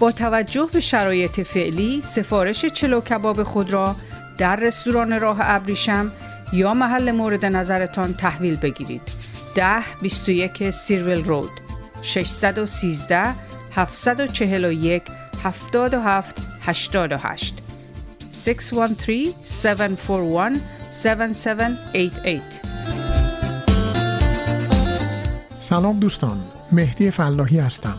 [0.00, 3.96] با توجه به شرایط فعلی سفارش چلو کباب خود را
[4.38, 6.12] در رستوران راه ابریشم
[6.52, 9.02] یا محل مورد نظرتان تحویل بگیرید.
[9.54, 11.50] 10 21 سیرویل رود
[12.02, 13.34] 613
[13.74, 15.02] 741
[15.42, 17.54] 77 88
[18.32, 20.60] 613 741
[20.92, 22.42] 7788
[25.60, 26.38] سلام دوستان
[26.72, 27.98] مهدی فلاحی هستم.